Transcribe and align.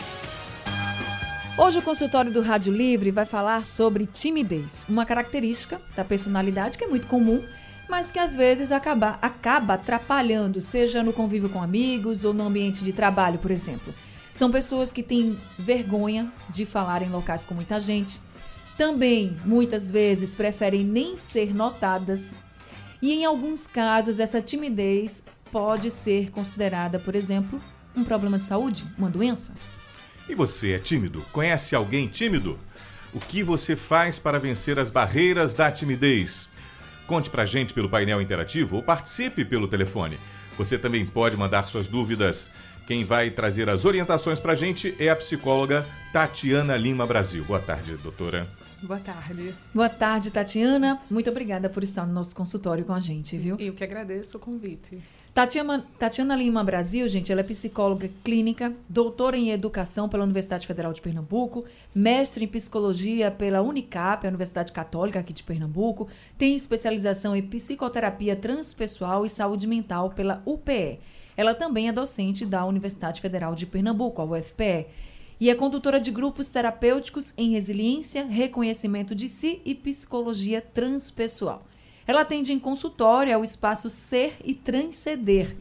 Hoje 1.60 1.80
o 1.80 1.82
consultório 1.82 2.32
do 2.32 2.40
Rádio 2.40 2.72
Livre 2.72 3.10
vai 3.10 3.26
falar 3.26 3.66
sobre 3.66 4.06
timidez, 4.06 4.86
uma 4.88 5.08
característica 5.08 5.82
da 5.96 6.06
personalidade 6.06 6.78
que 6.78 6.84
é 6.84 6.88
muito 6.88 7.08
comum, 7.08 7.44
mas 7.90 8.12
que 8.12 8.20
às 8.20 8.36
vezes 8.36 8.72
acaba, 8.72 9.18
acaba 9.24 9.74
atrapalhando, 9.74 10.62
seja 10.62 11.02
no 11.02 11.12
convívio 11.12 11.50
com 11.50 11.60
amigos 11.60 12.24
ou 12.24 12.32
no 12.32 12.46
ambiente 12.46 12.84
de 12.84 12.94
trabalho, 12.94 13.40
por 13.40 13.50
exemplo. 13.50 13.92
São 14.32 14.52
pessoas 14.52 14.92
que 14.92 15.02
têm 15.02 15.36
vergonha 15.58 16.32
de 16.48 16.64
falar 16.64 17.02
em 17.02 17.10
locais 17.10 17.44
com 17.44 17.56
muita 17.56 17.80
gente. 17.80 18.22
Também, 18.78 19.36
muitas 19.44 19.90
vezes, 19.90 20.36
preferem 20.36 20.84
nem 20.84 21.18
ser 21.18 21.56
notadas. 21.56 22.38
E 23.02 23.12
em 23.14 23.26
alguns 23.26 23.66
casos, 23.66 24.20
essa 24.20 24.40
timidez 24.40 25.24
pode 25.52 25.90
ser 25.90 26.30
considerada, 26.30 27.00
por 27.00 27.16
exemplo, 27.16 27.60
um 27.96 28.04
problema 28.04 28.38
de 28.38 28.46
saúde, 28.46 28.86
uma 28.96 29.10
doença. 29.10 29.56
E 30.30 30.36
você 30.36 30.74
é 30.74 30.80
tímido? 30.80 31.22
Conhece 31.32 31.76
alguém 31.76 32.08
tímido? 32.08 32.60
O 33.14 33.20
que 33.20 33.42
você 33.42 33.76
faz 33.76 34.20
para 34.20 34.40
vencer 34.40 34.78
as 34.78 34.90
barreiras 34.90 35.54
da 35.54 35.72
timidez? 35.72 36.50
Conte 37.08 37.30
pra 37.30 37.46
gente 37.46 37.74
pelo 37.74 37.90
painel 37.90 38.22
interativo 38.22 38.76
ou 38.76 38.84
participe 38.84 39.46
pelo 39.46 39.68
telefone. 39.68 40.18
Você 40.58 40.78
também 40.78 41.06
pode 41.06 41.38
mandar 41.38 41.64
suas 41.64 41.88
dúvidas. 41.88 42.52
Quem 42.86 43.06
vai 43.06 43.30
trazer 43.30 43.70
as 43.70 43.86
orientações 43.86 44.40
pra 44.40 44.56
gente 44.56 44.94
é 45.00 45.10
a 45.10 45.16
psicóloga 45.16 45.86
Tatiana 46.12 46.76
Lima 46.76 47.08
Brasil. 47.08 47.46
Boa 47.46 47.60
tarde, 47.60 47.96
doutora. 47.98 48.48
Boa 48.82 49.00
tarde. 49.00 49.56
Boa 49.74 49.90
tarde, 49.90 50.30
Tatiana. 50.30 51.00
Muito 51.10 51.30
obrigada 51.30 51.70
por 51.70 51.84
estar 51.84 52.06
no 52.06 52.14
nosso 52.14 52.36
consultório 52.36 52.84
com 52.84 52.94
a 52.94 53.00
gente, 53.00 53.38
viu? 53.38 53.56
Eu 53.60 53.74
que 53.74 53.84
agradeço 53.84 54.38
o 54.38 54.40
convite. 54.40 55.00
Tatiana, 55.38 55.86
Tatiana 56.00 56.36
Lima 56.36 56.64
Brasil, 56.64 57.08
gente, 57.08 57.32
ela 57.32 57.42
é 57.42 57.44
psicóloga 57.44 58.10
clínica, 58.24 58.74
doutora 58.90 59.38
em 59.38 59.52
educação 59.52 60.10
pela 60.10 60.24
Universidade 60.24 60.66
Federal 60.66 60.92
de 60.92 61.00
Pernambuco, 61.00 61.64
mestre 61.94 62.46
em 62.46 62.48
psicologia 62.48 63.30
pela 63.30 63.62
Unicap, 63.62 64.26
a 64.26 64.30
Universidade 64.30 64.72
Católica 64.72 65.20
aqui 65.20 65.32
de 65.32 65.44
Pernambuco, 65.44 66.08
tem 66.40 66.56
especialização 66.56 67.36
em 67.36 67.44
psicoterapia 67.44 68.36
transpessoal 68.36 69.28
e 69.28 69.30
saúde 69.30 69.68
mental 69.68 70.10
pela 70.10 70.42
UPE. 70.44 71.02
Ela 71.38 71.54
também 71.54 71.88
é 71.88 71.94
docente 71.94 72.44
da 72.44 72.66
Universidade 72.66 73.22
Federal 73.22 73.54
de 73.54 73.68
Pernambuco, 73.68 74.24
a 74.24 74.26
UFPE, 74.26 74.88
e 75.40 75.52
é 75.52 75.54
condutora 75.54 76.00
de 76.00 76.10
grupos 76.10 76.50
terapêuticos 76.50 77.36
em 77.38 77.52
resiliência, 77.52 78.26
reconhecimento 78.26 79.14
de 79.14 79.30
si 79.30 79.62
e 79.64 79.76
psicologia 79.76 80.62
transpessoal. 80.62 81.67
Ela 82.08 82.22
atende 82.22 82.54
em 82.54 82.60
consultório 82.60 83.36
ao 83.36 83.44
espaço 83.44 83.90
Ser 83.90 84.38
e 84.44 84.54
Transceder. 84.54 85.58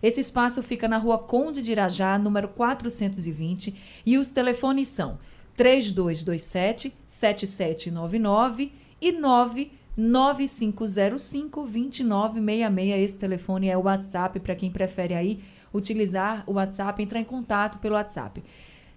Esse 0.00 0.20
espaço 0.20 0.62
fica 0.62 0.86
na 0.86 0.96
rua 0.96 1.18
Conde 1.18 1.60
de 1.60 1.72
Irajá, 1.72 2.16
número 2.16 2.46
420, 2.48 3.74
e 4.06 4.16
os 4.16 4.30
telefones 4.30 4.86
são 4.86 5.18
3227 5.56 6.94
7799 7.06 8.72
e 9.00 9.10
99505 9.10 11.62
2966. 11.62 13.04
Esse 13.04 13.18
telefone 13.18 13.68
é 13.68 13.76
o 13.76 13.82
WhatsApp 13.82 14.38
para 14.38 14.54
quem 14.54 14.70
prefere 14.70 15.14
aí 15.14 15.42
utilizar 15.74 16.44
o 16.46 16.52
WhatsApp, 16.52 17.02
entrar 17.02 17.18
em 17.18 17.24
contato 17.24 17.78
pelo 17.78 17.96
WhatsApp. 17.96 18.40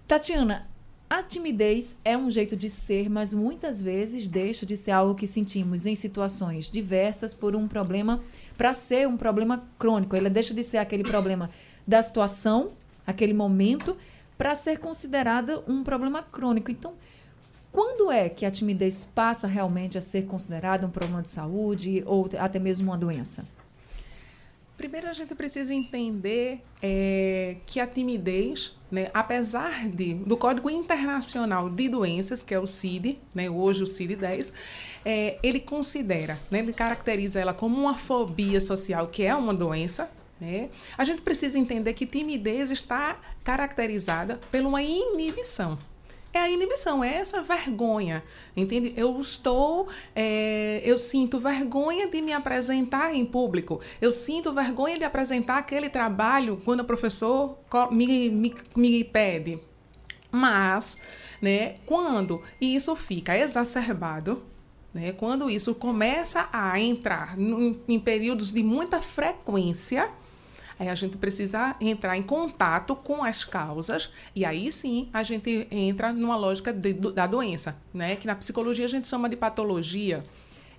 Tatiana, 0.06 0.68
a 1.12 1.22
timidez 1.22 1.94
é 2.02 2.16
um 2.16 2.30
jeito 2.30 2.56
de 2.56 2.70
ser, 2.70 3.10
mas 3.10 3.34
muitas 3.34 3.82
vezes 3.82 4.26
deixa 4.26 4.64
de 4.64 4.78
ser 4.78 4.92
algo 4.92 5.14
que 5.14 5.26
sentimos 5.26 5.84
em 5.84 5.94
situações 5.94 6.70
diversas 6.70 7.34
por 7.34 7.54
um 7.54 7.68
problema, 7.68 8.22
para 8.56 8.72
ser 8.72 9.06
um 9.06 9.18
problema 9.18 9.62
crônico. 9.78 10.16
Ela 10.16 10.30
deixa 10.30 10.54
de 10.54 10.62
ser 10.62 10.78
aquele 10.78 11.02
problema 11.02 11.50
da 11.86 12.00
situação, 12.02 12.70
aquele 13.06 13.34
momento, 13.34 13.94
para 14.38 14.54
ser 14.54 14.78
considerada 14.78 15.62
um 15.68 15.84
problema 15.84 16.22
crônico. 16.22 16.70
Então, 16.70 16.94
quando 17.70 18.10
é 18.10 18.30
que 18.30 18.46
a 18.46 18.50
timidez 18.50 19.04
passa 19.14 19.46
realmente 19.46 19.98
a 19.98 20.00
ser 20.00 20.22
considerada 20.24 20.86
um 20.86 20.90
problema 20.90 21.20
de 21.20 21.28
saúde 21.28 22.02
ou 22.06 22.26
até 22.38 22.58
mesmo 22.58 22.90
uma 22.90 22.96
doença? 22.96 23.44
Primeiro 24.82 25.08
a 25.08 25.12
gente 25.12 25.32
precisa 25.36 25.72
entender 25.72 26.60
é, 26.82 27.54
que 27.66 27.78
a 27.78 27.86
timidez, 27.86 28.76
né, 28.90 29.12
apesar 29.14 29.88
de, 29.88 30.14
do 30.14 30.36
Código 30.36 30.68
Internacional 30.68 31.70
de 31.70 31.88
Doenças, 31.88 32.42
que 32.42 32.52
é 32.52 32.58
o 32.58 32.66
CID, 32.66 33.16
né, 33.32 33.48
hoje 33.48 33.84
o 33.84 33.86
CID-10, 33.86 34.52
é, 35.04 35.38
ele 35.40 35.60
considera, 35.60 36.36
né, 36.50 36.58
ele 36.58 36.72
caracteriza 36.72 37.38
ela 37.38 37.54
como 37.54 37.80
uma 37.80 37.94
fobia 37.94 38.60
social, 38.60 39.06
que 39.06 39.22
é 39.22 39.32
uma 39.36 39.54
doença, 39.54 40.10
né? 40.40 40.68
A 40.98 41.04
gente 41.04 41.22
precisa 41.22 41.56
entender 41.56 41.94
que 41.94 42.04
timidez 42.04 42.72
está 42.72 43.20
caracterizada 43.44 44.40
por 44.50 44.60
uma 44.62 44.82
inibição 44.82 45.78
é 46.32 46.38
a 46.38 46.48
inibição, 46.48 47.04
é 47.04 47.16
essa 47.16 47.42
vergonha, 47.42 48.22
entende? 48.56 48.94
Eu 48.96 49.20
estou, 49.20 49.88
é, 50.14 50.80
eu 50.84 50.96
sinto 50.96 51.38
vergonha 51.38 52.08
de 52.08 52.22
me 52.22 52.32
apresentar 52.32 53.14
em 53.14 53.24
público, 53.24 53.80
eu 54.00 54.10
sinto 54.10 54.52
vergonha 54.52 54.98
de 54.98 55.04
apresentar 55.04 55.58
aquele 55.58 55.90
trabalho 55.90 56.60
quando 56.64 56.80
o 56.80 56.84
professor 56.84 57.58
me, 57.90 58.30
me, 58.30 58.54
me 58.74 59.04
pede. 59.04 59.58
Mas, 60.30 60.98
né, 61.42 61.76
quando 61.84 62.42
isso 62.58 62.96
fica 62.96 63.36
exacerbado, 63.36 64.42
né, 64.94 65.12
quando 65.12 65.50
isso 65.50 65.74
começa 65.74 66.48
a 66.50 66.80
entrar 66.80 67.36
em, 67.38 68.00
períodos 68.00 68.50
de 68.50 68.62
muita 68.62 69.00
frequência, 69.00 70.08
Aí 70.82 70.88
a 70.88 70.96
gente 70.96 71.16
precisa 71.16 71.76
entrar 71.80 72.18
em 72.18 72.24
contato 72.24 72.96
com 72.96 73.22
as 73.22 73.44
causas 73.44 74.10
e 74.34 74.44
aí 74.44 74.72
sim 74.72 75.08
a 75.12 75.22
gente 75.22 75.68
entra 75.70 76.12
numa 76.12 76.34
lógica 76.34 76.72
de, 76.72 76.92
da 76.92 77.24
doença, 77.24 77.76
né? 77.94 78.16
Que 78.16 78.26
na 78.26 78.34
psicologia 78.34 78.84
a 78.84 78.88
gente 78.88 79.06
chama 79.06 79.28
de 79.28 79.36
patologia. 79.36 80.24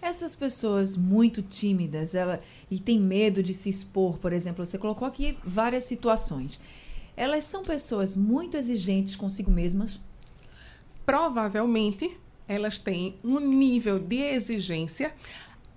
Essas 0.02 0.36
pessoas 0.36 0.98
muito 0.98 1.42
tímidas, 1.42 2.16
ela 2.16 2.42
e 2.70 2.80
tem 2.80 3.00
medo 3.00 3.42
de 3.42 3.54
se 3.54 3.70
expor, 3.70 4.18
por 4.18 4.34
exemplo, 4.34 4.66
você 4.66 4.78
colocou 4.78 5.08
aqui 5.08 5.38
várias 5.42 5.86
situações. 5.86 6.60
Elas 7.16 7.46
são 7.46 7.64
pessoas 7.64 8.18
muito 8.18 8.58
exigentes 8.58 9.16
consigo 9.16 9.50
mesmas? 9.50 10.02
Provavelmente 11.06 12.12
elas 12.46 12.78
têm 12.78 13.16
um 13.24 13.40
nível 13.40 13.98
de 13.98 14.18
exigência 14.18 15.14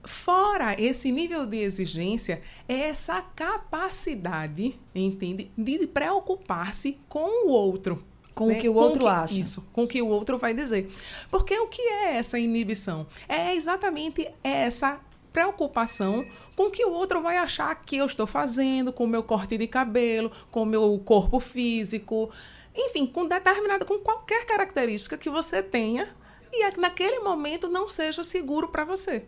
Fora 0.06 0.80
esse 0.80 1.10
nível 1.10 1.44
de 1.44 1.58
exigência, 1.58 2.40
é 2.68 2.88
essa 2.88 3.20
capacidade, 3.20 4.78
entende, 4.94 5.50
de 5.56 5.86
preocupar-se 5.86 6.98
com 7.08 7.46
o 7.46 7.50
outro. 7.50 8.04
Com 8.34 8.46
né? 8.46 8.56
o 8.56 8.60
que 8.60 8.68
o 8.68 8.74
outro 8.74 9.00
que, 9.04 9.08
acha. 9.08 9.34
Isso, 9.34 9.66
com 9.72 9.84
o 9.84 9.88
que 9.88 10.00
o 10.02 10.08
outro 10.08 10.38
vai 10.38 10.54
dizer. 10.54 10.90
Porque 11.30 11.58
o 11.58 11.66
que 11.66 11.82
é 11.82 12.16
essa 12.16 12.38
inibição? 12.38 13.06
É 13.28 13.54
exatamente 13.54 14.28
essa 14.44 15.00
preocupação 15.32 16.24
com 16.54 16.64
o 16.64 16.70
que 16.70 16.84
o 16.84 16.90
outro 16.90 17.20
vai 17.20 17.36
achar 17.36 17.74
que 17.74 17.96
eu 17.96 18.06
estou 18.06 18.26
fazendo, 18.26 18.92
com 18.92 19.04
o 19.04 19.08
meu 19.08 19.22
corte 19.22 19.58
de 19.58 19.66
cabelo, 19.66 20.30
com 20.50 20.62
o 20.62 20.66
meu 20.66 21.00
corpo 21.04 21.40
físico, 21.40 22.30
enfim, 22.74 23.06
com 23.06 23.26
determinada, 23.26 23.84
com 23.84 23.98
qualquer 23.98 24.46
característica 24.46 25.18
que 25.18 25.28
você 25.28 25.62
tenha 25.62 26.14
e 26.52 26.78
naquele 26.78 27.20
momento 27.20 27.68
não 27.68 27.88
seja 27.88 28.24
seguro 28.24 28.68
para 28.68 28.84
você. 28.84 29.24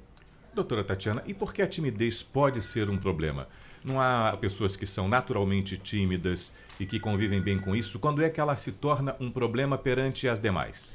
Doutora 0.54 0.82
Tatiana, 0.82 1.22
e 1.26 1.34
por 1.34 1.52
que 1.52 1.62
a 1.62 1.66
timidez 1.66 2.22
pode 2.22 2.62
ser 2.62 2.90
um 2.90 2.96
problema? 2.96 3.48
Não 3.84 4.00
há 4.00 4.36
pessoas 4.40 4.76
que 4.76 4.86
são 4.86 5.08
naturalmente 5.08 5.76
tímidas 5.76 6.52
e 6.80 6.86
que 6.86 6.98
convivem 6.98 7.40
bem 7.40 7.58
com 7.58 7.74
isso? 7.76 7.98
Quando 7.98 8.22
é 8.22 8.30
que 8.30 8.40
ela 8.40 8.56
se 8.56 8.72
torna 8.72 9.14
um 9.20 9.30
problema 9.30 9.78
perante 9.78 10.28
as 10.28 10.40
demais? 10.40 10.94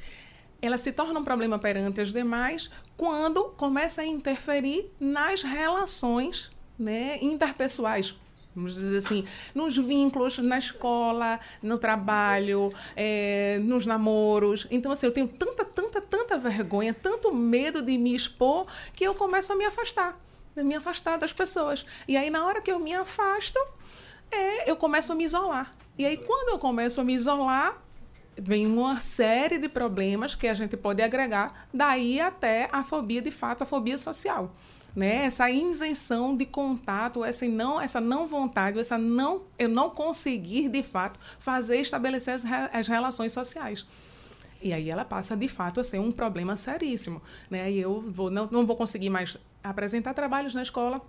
Ela 0.62 0.78
se 0.78 0.92
torna 0.92 1.20
um 1.20 1.24
problema 1.24 1.60
perante 1.60 2.02
as 2.02 2.14
demais 2.14 2.70
quando 2.96 3.46
começa 3.58 4.02
a 4.02 4.06
interferir 4.06 4.90
nas 5.00 5.42
relações 5.42 6.52
né, 6.78 7.18
interpessoais, 7.22 8.16
vamos 8.56 8.76
dizer 8.76 8.98
assim, 8.98 9.26
nos 9.54 9.76
vínculos 9.78 10.38
na 10.38 10.58
escola, 10.58 11.40
no 11.62 11.78
trabalho, 11.78 12.74
é, 12.96 13.60
nos 13.64 13.86
namoros. 13.86 14.68
Então, 14.70 14.92
assim, 14.92 15.08
eu 15.08 15.12
tenho 15.12 15.28
tanta, 15.28 15.66
tanta, 15.66 16.02
tanta 16.02 16.38
vergonha, 16.38 16.94
tanto 16.94 17.34
medo 17.34 17.82
de 17.82 17.98
me 17.98 18.16
expor, 18.16 18.68
que 18.94 19.04
eu 19.04 19.16
começo 19.16 19.52
a 19.52 19.56
me 19.56 19.66
afastar, 19.66 20.20
a 20.56 20.64
me 20.64 20.76
afastar 20.76 21.18
das 21.18 21.34
pessoas. 21.34 21.86
E 22.08 22.16
aí, 22.16 22.30
na 22.30 22.46
hora 22.46 22.62
que 22.62 22.72
eu 22.72 22.80
me 22.80 22.94
afasto, 22.94 23.60
é, 24.32 24.70
eu 24.70 24.76
começo 24.76 25.12
a 25.12 25.16
me 25.16 25.24
isolar. 25.24 25.74
E 25.98 26.06
aí, 26.06 26.18
quando 26.18 26.50
eu 26.50 26.60
começo 26.60 27.00
a 27.00 27.04
me 27.04 27.14
isolar, 27.14 27.82
vem 28.38 28.66
uma 28.66 29.00
série 29.00 29.58
de 29.58 29.70
problemas 29.70 30.36
que 30.36 30.48
a 30.48 30.54
gente 30.54 30.76
pode 30.76 31.02
agregar, 31.02 31.68
daí 31.74 32.20
até 32.20 32.68
a 32.72 32.84
fobia, 32.84 33.22
de 33.22 33.32
fato, 33.32 33.64
a 33.64 33.66
fobia 33.66 33.98
social. 33.98 34.52
Né? 34.96 35.26
Essa 35.26 35.50
isenção 35.50 36.38
de 36.38 36.46
contato, 36.46 37.26
essa 37.26 37.48
não, 37.48 37.82
essa 37.82 38.00
não 38.00 38.28
vontade, 38.28 38.80
essa 38.80 38.98
não, 38.98 39.42
eu 39.58 39.68
não 39.68 39.90
conseguir, 39.90 40.70
de 40.70 40.84
fato, 40.84 41.20
fazer 41.40 41.78
estabelecer 41.78 42.36
as, 42.36 42.46
as 42.72 42.88
relações 42.88 43.32
sociais. 43.32 43.88
E 44.62 44.72
aí 44.72 44.90
ela 44.90 45.04
passa, 45.04 45.36
de 45.36 45.48
fato, 45.48 45.80
a 45.80 45.84
ser 45.84 46.00
um 46.00 46.12
problema 46.12 46.56
seríssimo. 46.56 47.22
Né? 47.50 47.72
E 47.72 47.80
eu 47.80 48.02
vou, 48.02 48.30
não, 48.30 48.48
não 48.50 48.66
vou 48.66 48.76
conseguir 48.76 49.10
mais 49.10 49.38
apresentar 49.64 50.14
trabalhos 50.14 50.54
na 50.54 50.62
escola, 50.62 51.02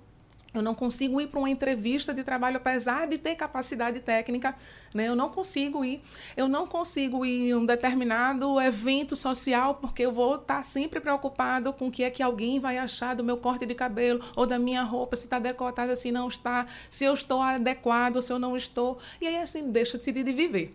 eu 0.55 0.63
não 0.63 0.75
consigo 0.75 1.21
ir 1.21 1.27
para 1.27 1.41
uma 1.41 1.51
entrevista 1.51 2.15
de 2.15 2.23
trabalho, 2.23 2.59
apesar 2.59 3.09
de 3.09 3.19
ter 3.19 3.35
capacidade 3.35 3.99
técnica, 4.01 4.55
né? 4.95 5.09
Eu 5.09 5.17
não 5.17 5.29
consigo 5.29 5.85
ir. 5.85 6.01
Eu 6.37 6.47
não 6.47 6.67
consigo 6.67 7.27
ir 7.27 7.49
em 7.49 7.55
um 7.55 7.67
determinado 7.67 8.61
evento 8.61 9.17
social, 9.17 9.75
porque 9.75 10.03
eu 10.03 10.13
vou 10.13 10.37
estar 10.37 10.65
sempre 10.65 11.01
preocupado 11.01 11.73
com 11.73 11.89
o 11.89 11.91
que 11.91 12.05
é 12.05 12.11
que 12.11 12.23
alguém 12.23 12.61
vai 12.61 12.79
achar 12.79 13.17
do 13.17 13.25
meu 13.25 13.37
corte 13.37 13.67
de 13.67 13.75
cabelo 13.75 14.21
ou 14.37 14.47
da 14.47 14.59
minha 14.59 14.83
roupa, 14.85 15.17
se 15.17 15.25
está 15.25 15.41
decotada, 15.41 15.97
se 15.97 16.13
não 16.13 16.29
está, 16.29 16.67
se 16.89 17.05
eu 17.05 17.13
estou 17.13 17.43
adequado, 17.43 18.23
se 18.23 18.33
eu 18.33 18.39
não 18.39 18.57
estou. 18.57 18.99
E 19.21 19.27
aí, 19.27 19.37
assim, 19.39 19.71
deixa 19.71 19.99
de 19.99 20.15
de 20.15 20.33
viver. 20.33 20.71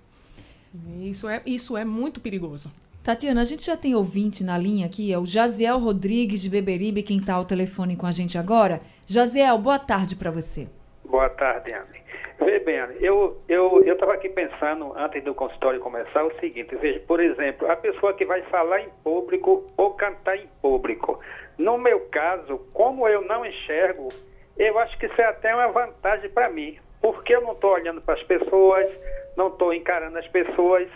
Isso 1.02 1.28
é, 1.28 1.42
isso 1.46 1.78
é 1.78 1.86
muito 1.86 2.20
perigoso. 2.20 2.70
Tatiana, 3.02 3.42
a 3.42 3.46
gente 3.46 3.66
já 3.66 3.78
tem 3.78 3.96
ouvinte 3.96 4.44
na 4.44 4.58
linha 4.58 4.86
aqui, 4.86 5.12
é 5.12 5.18
o 5.18 5.26
Jaziel 5.26 5.80
Rodrigues 5.80 6.42
de 6.42 6.50
Beberibe, 6.50 7.02
quem 7.02 7.18
está 7.18 7.36
ao 7.36 7.46
telefone 7.46 7.96
com 7.96 8.06
a 8.06 8.12
gente 8.12 8.38
agora. 8.38 8.82
Jaziel, 9.12 9.58
boa 9.58 9.80
tarde 9.80 10.16
para 10.16 10.30
você. 10.30 10.68
Boa 11.04 11.28
tarde, 11.30 11.74
Anne. 11.74 12.00
Vê 12.40 12.60
bem, 12.60 12.80
Anne, 12.80 12.96
eu 13.02 13.42
eu 13.50 13.84
eu 13.84 13.96
estava 13.96 14.14
aqui 14.14 14.30
pensando 14.30 14.94
antes 14.96 15.24
do 15.24 15.34
consultório 15.34 15.80
começar 15.80 16.24
o 16.24 16.40
seguinte, 16.40 16.76
veja, 16.76 17.00
por 17.08 17.20
exemplo, 17.20 17.70
a 17.72 17.76
pessoa 17.76 18.14
que 18.14 18.24
vai 18.24 18.44
falar 18.44 18.82
em 18.82 18.90
público 19.04 19.68
ou 19.76 19.96
cantar 19.96 20.38
em 20.38 20.48
público. 20.62 21.20
No 21.58 21.76
meu 21.76 22.02
caso, 22.12 22.60
como 22.72 23.08
eu 23.08 23.22
não 23.24 23.44
enxergo, 23.44 24.10
eu 24.56 24.78
acho 24.78 24.96
que 25.00 25.08
isso 25.08 25.20
é 25.20 25.26
até 25.26 25.56
uma 25.56 25.70
vantagem 25.70 26.30
para 26.30 26.48
mim, 26.48 26.78
porque 27.02 27.36
eu 27.36 27.42
não 27.42 27.54
estou 27.54 27.72
olhando 27.72 28.02
para 28.02 28.14
as 28.14 28.24
pessoas, 28.24 28.88
não 29.36 29.48
estou 29.48 29.74
encarando 29.74 30.20
as 30.20 30.28
pessoas. 30.28 30.88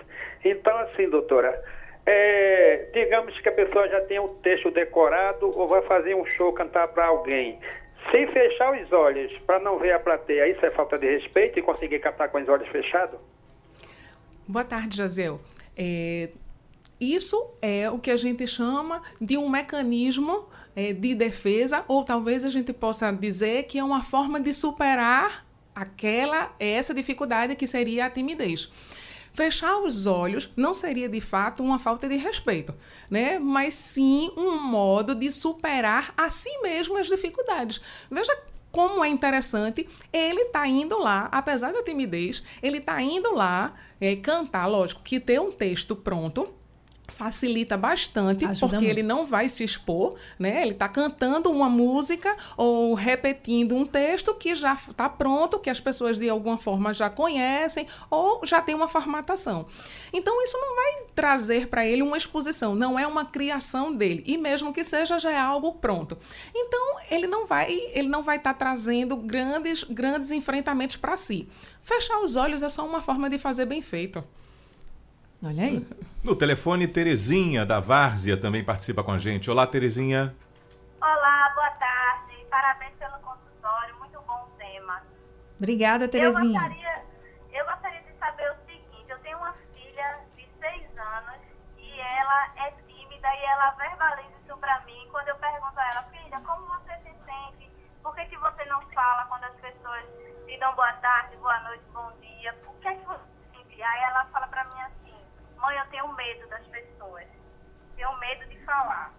Então, 0.45 0.77
assim, 0.77 1.09
doutora, 1.09 1.51
é, 2.05 2.89
digamos 2.93 3.35
que 3.39 3.49
a 3.49 3.53
pessoa 3.53 3.89
já 3.89 4.01
tem 4.01 4.19
um 4.19 4.35
texto 4.35 4.69
decorado 4.69 5.51
ou 5.57 5.67
vai 5.67 5.81
fazer 5.81 6.13
um 6.13 6.25
show 6.25 6.53
cantar 6.53 6.89
para 6.89 7.07
alguém. 7.07 7.59
Sem 8.11 8.27
fechar 8.27 8.73
os 8.73 8.91
olhos 8.91 9.35
para 9.39 9.59
não 9.59 9.79
ver 9.79 9.91
a 9.91 9.99
plateia, 9.99 10.47
isso 10.47 10.65
é 10.65 10.71
falta 10.71 10.97
de 10.97 11.07
respeito 11.07 11.59
e 11.59 11.61
conseguir 11.61 11.99
cantar 11.99 12.29
com 12.29 12.39
os 12.39 12.47
olhos 12.47 12.67
fechados? 12.69 13.19
Boa 14.47 14.65
tarde, 14.65 14.97
Jaziel. 14.97 15.39
É, 15.75 16.29
isso 16.99 17.51
é 17.61 17.89
o 17.89 17.97
que 17.97 18.11
a 18.11 18.17
gente 18.17 18.45
chama 18.45 19.01
de 19.19 19.37
um 19.37 19.49
mecanismo 19.49 20.47
é, 20.75 20.93
de 20.93 21.15
defesa, 21.15 21.83
ou 21.87 22.03
talvez 22.03 22.45
a 22.45 22.49
gente 22.49 22.73
possa 22.73 23.11
dizer 23.11 23.63
que 23.63 23.79
é 23.79 23.83
uma 23.83 24.03
forma 24.03 24.39
de 24.39 24.53
superar 24.53 25.45
aquela 25.75 26.49
essa 26.59 26.93
dificuldade 26.93 27.55
que 27.55 27.65
seria 27.65 28.05
a 28.05 28.09
timidez. 28.09 28.71
Fechar 29.33 29.79
os 29.79 30.05
olhos 30.05 30.49
não 30.55 30.73
seria 30.73 31.09
de 31.09 31.19
fato 31.19 31.63
uma 31.63 31.79
falta 31.79 32.07
de 32.07 32.15
respeito, 32.15 32.73
né? 33.09 33.39
Mas 33.39 33.73
sim 33.73 34.31
um 34.37 34.59
modo 34.59 35.15
de 35.15 35.31
superar 35.31 36.13
a 36.15 36.29
si 36.29 36.49
mesmo 36.61 36.97
as 36.97 37.07
dificuldades. 37.07 37.81
Veja 38.11 38.35
como 38.71 39.03
é 39.03 39.07
interessante, 39.07 39.87
ele 40.11 40.41
está 40.41 40.67
indo 40.67 40.97
lá, 40.97 41.29
apesar 41.31 41.71
da 41.71 41.83
timidez, 41.83 42.41
ele 42.61 42.79
está 42.79 42.99
indo 43.01 43.31
lá 43.35 43.73
é, 44.01 44.15
cantar, 44.15 44.65
lógico, 44.65 45.03
que 45.03 45.19
ter 45.19 45.39
um 45.39 45.51
texto 45.51 45.95
pronto, 45.95 46.51
facilita 47.13 47.77
bastante, 47.77 48.43
Ajuda 48.45 48.59
porque 48.59 48.85
muito. 48.85 48.89
ele 48.89 49.03
não 49.03 49.25
vai 49.25 49.47
se 49.47 49.63
expor, 49.63 50.15
né? 50.37 50.61
Ele 50.61 50.71
está 50.71 50.89
cantando 50.89 51.49
uma 51.51 51.69
música 51.69 52.35
ou 52.57 52.93
repetindo 52.93 53.75
um 53.75 53.85
texto 53.85 54.33
que 54.33 54.55
já 54.55 54.73
está 54.73 55.07
pronto, 55.07 55.59
que 55.59 55.69
as 55.69 55.79
pessoas 55.79 56.17
de 56.17 56.27
alguma 56.29 56.57
forma 56.57 56.93
já 56.93 57.09
conhecem 57.09 57.87
ou 58.09 58.45
já 58.45 58.61
tem 58.61 58.73
uma 58.75 58.87
formatação. 58.87 59.65
Então 60.11 60.41
isso 60.43 60.57
não 60.59 60.75
vai 60.75 61.03
trazer 61.15 61.67
para 61.67 61.85
ele 61.85 62.01
uma 62.01 62.17
exposição, 62.17 62.75
não 62.75 62.97
é 62.97 63.05
uma 63.05 63.25
criação 63.25 63.93
dele 63.93 64.23
e 64.25 64.37
mesmo 64.37 64.73
que 64.73 64.83
seja 64.83 65.19
já 65.19 65.31
é 65.31 65.39
algo 65.39 65.73
pronto. 65.73 66.17
Então 66.53 66.97
ele 67.09 67.27
não 67.27 67.45
vai, 67.45 67.71
ele 67.93 68.07
não 68.07 68.23
vai 68.23 68.37
estar 68.37 68.53
tá 68.53 68.59
trazendo 68.59 69.15
grandes 69.15 69.83
grandes 69.83 70.31
enfrentamentos 70.31 70.97
para 70.97 71.15
si. 71.15 71.47
Fechar 71.83 72.19
os 72.19 72.35
olhos 72.35 72.63
é 72.63 72.69
só 72.69 72.85
uma 72.85 73.01
forma 73.01 73.29
de 73.29 73.37
fazer 73.37 73.65
bem 73.65 73.81
feito. 73.81 74.23
Olha 75.43 75.63
aí. 75.63 75.85
No 76.23 76.37
telefone, 76.37 76.87
Terezinha, 76.87 77.65
da 77.65 77.81
Várzea, 77.81 78.37
também 78.39 78.63
participa 78.63 79.03
com 79.03 79.11
a 79.11 79.17
gente. 79.17 79.51
Olá, 79.51 79.67
Terezinha. 79.67 80.33
Olá, 81.01 81.51
boa 81.53 81.69
tarde. 81.71 82.45
Parabéns 82.49 82.93
pelo 82.97 83.19
consultório. 83.19 83.93
Muito 83.99 84.21
bom 84.21 84.47
tema. 84.57 85.01
Obrigada, 85.57 86.07
Terezinha. 86.07 86.61
Eu 86.61 86.69
gostaria, 86.69 87.03
eu 87.51 87.65
gostaria 87.65 88.01
de 88.03 88.17
saber 88.17 88.49
o 88.51 88.55
seguinte. 88.65 89.05
Eu 89.09 89.19
tenho 89.19 89.37
uma 89.37 89.53
filha 89.75 90.19
de 90.37 90.47
seis 90.61 90.87
anos 90.97 91.41
e 91.77 91.99
ela 91.99 92.53
é 92.55 92.71
tímida 92.87 93.27
e 93.27 93.43
ela 93.51 93.71
verbaliza 93.71 94.31
isso 94.47 94.57
pra 94.57 94.79
mim. 94.85 95.05
Quando 95.11 95.27
eu 95.27 95.35
pergunto 95.35 95.77
a 95.77 95.89
ela, 95.89 96.03
filha, 96.03 96.39
como 96.39 96.65
você 96.67 96.93
se 97.03 97.11
sente? 97.25 97.69
Por 98.01 98.15
que, 98.15 98.23
que 98.27 98.37
você 98.37 98.63
não 98.63 98.79
fala 98.91 99.25
quando 99.25 99.43
as 99.43 99.55
pessoas 99.59 100.05
te 100.47 100.57
dão 100.57 100.73
boa 100.73 100.93
tarde, 100.93 101.35
boa 101.35 101.59
noite, 101.63 101.83
bom 101.93 102.13
dia? 102.21 102.53
Por 102.63 102.73
que, 102.75 102.87
é 102.87 102.95
que 102.95 103.05
você 103.05 103.19
sente? 103.51 103.83
Aí 103.83 104.03
ela 104.03 104.23
fala 104.31 104.47
pra 104.47 104.63
mim 104.63 104.81
assim, 104.83 105.02
mãe, 105.63 105.77
eu 105.77 105.85
tenho 105.87 106.13
medo 106.13 106.47
das 106.49 106.65
pessoas, 106.67 107.25
tenho 107.95 108.19
medo 108.19 108.45
de 108.47 108.59
falar. 108.65 109.13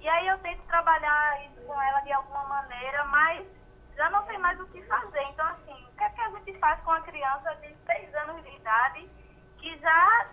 E 0.00 0.08
aí 0.08 0.26
eu 0.28 0.38
tento 0.38 0.62
trabalhar 0.62 1.44
isso 1.44 1.60
com 1.66 1.82
ela 1.82 2.00
de 2.00 2.12
alguma 2.12 2.42
maneira, 2.44 3.04
mas 3.04 3.46
já 3.94 4.08
não 4.08 4.24
sei 4.26 4.38
mais 4.38 4.58
o 4.58 4.66
que 4.68 4.82
fazer. 4.84 5.22
Então, 5.24 5.46
assim, 5.46 5.86
o 5.92 5.96
que, 5.96 6.04
é 6.04 6.08
que 6.08 6.20
a 6.22 6.30
gente 6.30 6.58
faz 6.58 6.80
com 6.80 6.90
uma 6.90 7.02
criança 7.02 7.54
de 7.56 7.76
6 7.84 8.14
anos 8.14 8.42
de 8.42 8.56
idade 8.56 9.10
que 9.58 9.78
já 9.78 10.26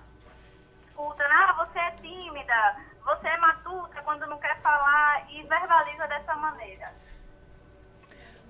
escuta, 0.88 1.24
ah, 1.26 1.66
você 1.66 1.80
é 1.80 1.92
tímida, 1.92 2.78
você 3.04 3.28
é 3.28 3.38
matuta 3.38 4.02
quando 4.04 4.26
não 4.28 4.40
quer 4.40 4.58
falar 4.62 5.30
e 5.30 5.44
verbaliza 5.44 6.08
dessa 6.08 6.34
maneira? 6.36 6.94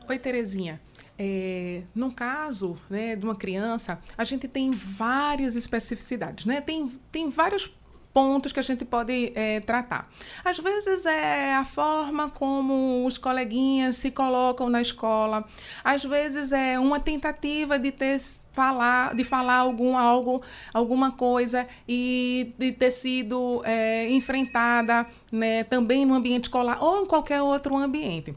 Oi, 0.08 0.20
Terezinha. 0.20 0.80
É, 1.20 1.82
no 1.96 2.12
caso 2.12 2.78
né, 2.90 3.16
de 3.16 3.26
uma 3.26 3.36
criança, 3.36 4.00
a 4.18 4.24
gente 4.24 4.48
tem 4.48 4.72
várias 4.72 5.56
especificidades, 5.56 6.46
né? 6.46 6.62
Tem, 6.62 6.92
tem 7.12 7.30
vários 7.30 7.72
pontos 8.18 8.52
que 8.52 8.60
a 8.60 8.64
gente 8.64 8.84
pode 8.84 9.32
é, 9.36 9.60
tratar. 9.60 10.10
Às 10.44 10.58
vezes 10.58 11.06
é 11.06 11.54
a 11.54 11.64
forma 11.64 12.32
como 12.32 13.06
os 13.06 13.16
coleguinhas 13.16 13.98
se 13.98 14.10
colocam 14.10 14.70
na 14.70 14.82
escola. 14.82 15.46
Às 15.84 16.04
vezes 16.04 16.52
é 16.52 16.80
uma 16.80 17.00
tentativa 17.00 17.78
de 17.78 17.92
ter 17.92 18.20
falar, 18.54 19.14
de 19.14 19.24
falar 19.24 19.58
algum 19.58 19.96
algo, 19.96 20.42
alguma 20.74 21.12
coisa 21.12 21.68
e 21.88 22.56
de 22.58 22.72
ter 22.72 22.90
sido 22.90 23.62
é, 23.64 24.10
enfrentada, 24.10 25.06
né, 25.32 25.64
também 25.66 26.04
no 26.04 26.16
ambiente 26.16 26.46
escolar 26.46 26.84
ou 26.84 27.04
em 27.04 27.06
qualquer 27.06 27.44
outro 27.44 27.78
ambiente. 27.78 28.34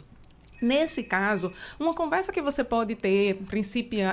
Nesse 0.61 1.03
caso, 1.03 1.53
uma 1.79 1.95
conversa 1.95 2.33
que 2.33 2.43
você 2.43 2.63
pode 2.63 2.95
ter 2.95 3.39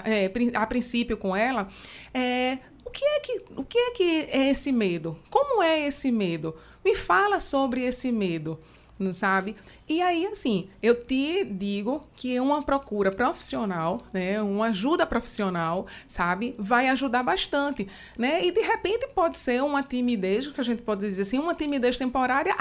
é, 0.05 0.31
a 0.53 0.65
princípio 0.65 1.17
com 1.17 1.35
ela 1.35 1.67
é 2.13 2.59
o 2.85 2.89
que 2.89 3.03
é 3.03 3.19
que 3.19 3.41
o 3.55 3.63
que 3.63 3.77
é 3.77 3.91
que 3.91 4.27
é 4.31 4.49
esse 4.49 4.71
medo? 4.71 5.19
Como 5.29 5.61
é 5.61 5.87
esse 5.87 6.11
medo? 6.11 6.55
Me 6.83 6.95
fala 6.95 7.41
sobre 7.41 7.83
esse 7.83 8.11
medo 8.11 8.57
não 8.99 9.13
sabe? 9.13 9.55
E 9.87 10.01
aí, 10.01 10.25
assim, 10.27 10.69
eu 10.81 10.95
te 10.95 11.43
digo 11.43 12.03
que 12.15 12.39
uma 12.39 12.61
procura 12.61 13.11
profissional, 13.11 14.01
né, 14.11 14.41
uma 14.41 14.67
ajuda 14.67 15.05
profissional, 15.05 15.87
sabe, 16.07 16.55
vai 16.57 16.89
ajudar 16.89 17.23
bastante, 17.23 17.87
né? 18.17 18.45
E 18.45 18.51
de 18.51 18.61
repente 18.61 19.07
pode 19.15 19.37
ser 19.37 19.63
uma 19.63 19.83
timidez, 19.83 20.47
que 20.47 20.59
a 20.59 20.63
gente 20.63 20.81
pode 20.81 21.01
dizer 21.01 21.21
assim, 21.21 21.39
uma 21.39 21.55
timidez 21.55 21.97
temporária 21.97 22.55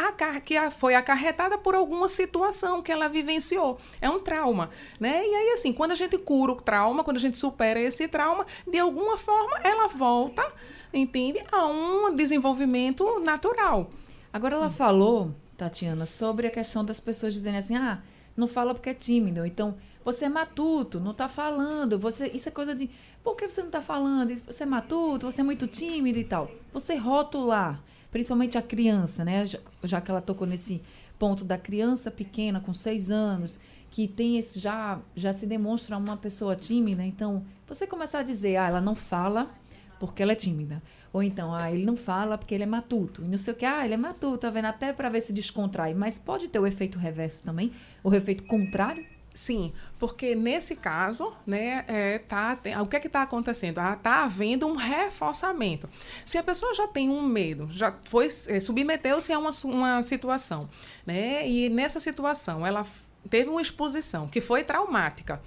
que 0.45 0.55
foi 0.73 0.95
acarretada 0.95 1.59
por 1.59 1.75
alguma 1.75 2.09
situação 2.09 2.83
que 2.83 2.93
ela 2.93 3.09
vivenciou. 3.09 3.78
É 4.00 4.09
um 4.09 4.21
trauma, 4.21 4.71
né? 5.00 5.26
E 5.26 5.35
aí, 5.35 5.50
assim, 5.50 5.73
quando 5.73 5.93
a 5.93 5.97
gente 5.97 6.16
cura 6.19 6.52
o 6.52 6.57
trauma, 6.57 7.02
quando 7.02 7.16
a 7.16 7.21
gente 7.21 7.38
supera 7.38 7.81
esse 7.81 8.07
trauma, 8.07 8.47
de 8.66 8.78
alguma 8.78 9.16
forma 9.16 9.59
ela 9.64 9.88
volta, 9.88 10.47
entende, 10.93 11.40
a 11.50 11.66
um 11.66 12.14
desenvolvimento 12.14 13.21
natural. 13.21 13.90
Agora 14.33 14.55
ela 14.57 14.71
falou 14.71 15.35
Tatiana, 15.56 16.06
sobre 16.06 16.46
a 16.46 16.50
questão 16.50 16.84
das 16.84 17.00
pessoas 17.00 17.32
dizendo 17.32 17.58
assim, 17.58 17.76
ah, 17.76 18.02
não 18.36 18.46
fala 18.46 18.75
porque 18.75 18.90
é 18.90 18.94
tímido. 18.94 19.44
Então, 19.46 19.75
você 20.04 20.26
é 20.26 20.28
matuto, 20.28 21.00
não 21.00 21.10
está 21.12 21.28
falando. 21.28 21.98
Você, 21.98 22.28
isso 22.28 22.48
é 22.48 22.52
coisa 22.52 22.75
de, 22.75 22.90
por 23.25 23.34
que 23.34 23.48
você 23.48 23.60
não 23.60 23.68
está 23.68 23.80
falando? 23.80 24.34
Você 24.34 24.62
é 24.62 24.66
matuto, 24.66 25.26
você 25.26 25.40
é 25.40 25.44
muito 25.44 25.66
tímido 25.66 26.18
e 26.18 26.25
tal. 26.25 26.50
Você 26.72 26.94
rotular, 26.96 27.82
principalmente 28.10 28.56
a 28.56 28.62
criança, 28.62 29.25
né? 29.25 29.46
Já, 29.46 29.58
já 29.82 30.00
que 30.00 30.10
ela 30.10 30.20
tocou 30.20 30.46
nesse 30.46 30.82
ponto 31.18 31.44
da 31.44 31.56
criança 31.56 32.10
pequena, 32.10 32.60
com 32.60 32.75
seis 32.75 33.10
anos, 33.10 33.58
que 33.90 34.06
tem 34.06 34.38
esse 34.38 34.60
já 34.60 35.00
já 35.14 35.32
se 35.32 35.46
demonstra 35.46 35.96
uma 35.96 36.16
pessoa 36.16 36.54
tímida. 36.54 37.04
Então, 37.04 37.44
você 37.66 37.86
começar 37.86 38.20
a 38.20 38.22
dizer, 38.22 38.56
ah, 38.56 38.68
ela 38.68 38.80
não 38.80 38.94
fala 38.94 39.50
porque 39.98 40.22
ela 40.22 40.32
é 40.32 40.36
tímida. 40.36 40.82
Ou 41.16 41.23
então, 41.23 41.54
ah, 41.54 41.73
ele 41.73 41.87
não 41.87 41.96
fala 41.96 42.37
porque 42.37 42.54
ele 42.54 42.64
é 42.64 42.66
matuto. 42.66 43.25
E 43.25 43.26
não 43.26 43.38
sei 43.38 43.54
o 43.54 43.56
que, 43.56 43.64
ah, 43.64 43.82
ele 43.82 43.94
é 43.94 43.96
matuto, 43.96 44.37
tá 44.37 44.50
vendo? 44.50 44.66
Até 44.66 44.92
para 44.92 45.08
ver 45.08 45.23
se 45.23 45.32
descontrai. 45.32 45.94
Mas 45.94 46.18
pode 46.18 46.46
ter 46.46 46.58
o 46.58 46.66
efeito 46.66 46.99
reverso 46.99 47.42
também, 47.42 47.73
o 48.04 48.14
efeito 48.14 48.44
contrário? 48.44 49.02
Sim, 49.32 49.73
porque 49.99 50.35
nesse 50.35 50.76
caso, 50.76 51.32
né, 51.46 51.87
é, 51.88 52.18
tá, 52.18 52.54
tem, 52.56 52.78
o 52.78 52.87
que 52.87 52.96
é 52.96 53.00
que 53.00 53.06
está 53.06 53.23
acontecendo? 53.23 53.80
Está 53.80 54.25
havendo 54.25 54.66
um 54.66 54.76
reforçamento. 54.76 55.88
Se 56.23 56.37
a 56.37 56.42
pessoa 56.42 56.75
já 56.75 56.87
tem 56.87 57.08
um 57.08 57.23
medo, 57.23 57.66
já 57.70 57.94
foi 58.11 58.26
é, 58.49 58.61
submeteu-se 58.61 59.32
a 59.32 59.38
uma, 59.38 59.50
uma 59.64 60.02
situação, 60.02 60.68
né, 61.06 61.49
e 61.49 61.70
nessa 61.70 61.99
situação 61.99 62.66
ela 62.66 62.85
teve 63.30 63.49
uma 63.49 63.62
exposição 63.62 64.28
que 64.28 64.42
foi 64.42 64.64
traumática, 64.64 65.40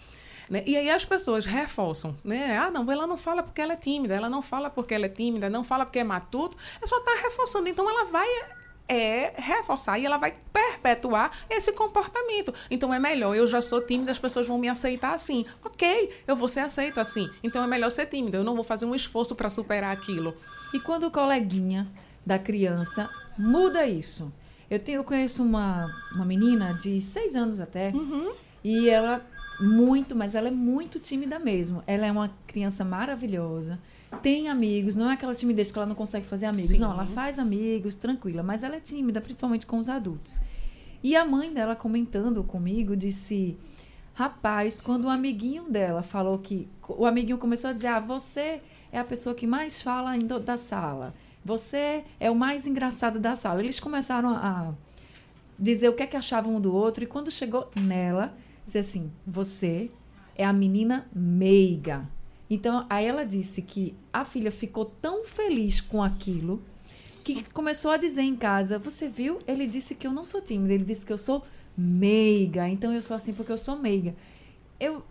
né? 0.49 0.63
E 0.65 0.75
aí 0.75 0.89
as 0.89 1.05
pessoas 1.05 1.45
reforçam, 1.45 2.17
né? 2.23 2.57
Ah, 2.57 2.71
não, 2.71 2.89
ela 2.91 3.05
não 3.05 3.17
fala 3.17 3.43
porque 3.43 3.61
ela 3.61 3.73
é 3.73 3.77
tímida, 3.77 4.15
ela 4.15 4.29
não 4.29 4.41
fala 4.41 4.69
porque 4.69 4.93
ela 4.93 5.05
é 5.05 5.09
tímida, 5.09 5.49
não 5.49 5.63
fala 5.63 5.85
porque 5.85 5.99
é 5.99 6.03
matuto, 6.03 6.57
é 6.81 6.87
só 6.87 6.97
estar 6.97 7.15
tá 7.15 7.21
reforçando. 7.21 7.69
Então 7.69 7.89
ela 7.89 8.05
vai 8.05 8.27
é 8.89 9.33
reforçar 9.37 9.99
e 9.99 10.05
ela 10.05 10.17
vai 10.17 10.35
perpetuar 10.51 11.31
esse 11.47 11.71
comportamento. 11.71 12.51
Então 12.71 12.91
é 12.91 12.97
melhor, 12.97 13.35
eu 13.35 13.45
já 13.45 13.61
sou 13.61 13.79
tímida, 13.85 14.11
as 14.11 14.17
pessoas 14.17 14.47
vão 14.47 14.57
me 14.57 14.67
aceitar 14.67 15.13
assim. 15.13 15.45
Ok, 15.63 16.09
eu 16.27 16.35
vou 16.35 16.47
ser 16.47 16.61
aceito 16.61 16.99
assim. 16.99 17.29
Então 17.43 17.63
é 17.63 17.67
melhor 17.67 17.91
ser 17.91 18.07
tímida, 18.07 18.37
eu 18.37 18.43
não 18.43 18.55
vou 18.55 18.63
fazer 18.63 18.87
um 18.87 18.95
esforço 18.95 19.35
para 19.35 19.49
superar 19.51 19.95
aquilo. 19.95 20.35
E 20.73 20.79
quando 20.79 21.03
o 21.03 21.11
coleguinha 21.11 21.87
da 22.25 22.39
criança 22.39 23.07
muda 23.37 23.85
isso? 23.85 24.33
Eu, 24.69 24.79
tenho, 24.79 24.97
eu 24.97 25.03
conheço 25.03 25.43
uma, 25.43 25.87
uma 26.13 26.25
menina 26.25 26.73
de 26.73 26.99
seis 26.99 27.35
anos 27.35 27.59
até, 27.59 27.89
uhum. 27.89 28.33
e 28.63 28.89
ela 28.89 29.21
muito, 29.59 30.15
mas 30.15 30.35
ela 30.35 30.47
é 30.47 30.51
muito 30.51 30.99
tímida 30.99 31.39
mesmo. 31.39 31.83
Ela 31.85 32.05
é 32.05 32.11
uma 32.11 32.31
criança 32.47 32.83
maravilhosa 32.85 33.79
tem 34.21 34.49
amigos, 34.49 34.95
não 34.95 35.09
é 35.09 35.13
aquela 35.13 35.35
timidez 35.35 35.71
que 35.71 35.77
ela 35.77 35.85
não 35.85 35.95
consegue 35.95 36.25
fazer 36.25 36.47
amigos. 36.47 36.71
Sim. 36.71 36.79
Não, 36.79 36.91
ela 36.91 37.05
faz 37.05 37.37
amigos, 37.37 37.95
tranquila, 37.95 38.43
mas 38.43 38.63
ela 38.63 38.75
é 38.75 38.79
tímida, 38.79 39.21
principalmente 39.21 39.65
com 39.65 39.77
os 39.77 39.87
adultos. 39.87 40.41
E 41.03 41.15
a 41.15 41.23
mãe 41.23 41.53
dela 41.53 41.75
comentando 41.75 42.43
comigo 42.43 42.95
disse: 42.95 43.57
Rapaz, 44.13 44.81
quando 44.81 45.05
o 45.05 45.09
amiguinho 45.09 45.69
dela 45.69 46.03
falou 46.03 46.37
que. 46.39 46.67
O 46.87 47.05
amiguinho 47.05 47.37
começou 47.37 47.69
a 47.69 47.73
dizer: 47.73 47.87
Ah, 47.87 47.99
você 47.99 48.61
é 48.91 48.99
a 48.99 49.03
pessoa 49.03 49.35
que 49.35 49.47
mais 49.47 49.81
fala 49.81 50.17
da 50.43 50.57
sala. 50.57 51.13
Você 51.45 52.03
é 52.19 52.29
o 52.29 52.35
mais 52.35 52.67
engraçado 52.67 53.17
da 53.19 53.35
sala. 53.35 53.61
Eles 53.61 53.79
começaram 53.79 54.31
a 54.31 54.73
dizer 55.57 55.87
o 55.87 55.93
que 55.93 56.03
é 56.03 56.07
que 56.07 56.17
achavam 56.17 56.55
um 56.55 56.59
do 56.59 56.75
outro. 56.75 57.03
E 57.03 57.07
quando 57.07 57.31
chegou 57.31 57.69
nela, 57.79 58.33
disse 58.69 58.77
assim: 58.77 59.11
Você 59.25 59.89
é 60.35 60.45
a 60.45 60.53
menina 60.53 61.09
meiga. 61.13 62.07
Então, 62.49 62.85
aí 62.89 63.05
ela 63.05 63.25
disse 63.25 63.61
que 63.61 63.95
a 64.13 64.23
filha 64.23 64.51
ficou 64.51 64.85
tão 64.85 65.25
feliz 65.25 65.81
com 65.81 66.01
aquilo 66.01 66.61
que 67.25 67.43
começou 67.51 67.91
a 67.91 67.97
dizer 67.97 68.21
em 68.21 68.35
casa: 68.35 68.77
Você 68.77 69.09
viu? 69.09 69.39
Ele 69.47 69.65
disse 69.67 69.95
que 69.95 70.05
eu 70.05 70.11
não 70.11 70.23
sou 70.23 70.41
tímida, 70.41 70.73
ele 70.73 70.85
disse 70.85 71.05
que 71.05 71.13
eu 71.13 71.17
sou 71.17 71.43
meiga. 71.75 72.67
Então, 72.69 72.93
eu 72.93 73.01
sou 73.01 73.15
assim 73.15 73.33
porque 73.33 73.51
eu 73.51 73.57
sou 73.57 73.77
meiga. 73.77 74.15
Eu, 74.79 75.03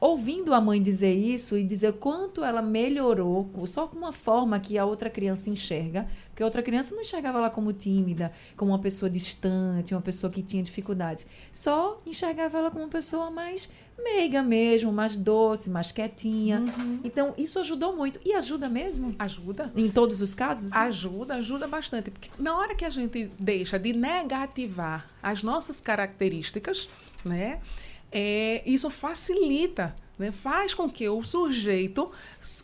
ouvindo 0.00 0.54
a 0.54 0.60
mãe 0.60 0.80
dizer 0.80 1.14
isso 1.14 1.56
e 1.56 1.64
dizer 1.64 1.94
quanto 1.94 2.44
ela 2.44 2.62
melhorou, 2.62 3.50
só 3.66 3.86
com 3.86 3.96
uma 3.96 4.12
forma 4.12 4.60
que 4.60 4.78
a 4.78 4.84
outra 4.84 5.10
criança 5.10 5.50
enxerga, 5.50 6.08
porque 6.30 6.42
a 6.42 6.46
outra 6.46 6.62
criança 6.62 6.94
não 6.94 7.02
enxergava 7.02 7.38
ela 7.38 7.50
como 7.50 7.72
tímida, 7.72 8.32
como 8.56 8.70
uma 8.72 8.78
pessoa 8.78 9.10
distante, 9.10 9.94
uma 9.94 10.00
pessoa 10.00 10.30
que 10.30 10.42
tinha 10.42 10.62
dificuldades. 10.62 11.26
Só 11.52 12.00
enxergava 12.06 12.58
ela 12.58 12.70
como 12.70 12.84
uma 12.84 12.90
pessoa 12.90 13.30
mais 13.30 13.68
meiga 14.02 14.42
mesmo, 14.42 14.92
mais 14.92 15.16
doce, 15.16 15.68
mais 15.68 15.90
quietinha. 15.90 16.60
Uhum. 16.60 17.00
Então, 17.02 17.34
isso 17.36 17.58
ajudou 17.58 17.96
muito. 17.96 18.20
E 18.24 18.32
ajuda 18.32 18.68
mesmo? 18.68 19.14
Ajuda. 19.18 19.70
Em 19.76 19.90
todos 19.90 20.22
os 20.22 20.34
casos? 20.34 20.72
Ajuda, 20.72 21.34
ajuda 21.34 21.66
bastante. 21.66 22.10
Porque 22.10 22.30
na 22.38 22.56
hora 22.56 22.74
que 22.74 22.84
a 22.84 22.90
gente 22.90 23.30
deixa 23.38 23.78
de 23.78 23.92
negativar 23.92 25.10
as 25.22 25.42
nossas 25.42 25.80
características, 25.80 26.88
né? 27.24 27.60
É, 28.10 28.62
isso 28.64 28.88
facilita 28.90 29.94
né, 30.18 30.32
faz 30.32 30.74
com 30.74 30.90
que 30.90 31.08
o 31.08 31.22
sujeito 31.22 32.10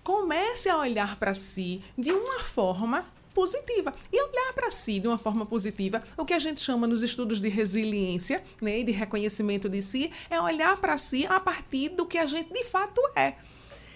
comece 0.03 0.69
a 0.69 0.77
olhar 0.77 1.17
para 1.17 1.35
si 1.35 1.81
de 1.97 2.13
uma 2.13 2.43
forma 2.43 3.07
positiva. 3.33 3.95
E 4.13 4.23
olhar 4.23 4.53
para 4.55 4.71
si 4.71 5.01
de 5.01 5.09
uma 5.09 5.19
forma 5.19 5.45
positiva, 5.45 6.03
o 6.17 6.25
que 6.25 6.33
a 6.33 6.39
gente 6.39 6.61
chama 6.61 6.87
nos 6.87 7.03
estudos 7.03 7.41
de 7.41 7.49
resiliência 7.49 8.43
né, 8.61 8.83
de 8.83 8.93
reconhecimento 8.93 9.69
de 9.69 9.83
si, 9.83 10.11
é 10.31 10.41
olhar 10.41 10.77
para 10.81 10.97
si 10.97 11.27
a 11.27 11.41
partir 11.41 11.91
do 11.91 12.07
que 12.07 12.19
a 12.19 12.27
gente 12.27 12.53
de 12.53 12.65
fato 12.65 13.01
é. 13.17 13.35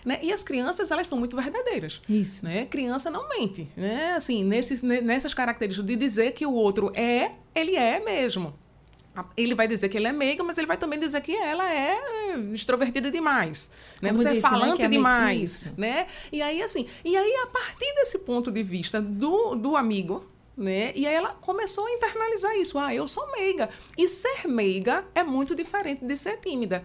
Né? 0.05 0.21
E 0.23 0.33
as 0.33 0.43
crianças, 0.43 0.91
elas 0.91 1.07
são 1.07 1.19
muito 1.19 1.37
verdadeiras. 1.37 2.01
Isso. 2.09 2.45
Né? 2.45 2.67
Criança 2.67 3.11
não 3.11 3.29
mente. 3.29 3.69
Né? 3.77 4.13
Assim, 4.13 4.45
nesses, 4.45 4.83
nessas 4.83 5.35
características 5.35 5.87
de 5.87 5.97
dizer 5.97 6.33
que 6.33 6.47
o 6.47 6.53
outro 6.53 6.93
é, 6.95 7.33
ele 7.55 7.77
é 7.77 8.01
mesmo. 8.01 8.55
Ele 9.37 9.55
vai 9.55 9.69
dizer 9.69 9.89
que 9.89 9.97
ele 9.97 10.07
é 10.07 10.13
meiga, 10.13 10.43
mas 10.43 10.59
ele 10.59 10.67
vai 10.67 10.77
também 10.77 10.99
dizer 10.99 11.21
que 11.21 11.35
ela 11.35 11.73
é 11.73 11.99
extrovertida 12.53 13.11
demais, 13.11 13.71
né? 14.01 14.13
Você 14.13 14.29
é 14.29 14.33
disse, 14.33 14.47
é 14.47 14.51
falante 14.51 14.81
né? 14.81 14.85
é 14.85 14.89
demais, 14.89 15.69
né? 15.77 16.07
E 16.33 16.43
aí 16.43 16.63
assim, 16.63 16.87
e 17.05 17.17
aí 17.17 17.35
a 17.43 17.47
partir 17.47 17.93
desse 17.95 18.19
ponto 18.19 18.51
de 18.51 18.63
vista 18.63 19.01
do, 19.01 19.55
do 19.55 19.77
amigo, 19.77 20.25
né? 20.57 20.93
E 20.95 21.07
aí 21.07 21.15
ela 21.15 21.35
começou 21.41 21.87
a 21.87 21.93
internalizar 21.93 22.57
isso. 22.57 22.79
Ah, 22.79 22.95
eu 22.95 23.07
sou 23.07 23.31
meiga. 23.33 23.71
E 23.97 24.09
ser 24.09 24.49
meiga 24.49 25.05
é 25.15 25.23
muito 25.23 25.55
diferente 25.55 26.05
de 26.05 26.17
ser 26.17 26.39
tímida. 26.39 26.85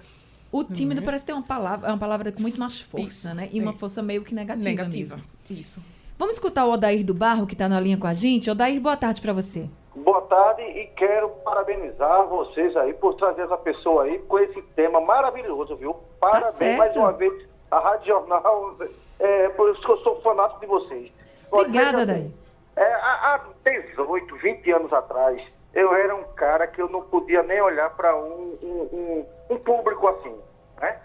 O 0.52 0.64
tímido 0.64 1.02
uhum. 1.02 1.06
parece 1.06 1.26
ter 1.26 1.34
uma 1.34 1.42
palavra, 1.42 1.90
uma 1.90 1.98
palavra 1.98 2.32
com 2.32 2.40
muito 2.40 2.60
mais 2.60 2.80
força, 2.80 3.08
isso, 3.08 3.34
né? 3.34 3.50
E 3.52 3.60
uma 3.60 3.72
é. 3.72 3.74
força 3.74 4.04
meio 4.04 4.24
que 4.24 4.36
negativa, 4.36 4.70
negativa. 4.70 5.16
mesmo. 5.16 5.60
Isso. 5.60 5.84
Vamos 6.18 6.36
escutar 6.36 6.66
o 6.66 6.72
Odair 6.72 7.04
do 7.04 7.14
Barro, 7.14 7.48
que 7.48 7.56
está 7.56 7.68
na 7.68 7.80
linha 7.80 7.98
com 7.98 8.06
a 8.06 8.14
gente. 8.14 8.52
Odair, 8.52 8.80
boa 8.80 8.96
tarde 8.96 9.20
para 9.20 9.34
você. 9.34 9.68
Boa 9.96 10.22
tarde 10.22 10.64
e 10.64 10.88
quero 10.88 11.30
parabenizar 11.46 12.26
vocês 12.26 12.76
aí 12.76 12.94
por 12.94 13.14
trazer 13.14 13.44
essa 13.44 13.58
pessoa 13.58 14.06
aí 14.06 14.18
com 14.20 14.40
esse 14.40 14.60
tema 14.76 15.00
maravilhoso, 15.00 15.76
viu? 15.76 15.96
Parabéns 16.20 16.58
tá 16.58 16.78
mais 16.78 16.96
uma 16.96 17.12
vez 17.12 17.48
a 17.70 17.80
Rádio 17.80 18.08
Jornal, 18.08 18.76
é, 19.20 19.50
por 19.50 19.72
isso 19.72 19.82
que 19.82 19.92
eu 19.92 19.98
sou 20.00 20.20
fanático 20.22 20.62
de 20.62 20.66
vocês. 20.66 21.12
Obrigada, 21.52 22.08
Daí. 22.08 22.32
É, 22.76 22.94
há, 22.94 23.36
há 23.36 23.42
18, 23.64 24.36
20 24.36 24.72
anos 24.72 24.92
atrás, 24.92 25.40
eu 25.76 25.94
era 25.94 26.16
um 26.16 26.24
cara 26.34 26.66
que 26.66 26.82
eu 26.82 26.90
não 26.90 27.04
podia 27.04 27.44
nem 27.44 27.62
olhar 27.62 27.92
para 27.92 28.16
um, 28.16 28.58
um, 28.64 28.90
um, 28.92 29.26
um, 29.52 29.58
público 29.60 30.08
assim, 30.08 30.36
né? 30.82 31.00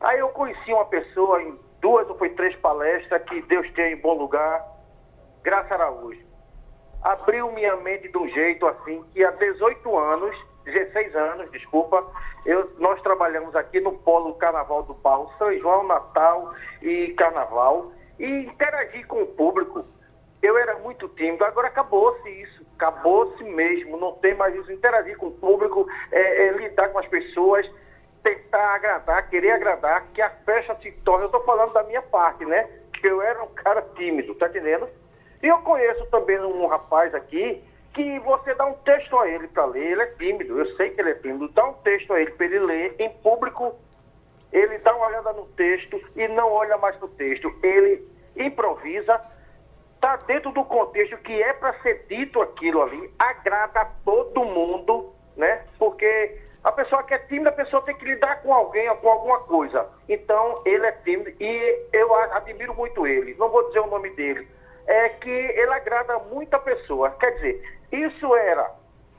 Aí 0.00 0.18
eu 0.18 0.28
conheci 0.30 0.72
uma 0.72 0.86
pessoa 0.86 1.40
em 1.40 1.56
duas 1.80 2.08
ou 2.08 2.18
foi 2.18 2.30
três 2.30 2.56
palestras 2.56 3.22
que 3.22 3.42
Deus 3.42 3.70
tem 3.74 3.92
em 3.92 4.00
bom 4.00 4.14
lugar, 4.14 4.66
Graça 5.44 5.74
Araújo 5.74 6.27
abriu 7.02 7.50
minha 7.52 7.76
mente 7.76 8.08
de 8.08 8.18
um 8.18 8.28
jeito 8.28 8.66
assim 8.66 9.04
que 9.12 9.24
há 9.24 9.30
18 9.30 9.96
anos, 9.96 10.36
16 10.64 11.16
anos, 11.16 11.50
desculpa, 11.50 12.04
eu, 12.44 12.70
nós 12.78 13.00
trabalhamos 13.02 13.54
aqui 13.56 13.80
no 13.80 13.92
Polo 13.92 14.34
Carnaval 14.34 14.82
do 14.82 14.94
Barro, 14.94 15.30
São 15.38 15.52
João, 15.58 15.86
Natal 15.86 16.52
e 16.82 17.08
Carnaval, 17.14 17.92
e 18.18 18.26
interagir 18.26 19.06
com 19.06 19.22
o 19.22 19.26
público. 19.26 19.84
Eu 20.42 20.56
era 20.56 20.78
muito 20.78 21.08
tímido, 21.08 21.44
agora 21.44 21.68
acabou-se 21.68 22.28
isso, 22.28 22.64
acabou-se 22.76 23.42
mesmo, 23.42 23.96
não 23.96 24.12
tem 24.12 24.34
mais 24.34 24.54
isso. 24.54 24.70
Interagir 24.70 25.16
com 25.16 25.26
o 25.26 25.32
público, 25.32 25.86
é, 26.12 26.46
é, 26.46 26.52
lidar 26.52 26.88
com 26.90 26.98
as 26.98 27.08
pessoas, 27.08 27.68
tentar 28.22 28.74
agradar, 28.74 29.28
querer 29.28 29.52
agradar, 29.52 30.06
que 30.12 30.22
a 30.22 30.30
festa 30.30 30.76
se 30.76 30.92
torne. 31.04 31.24
Eu 31.24 31.26
estou 31.26 31.44
falando 31.44 31.72
da 31.72 31.82
minha 31.82 32.02
parte, 32.02 32.44
né? 32.44 32.68
Que 32.92 33.08
eu 33.08 33.20
era 33.20 33.42
um 33.42 33.48
cara 33.48 33.82
tímido, 33.96 34.34
tá 34.36 34.46
entendendo? 34.48 34.88
E 35.42 35.46
eu 35.46 35.58
conheço 35.58 36.04
também 36.06 36.38
um 36.40 36.66
rapaz 36.66 37.14
aqui 37.14 37.62
que 37.94 38.18
você 38.20 38.54
dá 38.54 38.66
um 38.66 38.74
texto 38.74 39.18
a 39.18 39.28
ele 39.28 39.48
para 39.48 39.64
ler, 39.66 39.92
ele 39.92 40.02
é 40.02 40.06
tímido, 40.06 40.58
eu 40.58 40.66
sei 40.76 40.90
que 40.90 41.00
ele 41.00 41.10
é 41.10 41.14
tímido, 41.14 41.48
dá 41.48 41.64
um 41.64 41.72
texto 41.74 42.12
a 42.12 42.20
ele 42.20 42.30
para 42.32 42.46
ele 42.46 42.58
ler 42.60 42.94
em 42.98 43.10
público, 43.10 43.74
ele 44.52 44.78
dá 44.78 44.94
uma 44.94 45.06
olhada 45.06 45.32
no 45.32 45.46
texto 45.46 46.00
e 46.14 46.28
não 46.28 46.52
olha 46.52 46.76
mais 46.78 46.96
para 46.96 47.06
o 47.06 47.10
texto, 47.10 47.52
ele 47.62 48.06
improvisa, 48.36 49.20
está 49.94 50.16
dentro 50.16 50.52
do 50.52 50.64
contexto 50.64 51.16
que 51.18 51.42
é 51.42 51.52
para 51.52 51.72
ser 51.80 52.06
dito 52.08 52.40
aquilo 52.40 52.82
ali, 52.82 53.10
agrada 53.18 53.80
a 53.80 53.84
todo 54.04 54.44
mundo, 54.44 55.12
né? 55.36 55.64
Porque 55.78 56.40
a 56.62 56.72
pessoa 56.72 57.02
que 57.02 57.14
é 57.14 57.18
tímida, 57.18 57.50
a 57.50 57.52
pessoa 57.52 57.82
tem 57.82 57.96
que 57.96 58.04
lidar 58.04 58.42
com 58.42 58.52
alguém 58.52 58.88
ou 58.90 58.96
com 58.96 59.08
alguma 59.08 59.40
coisa. 59.40 59.88
Então, 60.08 60.62
ele 60.64 60.86
é 60.86 60.92
tímido 60.92 61.30
e 61.40 61.86
eu 61.92 62.14
admiro 62.14 62.74
muito 62.74 63.06
ele. 63.06 63.34
Não 63.38 63.48
vou 63.48 63.66
dizer 63.68 63.80
o 63.80 63.86
nome 63.86 64.10
dele, 64.10 64.46
é 64.88 65.10
que 65.10 65.30
ele 65.30 65.72
agrada 65.72 66.18
muita 66.30 66.58
pessoa. 66.58 67.10
Quer 67.20 67.30
dizer, 67.32 67.78
isso 67.92 68.34
era 68.34 68.70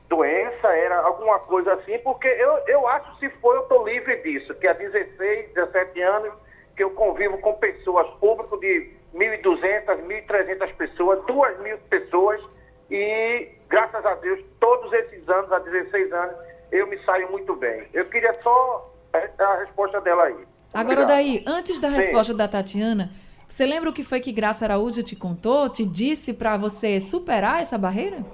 doença, 0.08 0.66
era 0.66 0.98
alguma 0.98 1.38
coisa 1.38 1.72
assim, 1.74 1.96
porque 2.00 2.26
eu, 2.26 2.58
eu 2.66 2.86
acho 2.88 3.16
se 3.20 3.30
for, 3.40 3.54
eu 3.54 3.62
estou 3.62 3.86
livre 3.86 4.16
disso, 4.22 4.52
que 4.56 4.66
há 4.66 4.72
16, 4.72 5.54
17 5.54 6.02
anos 6.02 6.34
que 6.76 6.82
eu 6.82 6.90
convivo 6.90 7.38
com 7.38 7.52
pessoas, 7.54 8.08
público 8.18 8.58
de 8.58 8.90
1.200, 9.14 10.02
1.300 10.02 10.74
pessoas, 10.74 11.20
2.000 11.20 11.78
pessoas, 11.88 12.42
e 12.90 13.48
graças 13.68 14.04
a 14.04 14.14
Deus, 14.16 14.40
todos 14.58 14.92
esses 14.92 15.28
anos, 15.28 15.52
há 15.52 15.60
16 15.60 16.12
anos, 16.12 16.34
eu 16.72 16.88
me 16.88 16.98
saio 17.04 17.30
muito 17.30 17.54
bem. 17.54 17.86
Eu 17.92 18.06
queria 18.06 18.34
só 18.42 18.92
a 19.12 19.54
resposta 19.56 20.00
dela 20.00 20.24
aí. 20.24 20.34
Agora, 20.72 21.02
Obrigado. 21.02 21.08
daí, 21.08 21.44
antes 21.46 21.78
da 21.78 21.88
resposta 21.88 22.32
Sim. 22.32 22.36
da 22.36 22.48
Tatiana, 22.48 23.10
Você 23.50 23.66
lembra 23.66 23.90
o 23.90 23.92
que 23.92 24.04
foi 24.04 24.20
que 24.20 24.30
Graça 24.30 24.64
Araújo 24.64 25.02
te 25.02 25.16
contou, 25.16 25.68
te 25.68 25.84
disse 25.84 26.32
para 26.32 26.56
você 26.56 27.00
superar 27.00 27.60
essa 27.60 27.76
barreira? 27.76 28.24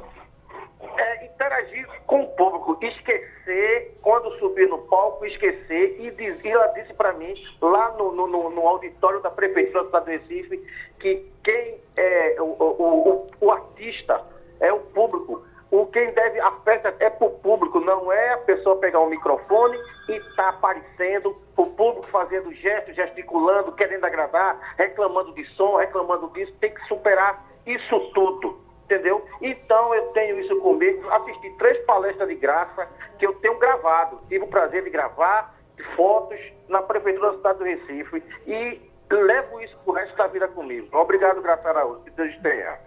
É, 0.94 1.25
interagir 1.25 1.88
com 2.06 2.20
o 2.20 2.26
público, 2.37 2.76
esquecer, 2.85 3.96
quando 4.02 4.30
subir 4.38 4.68
no 4.68 4.76
palco, 4.76 5.25
esquecer. 5.25 5.96
E, 5.99 6.11
diz, 6.11 6.38
e 6.44 6.49
ela 6.49 6.66
disse 6.66 6.92
para 6.92 7.14
mim, 7.14 7.32
lá 7.62 7.92
no, 7.92 8.12
no, 8.14 8.50
no, 8.50 8.68
auditório 8.68 9.23
da 9.23 9.30
Prefeitura 9.30 9.85
do 9.85 9.87
Estado 9.87 10.04
do 10.04 10.11
Recife, 10.11 10.62
que 11.00 11.26
quem 11.42 11.80
é 11.96 12.37
o, 12.38 12.44
o, 12.44 13.08
o, 13.08 13.26
o 13.40 13.50
artista 13.50 14.23
é 14.61 14.70
o 14.70 14.80
público. 14.80 15.42
O 15.70 15.87
quem 15.87 16.12
deve, 16.12 16.38
a 16.40 16.52
festa 16.61 16.94
é 17.00 17.11
para 17.11 17.26
o 17.26 17.30
público, 17.30 17.80
não 17.80 18.12
é 18.12 18.35
a 18.35 18.38
pessoa 18.38 18.76
pegar 18.76 19.00
um 19.00 19.08
microfone 19.08 19.76
e 20.08 20.20
tá 20.37 20.50
aparecendo, 20.50 21.37
o 21.56 21.66
público 21.66 22.06
fazendo 22.06 22.52
gestos, 22.54 22.94
gesticulando, 22.94 23.73
querendo 23.73 24.04
agradar, 24.04 24.75
reclamando 24.76 25.35
de 25.35 25.44
som, 25.54 25.76
reclamando 25.76 26.28
disso, 26.30 26.54
tem 26.61 26.73
que 26.73 26.80
superar 26.87 27.44
isso 27.66 27.99
tudo, 28.14 28.61
entendeu? 28.85 29.25
Então 29.42 29.92
eu 29.94 30.06
tenho 30.12 30.38
isso 30.38 30.56
comigo, 30.61 31.11
assisti 31.11 31.50
três 31.58 31.85
palestras 31.85 32.28
de 32.28 32.37
graça 32.37 32.88
que 33.18 33.26
eu 33.26 33.35
tenho 33.35 33.58
gravado, 33.58 34.20
tive 34.28 34.44
o 34.44 34.49
prazer 34.49 34.85
de 34.85 34.90
gravar 34.90 35.56
fotos 35.96 36.38
na 36.68 36.80
Prefeitura 36.82 37.32
da 37.32 37.37
cidade 37.37 37.58
do 37.58 37.64
Recife 37.64 38.23
e 38.46 38.80
levo 39.11 39.61
isso 39.61 39.76
pro 39.85 39.94
resto 39.94 40.16
da 40.16 40.26
vida 40.28 40.49
comigo. 40.49 40.88
Obrigado, 40.96 41.42
Graça 41.42 41.68
Araújo, 41.68 42.00
que 42.02 42.11
Deus 42.11 42.37
tenha. 42.38 42.78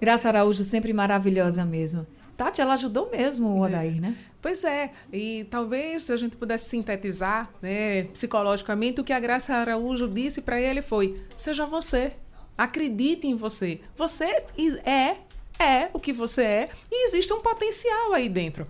Graça 0.00 0.28
Araújo, 0.28 0.62
sempre 0.62 0.92
maravilhosa 0.92 1.64
mesmo. 1.64 2.06
Tati, 2.38 2.60
ela 2.60 2.74
ajudou 2.74 3.10
mesmo 3.10 3.48
o 3.48 3.62
Odair, 3.64 4.00
né? 4.00 4.14
Pois 4.40 4.62
é, 4.62 4.92
e 5.12 5.44
talvez 5.50 6.08
a 6.08 6.16
gente 6.16 6.36
pudesse 6.36 6.70
sintetizar 6.70 7.50
né, 7.60 8.04
psicologicamente 8.04 9.00
o 9.00 9.04
que 9.04 9.12
a 9.12 9.18
Graça 9.18 9.56
Araújo 9.56 10.06
disse 10.06 10.40
para 10.40 10.60
ele 10.60 10.80
foi: 10.80 11.20
seja 11.36 11.66
você, 11.66 12.12
acredite 12.56 13.26
em 13.26 13.34
você. 13.34 13.80
Você 13.96 14.44
é, 14.84 15.16
é 15.58 15.88
o 15.92 15.98
que 15.98 16.12
você 16.12 16.42
é 16.44 16.68
e 16.88 17.08
existe 17.08 17.32
um 17.32 17.40
potencial 17.40 18.12
aí 18.12 18.28
dentro. 18.28 18.68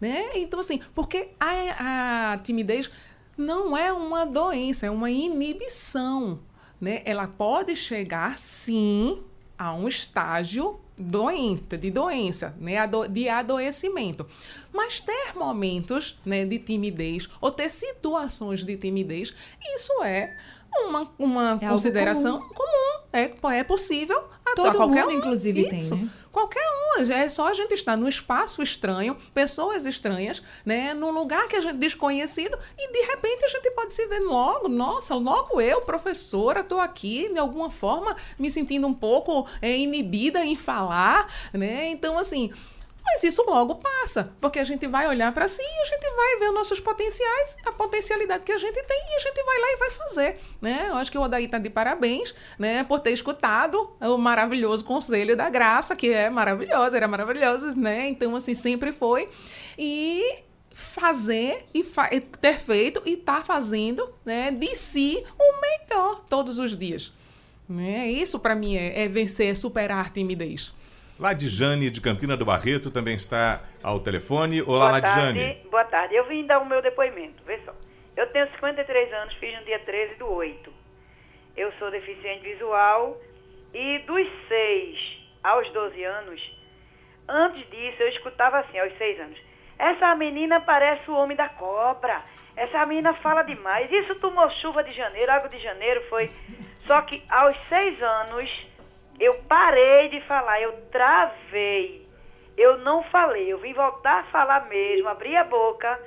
Né? 0.00 0.30
Então, 0.36 0.60
assim, 0.60 0.80
porque 0.94 1.30
a, 1.40 2.34
a 2.34 2.38
timidez 2.38 2.88
não 3.36 3.76
é 3.76 3.92
uma 3.92 4.24
doença, 4.24 4.86
é 4.86 4.90
uma 4.90 5.10
inibição. 5.10 6.38
Né? 6.80 7.02
Ela 7.04 7.26
pode 7.26 7.74
chegar, 7.74 8.38
sim, 8.38 9.20
a 9.60 9.74
um 9.74 9.86
estágio 9.86 10.80
doente, 10.96 11.76
de 11.76 11.90
doença, 11.90 12.56
né, 12.58 12.76
de 13.10 13.28
adoecimento. 13.28 14.26
Mas 14.72 15.00
ter 15.00 15.34
momentos 15.36 16.18
né, 16.24 16.46
de 16.46 16.58
timidez 16.58 17.28
ou 17.42 17.52
ter 17.52 17.68
situações 17.68 18.64
de 18.64 18.74
timidez, 18.78 19.34
isso 19.74 20.02
é 20.02 20.34
uma, 20.72 21.10
uma 21.18 21.58
é 21.60 21.68
consideração 21.68 22.38
comum. 22.40 22.54
comum. 22.54 23.50
É, 23.52 23.58
é 23.58 23.64
possível 23.64 24.24
Todo 24.56 24.76
qualquer 24.76 25.04
mundo, 25.04 25.14
um. 25.14 25.18
inclusive, 25.18 25.76
isso. 25.76 25.94
tem, 25.94 26.04
né? 26.04 26.10
Qualquer 26.32 26.62
um. 26.62 27.12
É 27.12 27.28
só 27.28 27.48
a 27.48 27.54
gente 27.54 27.72
estar 27.74 27.96
num 27.96 28.08
espaço 28.08 28.62
estranho, 28.62 29.16
pessoas 29.34 29.86
estranhas, 29.86 30.42
né? 30.64 30.94
Num 30.94 31.10
lugar 31.10 31.48
que 31.48 31.56
a 31.56 31.60
gente 31.60 31.76
desconhecido 31.76 32.58
e 32.78 32.92
de 32.92 33.00
repente 33.06 33.44
a 33.44 33.48
gente 33.48 33.70
pode 33.72 33.94
se 33.94 34.06
ver 34.06 34.20
logo, 34.20 34.68
nossa, 34.68 35.14
logo 35.14 35.60
eu, 35.60 35.80
professora, 35.82 36.60
estou 36.60 36.78
aqui 36.80 37.28
de 37.32 37.38
alguma 37.38 37.70
forma 37.70 38.16
me 38.38 38.50
sentindo 38.50 38.86
um 38.86 38.94
pouco 38.94 39.46
é, 39.60 39.76
inibida 39.76 40.44
em 40.44 40.56
falar, 40.56 41.32
né? 41.52 41.88
Então, 41.88 42.18
assim, 42.18 42.52
mas 43.04 43.24
isso 43.24 43.42
logo 43.46 43.76
passa, 43.76 44.32
porque 44.40 44.58
a 44.58 44.64
gente 44.64 44.86
vai 44.86 45.08
olhar 45.08 45.32
para 45.32 45.48
si 45.48 45.62
e 45.62 45.80
a 45.80 45.84
gente 45.84 46.08
vai 46.14 46.38
ver 46.38 46.50
nossos 46.52 46.80
potenciais, 46.80 47.56
a 47.66 47.72
potencialidade 47.72 48.44
que 48.44 48.52
a 48.52 48.58
gente 48.58 48.82
tem 48.82 49.02
e 49.10 49.16
a 49.16 49.18
gente 49.18 49.42
vai 49.42 49.58
lá 49.58 49.66
e 49.72 49.76
vai 49.76 49.90
fazer, 49.90 50.38
né? 50.60 50.86
Eu 50.88 50.96
acho 50.96 51.10
que 51.10 51.18
o 51.18 51.22
Odaí 51.22 51.44
está 51.44 51.58
de 51.58 51.70
parabéns, 51.70 52.34
né, 52.58 52.84
por 52.84 53.00
ter 53.00 53.12
escutado 53.12 53.90
o 54.00 54.18
maravilhoso 54.18 54.84
conselho 54.84 55.36
da 55.36 55.48
Graça, 55.48 55.96
que 55.96 56.12
é 56.12 56.30
maravilhoso, 56.30 56.96
era 56.96 57.08
maravilhoso, 57.08 57.76
né? 57.78 58.08
Então, 58.08 58.34
assim, 58.36 58.54
sempre 58.54 58.92
foi. 58.92 59.28
E 59.78 60.42
fazer 60.72 61.66
e 61.74 61.84
fa 61.84 62.08
ter 62.40 62.58
feito 62.58 63.02
e 63.04 63.14
estar 63.14 63.38
tá 63.38 63.42
fazendo, 63.42 64.08
né, 64.24 64.50
de 64.50 64.74
si 64.74 65.22
o 65.38 65.60
melhor 65.60 66.24
todos 66.28 66.58
os 66.58 66.76
dias. 66.76 67.12
Né? 67.68 68.10
Isso 68.10 68.40
para 68.40 68.54
mim 68.54 68.76
é, 68.76 69.04
é 69.04 69.08
vencer, 69.08 69.52
é 69.52 69.54
superar 69.54 70.06
a 70.06 70.10
timidez. 70.10 70.72
Lá 71.20 71.34
de 71.34 72.00
Campina 72.00 72.34
do 72.34 72.46
Barreto, 72.46 72.90
também 72.90 73.14
está 73.14 73.60
ao 73.82 74.00
telefone. 74.00 74.62
Olá, 74.62 74.88
Boa 74.88 75.02
tarde. 75.02 75.58
Boa 75.70 75.84
tarde. 75.84 76.14
Eu 76.14 76.26
vim 76.26 76.46
dar 76.46 76.60
o 76.60 76.64
meu 76.64 76.80
depoimento. 76.80 77.42
Vê 77.44 77.60
só. 77.62 77.74
Eu 78.16 78.26
tenho 78.28 78.50
53 78.52 79.12
anos, 79.12 79.34
fiz 79.34 79.54
no 79.58 79.62
dia 79.66 79.78
13 79.80 80.14
do 80.14 80.32
8. 80.32 80.72
Eu 81.58 81.70
sou 81.78 81.90
deficiente 81.90 82.40
visual 82.40 83.20
e 83.74 83.98
dos 84.06 84.26
6 84.48 84.98
aos 85.44 85.70
12 85.70 86.02
anos, 86.02 86.40
antes 87.28 87.68
disso 87.68 88.02
eu 88.02 88.08
escutava 88.08 88.60
assim, 88.60 88.78
aos 88.78 88.96
6 88.96 89.20
anos. 89.20 89.38
Essa 89.78 90.14
menina 90.14 90.58
parece 90.60 91.10
o 91.10 91.14
homem 91.14 91.36
da 91.36 91.50
cobra. 91.50 92.22
Essa 92.56 92.86
menina 92.86 93.12
fala 93.12 93.42
demais. 93.42 93.92
Isso 93.92 94.14
tomou 94.14 94.50
chuva 94.62 94.82
de 94.82 94.94
janeiro, 94.94 95.30
água 95.30 95.50
de 95.50 95.58
janeiro 95.58 96.02
foi. 96.08 96.30
Só 96.86 97.02
que 97.02 97.22
aos 97.28 97.54
6 97.68 98.02
anos 98.02 98.69
eu 99.20 99.34
parei 99.46 100.08
de 100.08 100.20
falar, 100.22 100.60
eu 100.62 100.72
travei. 100.90 102.08
Eu 102.56 102.78
não 102.78 103.02
falei, 103.04 103.52
eu 103.52 103.58
vim 103.58 103.74
voltar 103.74 104.20
a 104.20 104.24
falar 104.24 104.66
mesmo, 104.68 105.08
abri 105.08 105.36
a 105.36 105.44
boca. 105.44 106.00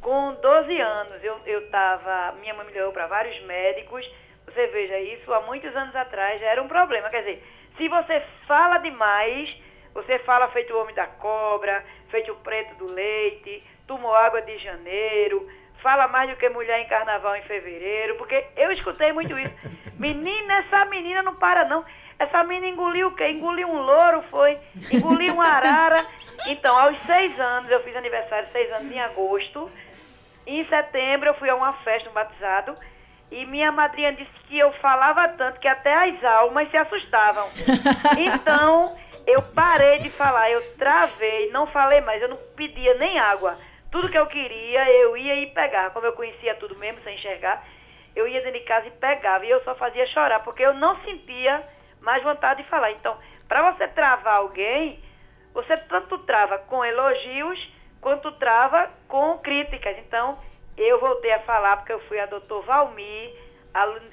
Com 0.00 0.34
12 0.34 0.80
anos, 0.80 1.22
eu, 1.22 1.38
eu 1.46 1.70
tava, 1.70 2.36
minha 2.40 2.54
mãe 2.54 2.66
me 2.66 2.72
levou 2.72 2.92
para 2.92 3.06
vários 3.06 3.40
médicos. 3.44 4.08
Você 4.46 4.66
veja 4.68 4.98
isso, 4.98 5.32
há 5.32 5.40
muitos 5.42 5.74
anos 5.76 5.94
atrás 5.94 6.40
já 6.40 6.46
era 6.46 6.62
um 6.62 6.68
problema. 6.68 7.10
Quer 7.10 7.20
dizer, 7.20 7.44
se 7.76 7.88
você 7.88 8.22
fala 8.46 8.78
demais, 8.78 9.54
você 9.94 10.18
fala 10.20 10.48
feito 10.48 10.72
o 10.72 10.80
homem 10.80 10.94
da 10.94 11.06
cobra, 11.06 11.84
feito 12.10 12.32
o 12.32 12.36
preto 12.36 12.74
do 12.76 12.92
leite, 12.92 13.62
tomou 13.86 14.14
água 14.14 14.42
de 14.42 14.58
janeiro, 14.58 15.48
fala 15.82 16.08
mais 16.08 16.30
do 16.30 16.36
que 16.36 16.48
mulher 16.48 16.80
em 16.80 16.88
carnaval 16.88 17.36
em 17.36 17.42
fevereiro, 17.42 18.16
porque 18.16 18.44
eu 18.56 18.72
escutei 18.72 19.12
muito 19.12 19.38
isso. 19.38 19.54
Menina, 19.98 20.54
essa 20.54 20.84
menina 20.86 21.22
não 21.22 21.36
para 21.36 21.64
não. 21.64 21.84
Essa 22.22 22.44
menina 22.44 22.68
engoliu 22.68 23.08
o 23.08 23.14
quê? 23.16 23.30
Engoliu 23.30 23.68
um 23.68 23.82
louro, 23.82 24.22
foi? 24.30 24.56
Engoliu 24.92 25.34
uma 25.34 25.44
arara. 25.44 26.06
Então, 26.46 26.78
aos 26.78 26.96
seis 27.02 27.38
anos, 27.40 27.68
eu 27.68 27.82
fiz 27.82 27.96
aniversário, 27.96 28.48
seis 28.52 28.72
anos 28.72 28.92
em 28.92 29.00
agosto. 29.00 29.68
Em 30.46 30.64
setembro, 30.66 31.28
eu 31.28 31.34
fui 31.34 31.50
a 31.50 31.56
uma 31.56 31.72
festa, 31.72 32.08
um 32.08 32.12
batizado. 32.12 32.76
E 33.28 33.44
minha 33.46 33.72
madrinha 33.72 34.12
disse 34.12 34.30
que 34.46 34.56
eu 34.56 34.70
falava 34.74 35.30
tanto 35.30 35.58
que 35.58 35.66
até 35.66 35.92
as 35.92 36.24
almas 36.24 36.70
se 36.70 36.76
assustavam. 36.76 37.48
Então, 38.16 38.96
eu 39.26 39.42
parei 39.42 39.98
de 40.00 40.10
falar, 40.10 40.48
eu 40.50 40.62
travei, 40.76 41.50
não 41.50 41.66
falei 41.66 42.00
mais, 42.02 42.22
eu 42.22 42.28
não 42.28 42.38
pedia 42.54 42.94
nem 42.98 43.18
água. 43.18 43.58
Tudo 43.90 44.08
que 44.08 44.18
eu 44.18 44.26
queria, 44.26 44.88
eu 44.90 45.16
ia 45.16 45.36
e 45.42 45.46
pegava. 45.48 45.90
Como 45.90 46.06
eu 46.06 46.12
conhecia 46.12 46.54
tudo 46.54 46.76
mesmo, 46.76 47.02
sem 47.02 47.16
enxergar, 47.16 47.64
eu 48.14 48.28
ia 48.28 48.40
dentro 48.42 48.60
de 48.60 48.64
casa 48.64 48.86
e 48.86 48.92
pegava. 48.92 49.44
E 49.44 49.50
eu 49.50 49.60
só 49.64 49.74
fazia 49.74 50.06
chorar, 50.06 50.40
porque 50.40 50.62
eu 50.62 50.74
não 50.74 50.96
sentia 51.00 51.64
mais 52.02 52.22
vontade 52.22 52.62
de 52.62 52.68
falar. 52.68 52.92
Então, 52.92 53.16
para 53.48 53.72
você 53.72 53.88
travar 53.88 54.38
alguém, 54.38 55.02
você 55.54 55.76
tanto 55.76 56.18
trava 56.18 56.58
com 56.58 56.84
elogios 56.84 57.58
quanto 58.00 58.32
trava 58.32 58.88
com 59.08 59.38
críticas. 59.38 59.96
Então, 59.98 60.38
eu 60.76 60.98
voltei 61.00 61.32
a 61.32 61.40
falar 61.40 61.76
porque 61.78 61.92
eu 61.92 62.00
fui 62.00 62.18
a 62.18 62.26
doutor 62.26 62.62
Valmir, 62.64 63.34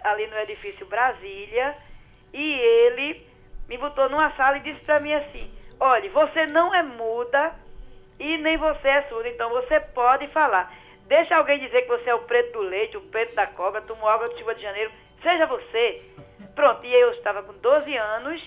ali 0.03 0.27
no 0.27 0.37
edifício 0.37 0.85
Brasília, 0.85 1.75
e 2.33 2.53
ele 2.53 3.27
me 3.67 3.77
botou 3.77 4.09
numa 4.09 4.31
sala 4.35 4.57
e 4.57 4.61
disse 4.61 4.85
para 4.85 4.99
mim 4.99 5.13
assim: 5.13 5.51
olha, 5.79 6.09
você 6.11 6.45
não 6.47 6.73
é 6.73 6.83
muda 6.83 7.53
e 8.19 8.37
nem 8.37 8.57
você 8.57 8.87
é 8.87 9.01
surda, 9.03 9.29
então 9.29 9.49
você 9.49 9.79
pode 9.79 10.27
falar. 10.27 10.71
Deixa 11.07 11.35
alguém 11.35 11.59
dizer 11.59 11.81
que 11.81 11.87
você 11.87 12.09
é 12.09 12.15
o 12.15 12.19
preto 12.19 12.53
do 12.53 12.61
leite, 12.61 12.97
o 12.97 13.01
preto 13.01 13.33
da 13.33 13.47
cobra, 13.47 13.81
tomou 13.81 14.07
água 14.07 14.29
do 14.29 14.37
Chuva 14.37 14.53
de 14.53 14.61
Janeiro. 14.61 14.91
Seja 15.23 15.47
você. 15.47 16.03
Pronto, 16.59 16.85
e 16.85 16.93
eu 16.93 17.11
estava 17.11 17.41
com 17.41 17.53
12 17.53 17.95
anos 17.95 18.43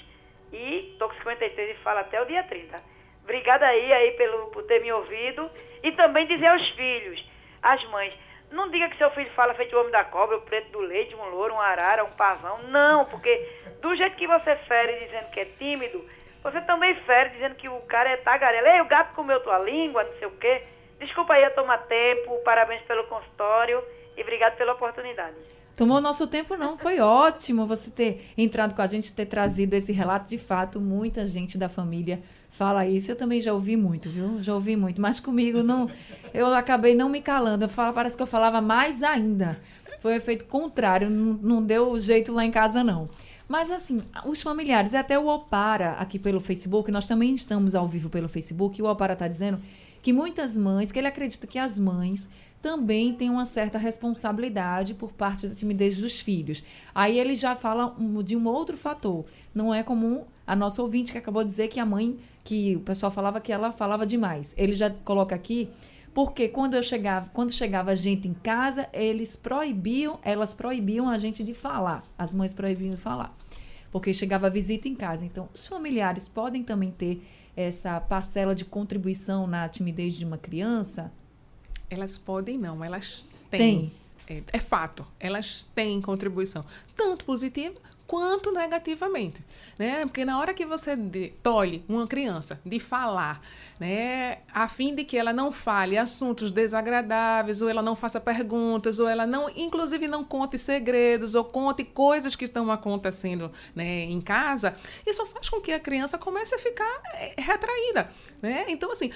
e 0.53 0.91
estou 0.93 1.09
com 1.09 1.15
56 1.15 1.71
e 1.71 1.75
falo 1.77 2.01
até 2.01 2.21
o 2.21 2.27
dia 2.27 2.43
30. 2.43 2.79
Obrigada 3.23 3.65
aí, 3.65 3.91
aí 3.91 4.11
pelo, 4.19 4.49
por 4.49 4.65
ter 4.65 4.83
me 4.83 4.93
ouvido. 4.93 5.51
E 5.83 5.93
também 5.93 6.27
dizer 6.27 6.49
aos 6.49 6.69
filhos, 6.73 7.25
às 7.63 7.83
mães, 7.89 8.13
não 8.51 8.69
diga 8.69 8.91
que 8.91 8.99
seu 8.99 9.11
filho 9.13 9.31
fala 9.31 9.55
feito 9.55 9.75
o 9.75 9.81
homem 9.81 9.91
da 9.91 10.05
cobra, 10.05 10.37
o 10.37 10.43
preto 10.43 10.73
do 10.73 10.81
leite, 10.81 11.15
um 11.15 11.25
louro, 11.31 11.55
um 11.55 11.61
arara, 11.63 12.05
um 12.05 12.11
pavão. 12.11 12.59
Não, 12.65 13.07
porque 13.07 13.49
do 13.81 13.97
jeito 13.97 14.15
que 14.17 14.27
você 14.27 14.57
fere 14.57 15.07
dizendo 15.07 15.31
que 15.31 15.41
é 15.41 15.47
tímido, 15.47 16.07
você 16.43 16.61
também 16.61 16.95
fere 17.07 17.31
dizendo 17.31 17.55
que 17.55 17.71
o 17.71 17.81
cara 17.87 18.11
é 18.11 18.19
tagarela. 18.19 18.75
Ei, 18.75 18.83
o 18.83 18.89
gato 18.89 19.15
comeu 19.15 19.41
tua 19.41 19.59
língua, 19.61 20.05
não 20.05 20.13
sei 20.19 20.29
o 20.29 20.37
quê. 20.37 20.65
Desculpa 20.99 21.33
aí 21.33 21.45
a 21.45 21.51
tomar 21.51 21.79
tempo, 21.87 22.43
parabéns 22.45 22.83
pelo 22.83 23.05
consultório 23.05 23.83
e 24.19 24.21
obrigado 24.21 24.59
pela 24.59 24.75
oportunidade. 24.75 25.62
Tomou 25.83 26.01
nosso 26.01 26.29
tempo, 26.29 26.57
não. 26.57 26.79
Foi 26.79 27.01
ótimo 27.01 27.67
você 27.67 27.91
ter 27.91 28.31
entrado 28.39 28.73
com 28.73 28.81
a 28.81 28.87
gente, 28.87 29.13
ter 29.13 29.27
trazido 29.27 29.75
esse 29.75 29.91
relato. 29.91 30.31
De 30.31 30.39
fato, 30.39 30.81
muita 30.81 31.27
gente 31.27 31.59
da 31.59 31.69
família 31.69 32.23
fala 32.51 32.87
isso. 32.87 33.11
Eu 33.11 33.17
também 33.17 33.41
já 33.41 33.53
ouvi 33.53 33.77
muito, 33.77 34.09
viu? 34.09 34.41
Já 34.41 34.55
ouvi 34.55 34.77
muito. 34.77 35.01
Mas 35.01 35.19
comigo, 35.19 35.61
não, 35.61 35.91
eu 36.33 36.47
acabei 36.55 36.95
não 36.95 37.09
me 37.09 37.21
calando. 37.21 37.65
Eu 37.65 37.69
falo, 37.69 37.93
parece 37.93 38.17
que 38.17 38.23
eu 38.23 38.29
falava 38.29 38.61
mais 38.61 39.03
ainda. 39.03 39.59
Foi 39.99 40.13
o 40.13 40.17
efeito 40.17 40.45
contrário. 40.45 41.11
Não, 41.11 41.33
não 41.43 41.61
deu 41.61 41.99
jeito 41.99 42.33
lá 42.33 42.45
em 42.45 42.53
casa, 42.53 42.85
não. 42.85 43.11
Mas 43.49 43.73
assim, 43.73 44.05
os 44.25 44.41
familiares, 44.41 44.95
até 44.95 45.19
o 45.19 45.27
Opara 45.27 45.95
aqui 45.95 46.17
pelo 46.17 46.39
Facebook, 46.39 46.93
nós 46.93 47.09
também 47.09 47.35
estamos 47.35 47.75
ao 47.75 47.89
vivo 47.89 48.09
pelo 48.09 48.29
Facebook, 48.29 48.79
e 48.79 48.83
o 48.85 48.87
Opara 48.89 49.15
está 49.15 49.27
dizendo 49.27 49.61
que 50.01 50.13
muitas 50.13 50.57
mães, 50.57 50.93
que 50.93 50.99
ele 51.01 51.09
acredita 51.09 51.45
que 51.45 51.59
as 51.59 51.77
mães 51.77 52.31
também 52.63 53.13
têm 53.13 53.29
uma 53.29 53.45
certa 53.45 53.77
responsabilidade 53.77 54.95
por 54.95 55.13
parte 55.13 55.49
da 55.49 55.55
timidez 55.55 55.99
dos 55.99 56.21
filhos. 56.21 56.63
Aí 56.95 57.19
ele 57.19 57.35
já 57.35 57.57
fala 57.57 57.95
de 58.25 58.37
um 58.37 58.47
outro 58.47 58.77
fator. 58.77 59.25
Não 59.53 59.75
é 59.75 59.83
comum 59.83 60.25
a 60.47 60.55
nossa 60.55 60.81
ouvinte 60.81 61.11
que 61.11 61.19
acabou 61.19 61.43
de 61.43 61.51
dizer 61.51 61.67
que 61.67 61.81
a 61.81 61.85
mãe, 61.85 62.17
que 62.45 62.77
o 62.77 62.81
pessoal 62.81 63.11
falava 63.11 63.41
que 63.41 63.53
ela 63.53 63.73
falava 63.73 64.07
demais. 64.07 64.55
Ele 64.57 64.73
já 64.73 64.89
coloca 65.05 65.35
aqui 65.35 65.69
porque 66.15 66.47
quando 66.47 66.75
eu 66.75 66.83
chegava, 66.83 67.29
quando 67.33 67.51
chegava 67.51 67.97
gente 67.97 68.29
em 68.29 68.35
casa, 68.35 68.89
eles 68.93 69.35
proibiam, 69.35 70.21
elas 70.23 70.55
proibiam 70.55 71.09
a 71.09 71.17
gente 71.17 71.43
de 71.43 71.55
falar. 71.55 72.05
As 72.17 72.33
mães 72.33 72.55
proibiam 72.55 72.91
de 72.91 73.01
falar. 73.01 73.37
Porque 73.91 74.15
chegava 74.15 74.49
visita 74.49 74.89
em 74.89 74.95
casa. 74.95 75.25
Então, 75.27 75.49
os 75.53 75.67
familiares 75.67 76.29
podem 76.29 76.63
também 76.63 76.91
ter 76.91 77.27
essa 77.57 78.01
parcela 78.01 78.55
de 78.55 78.65
contribuição 78.65 79.47
na 79.47 79.69
timidez 79.69 80.15
de 80.15 80.25
uma 80.25 80.39
criança? 80.39 81.13
Elas 81.93 82.17
podem 82.17 82.57
não, 82.57 82.83
elas 82.83 83.23
têm. 83.51 83.79
Tem. 83.79 83.93
É, 84.27 84.43
é 84.57 84.59
fato, 84.59 85.05
elas 85.21 85.67
têm 85.75 86.01
contribuição, 86.01 86.65
tanto 86.97 87.25
positiva 87.25 87.75
quanto 88.07 88.51
negativamente, 88.51 89.45
né? 89.79 90.07
Porque 90.07 90.25
na 90.25 90.39
hora 90.39 90.55
que 90.55 90.65
você 90.65 90.95
de, 90.97 91.29
tolhe 91.43 91.85
uma 91.89 92.07
criança 92.07 92.61
de 92.65 92.79
falar, 92.79 93.43
né, 93.81 94.39
a 94.53 94.69
fim 94.69 94.95
de 94.95 95.03
que 95.03 95.17
ela 95.17 95.33
não 95.33 95.51
fale 95.51 95.99
assuntos 95.99 96.53
desagradáveis, 96.53 97.61
ou 97.61 97.69
ela 97.69 97.83
não 97.83 97.97
faça 97.97 98.21
perguntas, 98.21 98.99
ou 98.99 99.09
ela 99.09 99.27
não, 99.27 99.51
inclusive 99.51 100.07
não 100.09 100.25
conte 100.25 100.57
segredos, 100.57 101.35
ou 101.35 101.45
conte 101.45 101.85
coisas 101.85 102.37
que 102.37 102.45
estão 102.45 102.71
acontecendo, 102.71 103.51
né, 103.75 104.05
em 104.05 104.21
casa, 104.21 104.77
isso 105.07 105.27
faz 105.27 105.49
com 105.49 105.61
que 105.61 105.73
a 105.73 105.81
criança 105.81 106.17
comece 106.17 106.55
a 106.55 106.59
ficar 106.59 107.03
eh, 107.15 107.35
retraída, 107.39 108.11
né? 108.41 108.67
Então 108.69 108.93
assim, 108.93 109.11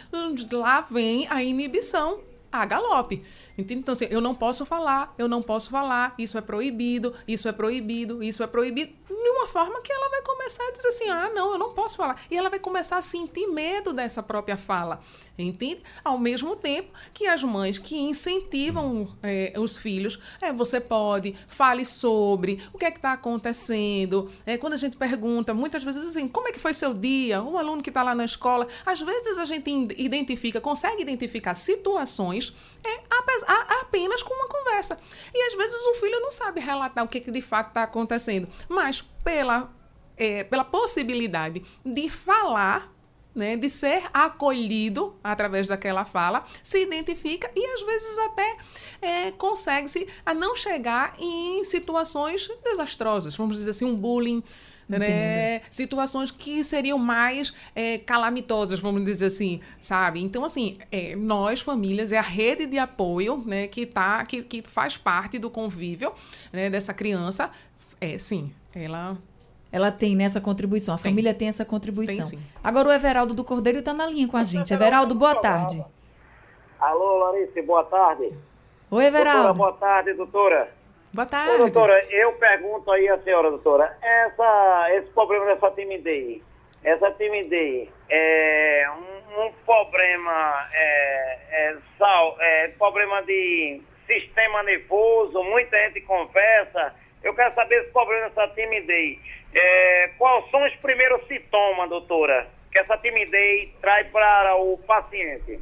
lá 0.51 0.81
vem 0.81 1.27
a 1.29 1.43
inibição 1.43 2.21
a 2.51 2.65
galope. 2.65 3.25
Entende? 3.57 3.81
Então, 3.81 3.93
assim, 3.93 4.07
eu 4.11 4.21
não 4.21 4.35
posso 4.35 4.65
falar, 4.65 5.15
eu 5.19 5.29
não 5.29 5.43
posso 5.43 5.71
falar, 5.71 6.15
isso 6.19 6.37
é 6.39 6.41
proibido, 6.41 7.15
isso 7.27 7.49
é 7.49 7.53
proibido, 7.53 8.23
isso 8.23 8.43
é 8.43 8.47
proibido. 8.47 8.93
De 9.09 9.31
uma 9.31 9.47
forma 9.47 9.81
que 9.81 9.93
ela 9.93 10.09
vai 10.09 10.23
começar 10.23 10.63
a 10.65 10.73
dizer 10.73 10.89
assim: 10.89 11.09
ah, 11.09 11.31
não, 11.35 11.53
eu 11.53 11.59
não 11.59 11.73
posso 11.73 11.97
falar. 11.97 12.21
E 12.31 12.37
ela 12.37 12.49
vai 12.49 12.59
começar 12.59 12.97
a 12.97 13.03
sentir 13.03 13.47
medo 13.49 13.93
dessa 13.93 14.23
própria 14.23 14.57
fala. 14.57 15.01
Entende? 15.39 15.83
Ao 16.03 16.19
mesmo 16.19 16.57
tempo 16.57 16.91
que 17.13 17.27
as 17.27 17.43
mães 17.43 17.79
que 17.79 17.97
incentivam 17.99 19.15
é, 19.23 19.53
os 19.59 19.77
filhos, 19.77 20.19
é, 20.41 20.51
você 20.53 20.81
pode, 20.81 21.35
fale 21.47 21.85
sobre 21.85 22.63
o 22.73 22.79
que 22.79 22.87
é 22.87 22.91
que 22.91 22.99
está 22.99 23.13
acontecendo. 23.13 24.31
É, 24.47 24.57
quando 24.57 24.73
a 24.73 24.77
gente 24.77 24.97
pergunta, 24.97 25.53
muitas 25.53 25.85
vezes 25.85 26.07
assim, 26.07 26.27
como 26.27 26.49
é 26.49 26.53
que 26.53 26.59
foi 26.59 26.73
seu 26.73 26.95
dia? 26.95 27.43
O 27.43 27.59
aluno 27.59 27.83
que 27.83 27.91
está 27.91 28.03
lá 28.03 28.15
na 28.15 28.25
escola, 28.25 28.67
às 28.85 29.01
vezes 29.01 29.39
a 29.39 29.45
gente 29.45 29.71
identifica, 29.99 30.61
consegue 30.61 31.03
identificar 31.03 31.55
situações 31.55 32.55
é, 32.83 33.01
apenas 33.81 34.23
com 34.23 34.33
uma 34.33 34.49
conversa. 34.49 34.99
E 35.35 35.47
às 35.49 35.55
vezes 35.55 35.77
o 35.87 35.95
filho 35.95 36.19
não 36.21 36.31
sabe 36.31 36.61
relatar 36.61 37.05
o 37.05 37.09
que, 37.09 37.21
que 37.21 37.31
de 37.31 37.43
fato 37.43 37.69
está 37.69 37.83
acontecendo, 37.83 38.49
mas 38.69 39.03
pela, 39.23 39.71
é, 40.17 40.45
pela 40.45 40.65
possibilidade 40.65 41.63
de 41.85 42.09
falar 42.09 42.96
né, 43.37 43.55
de 43.55 43.69
ser 43.69 44.05
acolhido 44.13 45.15
através 45.23 45.69
daquela 45.69 46.07
fala, 46.07 46.43
se 46.63 46.83
identifica 46.83 47.51
e 47.55 47.65
às 47.75 47.83
vezes 47.83 48.19
até 48.19 48.57
é, 49.03 49.31
consegue-se 49.33 50.09
a 50.25 50.33
não 50.33 50.57
chegar 50.57 51.15
em 51.19 51.63
situações 51.63 52.51
desastrosas, 52.65 53.37
vamos 53.37 53.59
dizer 53.59 53.71
assim, 53.71 53.85
um 53.85 53.95
bullying. 53.95 54.43
Né? 54.89 55.63
Situações 55.69 56.31
que 56.31 56.63
seriam 56.63 56.97
mais 56.97 57.53
é, 57.75 57.99
calamitosas, 57.99 58.79
vamos 58.79 59.05
dizer 59.05 59.27
assim, 59.27 59.61
sabe? 59.83 60.23
Então, 60.23 60.45
assim, 60.45 60.79
é, 60.93 61.17
nós, 61.17 61.61
famílias, 61.61 62.13
é 62.13 62.19
a 62.19 62.23
rede 62.23 62.67
de 62.67 62.79
apoio 62.79 63.43
né, 63.45 63.67
que, 63.67 63.85
tá, 63.85 64.25
que, 64.25 64.45
que 64.45 64.63
faz 64.63 64.97
parte 64.97 65.41
do 65.41 65.51
convívio 65.51 66.13
né, 66.53 66.71
dessa 66.71 66.95
criança. 66.95 67.51
É, 68.01 68.17
sim, 68.17 68.53
ela 68.73 69.19
Ela 69.73 69.91
tem 69.91 70.15
nessa 70.17 70.41
contribuição, 70.41 70.95
a 70.95 70.99
Tem. 70.99 71.11
família 71.11 71.35
tem 71.35 71.49
essa 71.49 71.65
contribuição. 71.65 72.17
Tem 72.17 72.39
sim. 72.39 72.41
Agora 72.63 72.89
o 72.89 72.93
Everaldo 72.93 73.35
do 73.35 73.45
Cordeiro 73.45 73.81
está 73.81 73.93
na 73.93 74.07
linha 74.07 74.29
com 74.29 74.37
a 74.37 74.43
gente. 74.43 74.73
Everaldo, 74.73 75.15
boa 75.15 75.35
tarde. 75.35 75.85
Alô, 76.81 77.19
Larissa, 77.19 77.63
boa 77.63 77.85
tarde. 77.85 78.25
Oi, 78.25 78.33
Doutora, 78.91 79.07
Everaldo. 79.07 79.55
boa 79.55 79.73
tarde, 79.73 80.13
doutora. 80.15 80.69
Boa 81.13 81.25
Ô, 81.27 81.29
tarde. 81.29 81.57
doutora, 81.59 82.05
eu 82.11 82.33
pergunto 82.35 82.91
aí 82.91 83.09
à 83.09 83.19
senhora, 83.23 83.51
doutora, 83.51 83.97
essa, 84.03 84.87
esse 84.93 85.09
problema 85.13 85.47
dessa 85.47 85.71
timidez, 85.71 86.43
essa 86.85 87.11
timidez 87.13 87.89
é 88.11 88.85
um, 88.91 89.47
um 89.47 89.53
problema, 89.65 90.69
é, 90.73 91.39
é, 91.51 91.77
sal, 91.99 92.37
é 92.39 92.69
problema 92.79 93.23
de 93.23 93.81
sistema 94.07 94.63
nervoso, 94.63 95.43
muita 95.43 95.77
gente 95.87 96.03
conversa. 96.03 96.95
Eu 97.25 97.35
quero 97.35 97.55
saber 97.55 97.77
esse 97.83 97.91
problema 97.93 98.29
dessa 98.29 98.47
timidez. 98.49 99.19
É, 99.59 100.09
quais 100.19 100.51
são 100.51 100.63
os 100.67 100.75
primeiros 100.77 101.27
sintomas, 101.27 101.89
doutora, 101.89 102.47
que 102.71 102.79
essa 102.79 102.99
timidez 102.99 103.71
traz 103.81 104.07
para 104.09 104.55
o 104.57 104.77
paciente? 104.77 105.59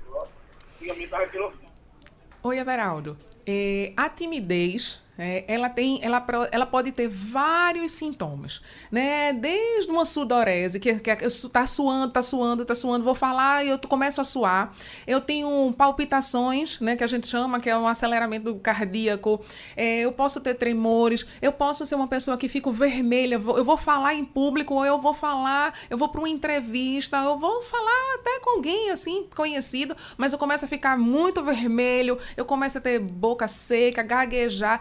Oi, 2.43 2.59
Everaldo. 2.59 3.17
É, 3.47 3.93
a 3.97 4.09
timidez, 4.09 5.01
é, 5.17 5.45
ela 5.47 5.69
tem, 5.69 6.01
ela, 6.03 6.25
ela 6.51 6.67
pode 6.67 6.91
ter 6.91 7.07
vários 7.09 7.93
sintomas, 7.93 8.61
né? 8.91 9.33
Desde 9.33 9.91
uma 9.91 10.05
sudorese, 10.05 10.81
que, 10.81 10.95
que 10.99 11.31
su- 11.31 11.49
tá 11.49 11.67
suando, 11.67 12.13
tá 12.13 12.21
suando, 12.23 12.65
tá 12.65 12.75
suando, 12.75 13.05
vou 13.05 13.15
falar 13.15 13.65
e 13.65 13.69
eu 13.69 13.79
começo 13.79 14.21
a 14.21 14.25
suar. 14.25 14.75
Eu 15.07 15.21
tenho 15.21 15.73
palpitações, 15.77 16.81
né? 16.81 16.97
Que 16.97 17.05
a 17.05 17.07
gente 17.07 17.27
chama, 17.29 17.61
que 17.61 17.71
é 17.71 17.77
um 17.77 17.87
aceleramento 17.87 18.55
cardíaco. 18.57 19.41
É, 19.77 20.01
eu 20.01 20.11
posso 20.13 20.41
ter 20.41 20.55
tremores. 20.55 21.25
Eu 21.41 21.53
posso 21.53 21.87
ser 21.87 21.95
uma 21.95 22.09
pessoa 22.09 22.37
que 22.37 22.49
fico 22.49 22.73
vermelha. 22.73 23.35
Eu 23.35 23.65
vou 23.65 23.77
falar 23.77 24.15
em 24.15 24.25
público, 24.25 24.75
ou 24.75 24.85
eu 24.85 25.01
vou 25.01 25.15
falar, 25.15 25.75
eu 25.89 25.97
vou 25.97 26.09
para 26.09 26.21
uma 26.21 26.29
entrevista, 26.29 27.19
eu 27.19 27.39
vou 27.39 27.63
falar 27.63 28.15
até 28.19 28.41
com 28.41 28.57
alguém 28.57 28.91
assim 28.91 29.27
conhecido, 29.35 29.97
mas 30.17 30.33
eu 30.33 30.39
começo 30.39 30.65
a 30.65 30.69
ficar 30.69 30.99
muito 30.99 31.43
vermelho, 31.43 32.19
eu 32.37 32.45
começo 32.45 32.79
a 32.79 32.81
ter 32.81 32.99
boca 32.99 33.47
seca, 33.47 34.03
gaguejar. 34.03 34.81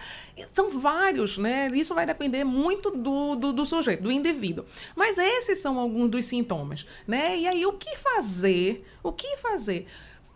São 0.54 0.70
vários, 0.70 1.38
né? 1.38 1.68
Isso 1.74 1.94
vai 1.94 2.06
depender 2.06 2.44
muito 2.44 2.90
do, 2.92 3.36
do, 3.36 3.54
do 3.54 3.66
sujeito, 3.66 4.02
do 4.04 4.12
indivíduo. 4.12 4.66
Mas 4.96 5.18
esses 5.18 5.60
são 5.60 5.78
alguns 5.80 6.10
dos 6.10 6.26
sintomas, 6.26 6.86
né? 7.08 7.38
E 7.38 7.48
aí, 7.48 7.66
o 7.66 7.74
que 7.74 7.96
fazer? 7.98 8.84
O 9.04 9.12
que 9.12 9.38
fazer 9.38 9.86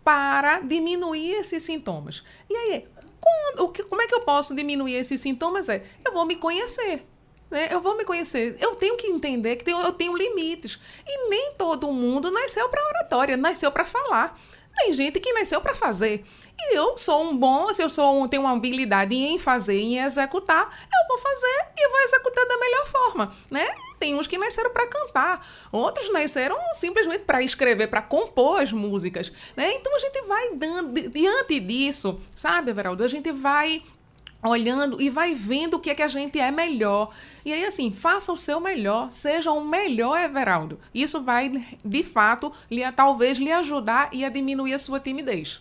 para 0.04 0.60
diminuir 0.60 1.32
esses 1.32 1.62
sintomas? 1.62 2.22
E 2.48 2.56
aí, 2.56 2.86
quando- 3.20 3.64
o 3.64 3.68
que- 3.70 3.82
como 3.82 4.00
é 4.00 4.06
que 4.06 4.14
eu 4.14 4.20
posso 4.20 4.54
diminuir 4.54 4.94
esses 4.94 5.20
sintomas? 5.20 5.68
É, 5.68 5.82
eu 6.04 6.12
vou 6.12 6.24
me 6.24 6.36
conhecer. 6.36 7.04
né? 7.50 7.66
Eu 7.70 7.80
vou 7.80 7.96
me 7.96 8.04
conhecer. 8.04 8.56
Eu 8.60 8.76
tenho 8.76 8.94
que 8.96 9.06
entender 9.06 9.56
que 9.56 9.70
eu 9.70 9.92
tenho 9.94 10.14
limites. 10.16 10.78
E 11.06 11.28
nem 11.30 11.52
todo 11.56 11.90
mundo 11.90 12.30
nasceu 12.30 12.68
para 12.68 12.86
oratória, 12.88 13.36
nasceu 13.38 13.72
para 13.72 13.86
falar. 13.86 14.38
Tem 14.76 14.92
gente 14.92 15.18
que 15.18 15.32
nasceu 15.32 15.58
para 15.60 15.74
fazer. 15.74 16.24
E 16.60 16.76
eu 16.76 16.98
sou 16.98 17.22
um 17.22 17.36
bom, 17.36 17.72
se 17.72 17.82
eu 17.82 17.88
sou 17.88 18.20
um, 18.20 18.26
tenho 18.26 18.42
uma 18.42 18.52
habilidade 18.52 19.14
em 19.14 19.38
fazer, 19.38 19.80
em 19.80 19.98
executar, 20.00 20.64
eu 20.82 21.06
vou 21.08 21.18
fazer 21.18 21.66
e 21.76 21.88
vou 21.88 22.00
executar 22.00 22.46
da 22.46 22.58
melhor 22.58 22.86
forma, 22.86 23.32
né? 23.50 23.68
Tem 23.98 24.14
uns 24.14 24.26
que 24.26 24.36
nasceram 24.36 24.70
para 24.70 24.86
cantar, 24.88 25.46
outros 25.70 26.12
nasceram 26.12 26.56
simplesmente 26.72 27.24
para 27.24 27.42
escrever, 27.42 27.86
para 27.86 28.02
compor 28.02 28.60
as 28.60 28.72
músicas, 28.72 29.32
né? 29.56 29.72
Então 29.74 29.94
a 29.94 29.98
gente 30.00 30.20
vai 30.22 30.54
dando 30.54 30.92
di- 30.92 31.08
diante 31.08 31.60
disso, 31.60 32.20
sabe, 32.34 32.70
Everaldo? 32.70 33.04
A 33.04 33.08
gente 33.08 33.30
vai 33.30 33.82
olhando 34.42 35.00
e 35.00 35.10
vai 35.10 35.34
vendo 35.34 35.74
o 35.74 35.80
que 35.80 35.90
é 35.90 35.94
que 35.94 36.02
a 36.02 36.08
gente 36.08 36.38
é 36.38 36.50
melhor. 36.50 37.12
E 37.44 37.52
aí, 37.52 37.64
assim, 37.64 37.90
faça 37.92 38.32
o 38.32 38.36
seu 38.36 38.60
melhor, 38.60 39.10
seja 39.10 39.50
o 39.50 39.64
melhor 39.64 40.18
Everaldo. 40.20 40.78
Isso 40.94 41.20
vai, 41.20 41.50
de 41.84 42.02
fato, 42.02 42.52
lhe, 42.70 42.90
talvez 42.92 43.38
lhe 43.38 43.50
ajudar 43.50 44.10
e 44.12 44.24
a 44.24 44.28
diminuir 44.28 44.74
a 44.74 44.78
sua 44.78 45.00
timidez. 45.00 45.60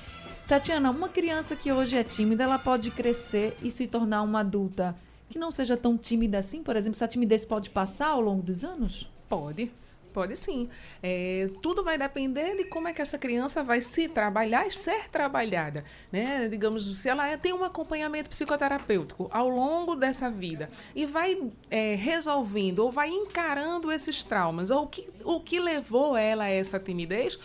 Tatiana, 0.47 0.93
uma 0.93 1.09
criança 1.09 1.57
que 1.57 1.73
hoje 1.73 1.97
é 1.97 2.05
tímida, 2.05 2.45
ela 2.45 2.57
pode 2.57 2.93
crescer 2.93 3.59
e 3.65 3.69
se 3.69 3.89
tornar 3.89 4.23
uma 4.23 4.39
adulta 4.41 4.95
que 5.29 5.39
não 5.39 5.53
seja 5.53 5.77
tão 5.77 5.97
tímida 5.97 6.39
assim? 6.39 6.63
Por 6.63 6.77
exemplo, 6.77 6.97
essa 6.97 7.09
timidez 7.09 7.45
pode 7.45 7.71
passar 7.71 8.09
ao 8.09 8.21
longo 8.21 8.43
dos 8.43 8.65
anos? 8.65 9.11
Pode. 9.29 9.71
Pode 10.13 10.37
sim. 10.37 10.69
É, 11.03 11.49
tudo 11.63 11.85
vai 11.85 11.97
depender 11.97 12.57
de 12.57 12.65
como 12.65 12.89
é 12.89 12.93
que 12.93 13.01
essa 13.01 13.19
criança 13.19 13.63
vai 13.63 13.81
se 13.81 14.09
trabalhar 14.09 14.67
e 14.67 14.73
ser 14.73 15.09
trabalhada. 15.11 15.85
Né? 16.11 16.49
Digamos, 16.49 16.97
se 16.97 17.09
ela 17.09 17.29
é, 17.29 17.37
tem 17.37 17.53
um 17.53 17.63
acompanhamento 17.63 18.31
psicoterapêutico 18.31 19.29
ao 19.33 19.49
longo 19.49 19.95
dessa 19.95 20.31
vida 20.31 20.71
e 20.95 21.07
vai 21.07 21.41
é, 21.71 21.95
resolvendo 21.95 22.81
ou 22.81 22.91
vai 22.91 23.11
encarando 23.11 23.93
esses 23.93 24.25
traumas, 24.25 24.71
ou 24.71 24.85
o 24.85 24.87
que, 24.89 25.09
o 25.25 25.41
que 25.41 25.61
levou 25.61 26.17
ela 26.17 26.45
a 26.45 26.51
essa 26.51 26.81
timidez, 26.81 27.39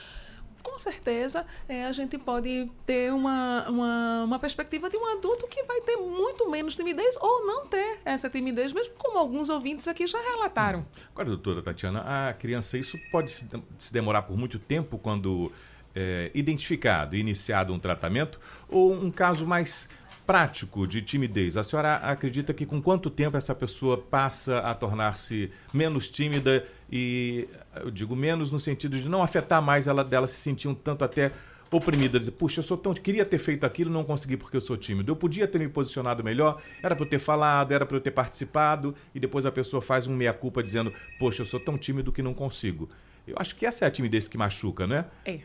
com 0.63 0.79
certeza 0.79 1.45
é, 1.67 1.85
a 1.85 1.91
gente 1.91 2.17
pode 2.17 2.71
ter 2.85 3.13
uma, 3.13 3.69
uma, 3.69 4.23
uma, 4.23 4.39
perspectiva 4.39 4.89
de 4.89 4.97
um 4.97 5.05
adulto 5.17 5.45
que 5.47 5.61
vai 5.63 5.81
ter 5.81 5.97
muito 5.97 6.49
menos 6.49 6.75
timidez 6.75 7.15
ou 7.19 7.45
não 7.45 7.67
ter 7.67 7.99
essa 8.05 8.29
timidez, 8.29 8.71
mesmo 8.71 8.93
como 8.97 9.17
alguns 9.19 9.49
ouvintes 9.49 9.87
aqui 9.87 10.07
já 10.07 10.19
relataram. 10.19 10.85
Agora, 11.11 11.27
doutora 11.27 11.61
Tatiana, 11.61 12.29
a 12.29 12.33
criança, 12.33 12.77
isso 12.77 12.97
pode 13.11 13.31
se, 13.31 13.45
demorar 13.91 14.23
por 14.23 14.37
muito 14.37 14.57
tempo 14.57 14.97
quando 14.97 15.51
é, 15.93 16.31
identificado, 16.33 17.15
iniciado 17.15 17.73
um 17.73 17.79
tratamento, 17.79 18.39
ou 18.67 18.93
um 18.93 19.11
caso 19.11 19.45
mais 19.45 19.87
prático 20.25 20.87
de 20.87 21.01
timidez. 21.01 21.57
A 21.57 21.63
senhora 21.63 21.95
acredita 21.95 22.53
que 22.53 22.65
com 22.65 22.81
quanto 22.81 23.09
tempo 23.09 23.37
essa 23.37 23.53
pessoa 23.53 23.97
passa 23.97 24.59
a 24.59 24.73
tornar-se 24.73 25.51
menos 25.73 26.09
tímida 26.09 26.65
e 26.91 27.47
eu 27.75 27.91
digo 27.91 28.15
menos 28.15 28.51
no 28.51 28.59
sentido 28.59 28.99
de 28.99 29.09
não 29.09 29.21
afetar 29.21 29.61
mais 29.61 29.87
ela 29.87 30.03
dela 30.03 30.27
se 30.27 30.37
sentir 30.37 30.67
um 30.67 30.75
tanto 30.75 31.03
até 31.03 31.31
oprimida, 31.75 32.19
dizer, 32.19 32.31
puxa, 32.31 32.59
eu 32.59 32.63
sou 32.63 32.77
tão, 32.77 32.93
queria 32.93 33.25
ter 33.25 33.37
feito 33.37 33.65
aquilo, 33.65 33.89
não 33.89 34.03
consegui 34.03 34.37
porque 34.37 34.55
eu 34.55 34.61
sou 34.61 34.77
tímido. 34.77 35.11
Eu 35.11 35.15
podia 35.15 35.47
ter 35.47 35.59
me 35.59 35.67
posicionado 35.67 36.23
melhor, 36.23 36.61
era 36.81 36.95
para 36.95 37.03
eu 37.03 37.09
ter 37.09 37.19
falado, 37.19 37.71
era 37.71 37.85
para 37.85 37.97
eu 37.97 38.01
ter 38.01 38.11
participado, 38.11 38.95
e 39.13 39.19
depois 39.19 39.45
a 39.45 39.51
pessoa 39.51 39.81
faz 39.81 40.07
um 40.07 40.15
meia 40.15 40.33
culpa 40.33 40.61
dizendo, 40.61 40.93
poxa, 41.19 41.41
eu 41.41 41.45
sou 41.45 41.59
tão 41.59 41.77
tímido 41.77 42.11
que 42.11 42.21
não 42.21 42.33
consigo. 42.33 42.89
Eu 43.27 43.35
acho 43.37 43.55
que 43.55 43.65
essa 43.65 43.85
é 43.85 43.87
a 43.87 43.91
timidez 43.91 44.27
que 44.27 44.37
machuca, 44.37 44.85
né? 44.85 45.05
É. 45.25 45.39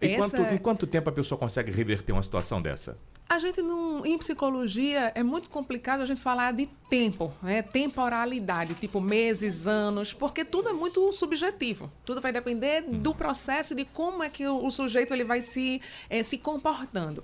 Em, 0.00 0.16
quanto, 0.16 0.36
em 0.36 0.58
quanto 0.58 0.86
tempo 0.86 1.08
a 1.10 1.12
pessoa 1.12 1.38
consegue 1.38 1.70
reverter 1.70 2.12
uma 2.12 2.22
situação 2.22 2.62
dessa? 2.62 2.96
A 3.28 3.38
gente 3.38 3.60
não, 3.60 4.06
em 4.06 4.16
psicologia 4.16 5.12
é 5.14 5.22
muito 5.22 5.50
complicado 5.50 6.00
a 6.00 6.06
gente 6.06 6.18
falar 6.18 6.50
de 6.52 6.66
tempo, 6.88 7.30
né? 7.42 7.60
temporalidade, 7.60 8.72
tipo 8.74 9.02
meses, 9.02 9.66
anos, 9.66 10.14
porque 10.14 10.46
tudo 10.46 10.70
é 10.70 10.72
muito 10.72 11.12
subjetivo. 11.12 11.92
Tudo 12.06 12.22
vai 12.22 12.32
depender 12.32 12.80
do 12.80 13.14
processo 13.14 13.74
de 13.74 13.84
como 13.84 14.22
é 14.22 14.30
que 14.30 14.46
o, 14.46 14.64
o 14.64 14.70
sujeito 14.70 15.12
ele 15.12 15.24
vai 15.24 15.42
se, 15.42 15.82
é, 16.08 16.22
se 16.22 16.38
comportando. 16.38 17.22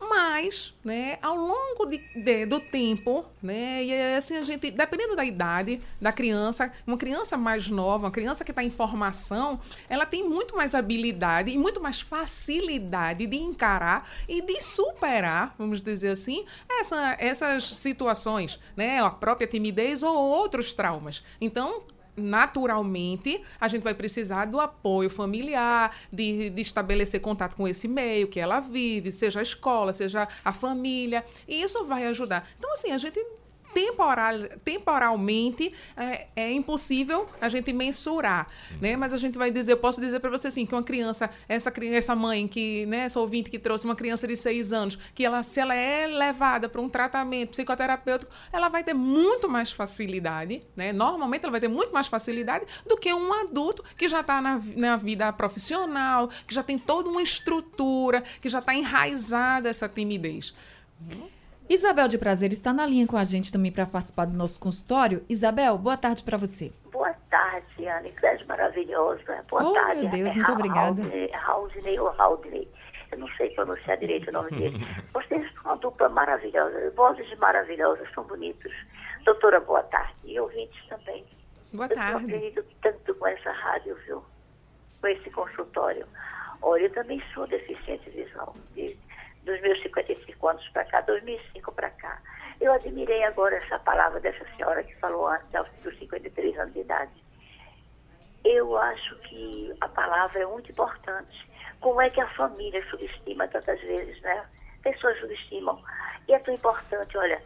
Mas, 0.00 0.74
né, 0.82 1.18
ao 1.20 1.36
longo 1.36 1.84
de, 1.84 1.98
de, 2.16 2.46
do 2.46 2.58
tempo, 2.58 3.26
né, 3.42 3.84
e 3.84 4.16
assim 4.16 4.38
a 4.38 4.42
gente, 4.42 4.70
dependendo 4.70 5.14
da 5.14 5.24
idade 5.24 5.78
da 6.00 6.10
criança, 6.10 6.72
uma 6.86 6.96
criança 6.96 7.36
mais 7.36 7.68
nova, 7.68 8.06
uma 8.06 8.10
criança 8.10 8.42
que 8.42 8.50
está 8.50 8.64
em 8.64 8.70
formação, 8.70 9.60
ela 9.90 10.06
tem 10.06 10.26
muito 10.26 10.56
mais 10.56 10.74
habilidade 10.74 11.50
e 11.50 11.58
muito 11.58 11.82
mais 11.82 12.00
facilidade 12.00 13.26
de 13.26 13.36
encarar 13.36 14.10
e 14.26 14.40
de 14.40 14.60
superar, 14.62 15.54
vamos 15.58 15.82
dizer 15.82 16.12
assim, 16.12 16.46
essa, 16.68 17.16
essas 17.18 17.64
situações, 17.64 18.58
né, 18.74 19.00
a 19.00 19.10
própria 19.10 19.46
timidez 19.46 20.02
ou 20.02 20.16
outros 20.16 20.72
traumas. 20.72 21.22
Então, 21.38 21.82
naturalmente, 22.16 23.42
a 23.60 23.68
gente 23.68 23.82
vai 23.82 23.94
precisar 23.94 24.46
do 24.46 24.60
apoio 24.60 25.10
familiar, 25.10 25.96
de, 26.12 26.50
de, 26.50 26.62
estabelecer 26.62 27.20
contato 27.20 27.56
com 27.56 27.66
esse 27.66 27.88
meio 27.88 28.28
que 28.28 28.40
ela 28.40 28.60
vive, 28.60 29.12
seja 29.12 29.40
a 29.40 29.42
escola, 29.42 29.92
seja 29.92 30.28
a 30.44 30.52
família, 30.52 31.24
e 31.46 31.62
isso 31.62 31.84
vai 31.84 32.06
ajudar. 32.06 32.48
Então, 32.58 32.72
assim, 32.72 32.90
a 32.90 32.98
gente 32.98 33.24
temporal, 33.72 34.34
temporalmente 34.64 35.72
é, 35.96 36.26
é, 36.36 36.52
impossível 36.52 37.26
a 37.40 37.48
gente 37.48 37.72
mensurar, 37.72 38.46
né? 38.80 38.96
Mas 38.96 39.14
a 39.14 39.16
gente 39.16 39.38
vai 39.38 39.50
dizer, 39.50 39.72
eu 39.72 39.76
posso 39.76 40.00
dizer 40.00 40.20
para 40.20 40.30
você 40.30 40.48
assim, 40.48 40.66
que 40.66 40.74
uma 40.74 40.82
criança, 40.82 41.30
essa 41.48 41.72
essa 41.92 42.14
mãe 42.14 42.46
que, 42.46 42.86
né, 42.86 42.98
essa 42.98 43.20
ouvinte 43.20 43.50
que 43.50 43.58
trouxe 43.58 43.84
uma 43.84 43.96
criança 43.96 44.26
de 44.26 44.36
seis 44.36 44.72
anos, 44.72 44.98
que 45.14 45.24
ela, 45.24 45.42
se 45.42 45.60
ela 45.60 45.74
é 45.74 46.06
levada 46.06 46.68
para 46.68 46.80
um 46.80 46.88
tratamento 46.88 47.50
psicoterapêutico, 47.50 48.32
ela 48.52 48.68
vai 48.68 48.84
ter 48.84 48.94
muito 48.94 49.48
mais 49.48 49.72
facilidade, 49.72 50.60
né? 50.76 50.92
Normalmente 50.92 51.44
ela 51.44 51.52
vai 51.52 51.60
ter 51.60 51.68
muito 51.68 51.92
mais 51.92 52.06
facilidade 52.06 52.66
do 52.86 52.96
que 52.96 53.12
um 53.12 53.32
adulto 53.32 53.84
que 53.96 54.08
já 54.08 54.20
está 54.20 54.40
na, 54.40 54.60
na 54.76 54.96
vida 54.96 55.32
profissional, 55.32 56.28
que 56.46 56.54
já 56.54 56.62
tem 56.62 56.78
toda 56.78 57.08
uma 57.08 57.22
estrutura, 57.22 58.22
que 58.40 58.48
já 58.48 58.58
está 58.58 58.74
enraizada 58.74 59.68
essa 59.68 59.88
timidez. 59.88 60.54
Uhum. 61.00 61.39
Isabel 61.70 62.08
de 62.08 62.18
Prazer 62.18 62.52
está 62.52 62.72
na 62.72 62.84
linha 62.84 63.06
com 63.06 63.16
a 63.16 63.22
gente 63.22 63.52
também 63.52 63.70
para 63.70 63.86
participar 63.86 64.24
do 64.24 64.36
nosso 64.36 64.58
consultório. 64.58 65.24
Isabel, 65.28 65.78
boa 65.78 65.96
tarde 65.96 66.24
para 66.24 66.36
você. 66.36 66.72
Boa 66.90 67.14
tarde, 67.30 67.86
Ana, 67.86 68.08
que 68.08 68.26
é 68.26 68.44
maravilhosa. 68.44 69.44
Boa 69.48 69.68
oh, 69.68 69.72
tarde. 69.72 70.00
meu 70.00 70.10
Deus, 70.10 70.32
é 70.32 70.34
muito 70.34 70.50
obrigada. 70.50 71.00
Raudney 71.32 72.00
ou 72.00 72.10
Raudney, 72.10 72.68
eu 73.12 73.18
não 73.18 73.28
sei 73.36 73.50
pronunciar 73.50 73.98
direito 73.98 74.30
o 74.30 74.32
nome 74.32 74.50
dele. 74.50 74.84
Vocês 75.14 75.48
são 75.52 75.62
uma 75.62 75.76
dupla 75.76 76.08
maravilhosa, 76.08 76.90
vozes 76.96 77.38
maravilhosas, 77.38 78.12
são 78.14 78.24
bonitos. 78.24 78.72
Doutora, 79.24 79.60
boa 79.60 79.84
tarde. 79.84 80.12
E 80.24 80.40
ouvintes 80.40 80.84
também. 80.88 81.24
Boa 81.72 81.88
tarde. 81.88 82.00
Eu 82.00 82.18
tenho 82.18 82.36
aprendido 82.36 82.64
tanto 82.82 83.14
com 83.14 83.28
essa 83.28 83.52
rádio, 83.52 83.96
viu? 84.06 84.24
Com 85.00 85.06
esse 85.06 85.30
consultório. 85.30 86.04
Olha, 86.62 86.82
eu 86.82 86.92
também 86.92 87.22
sou 87.32 87.46
deficiente 87.46 88.10
visual 88.10 88.56
dos 89.44 89.60
meus 89.60 89.80
55 89.82 90.48
anos 90.48 90.68
para 90.68 90.84
cá, 90.84 91.00
2005 91.02 91.72
para 91.72 91.90
cá. 91.90 92.20
Eu 92.60 92.72
admirei 92.72 93.24
agora 93.24 93.56
essa 93.56 93.78
palavra 93.78 94.20
dessa 94.20 94.44
senhora 94.56 94.82
que 94.82 94.94
falou 94.96 95.28
antes, 95.28 95.54
aos 95.54 95.68
53 95.98 96.58
anos 96.58 96.74
de 96.74 96.80
idade. 96.80 97.24
Eu 98.44 98.76
acho 98.76 99.16
que 99.20 99.74
a 99.80 99.88
palavra 99.88 100.40
é 100.40 100.46
muito 100.46 100.70
importante. 100.70 101.48
Como 101.80 102.00
é 102.00 102.10
que 102.10 102.20
a 102.20 102.28
família 102.34 102.84
subestima 102.90 103.48
tantas 103.48 103.80
vezes, 103.80 104.20
né? 104.22 104.46
Pessoas 104.82 105.18
subestimam. 105.20 105.82
E 106.28 106.34
é 106.34 106.38
tão 106.38 106.54
importante, 106.54 107.16
olha, 107.16 107.42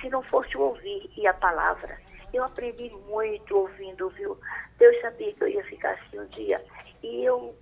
se 0.00 0.08
não 0.10 0.22
fosse 0.22 0.56
o 0.56 0.60
ouvir 0.60 1.10
e 1.16 1.26
a 1.26 1.34
palavra, 1.34 1.98
eu 2.32 2.44
aprendi 2.44 2.90
muito 3.08 3.56
ouvindo, 3.56 4.08
viu? 4.10 4.38
Deus 4.78 5.00
sabia 5.00 5.32
que 5.32 5.42
eu 5.42 5.48
ia 5.48 5.64
ficar 5.64 5.92
assim 5.92 6.18
um 6.18 6.26
dia. 6.26 6.62
E 7.02 7.24
eu 7.24 7.54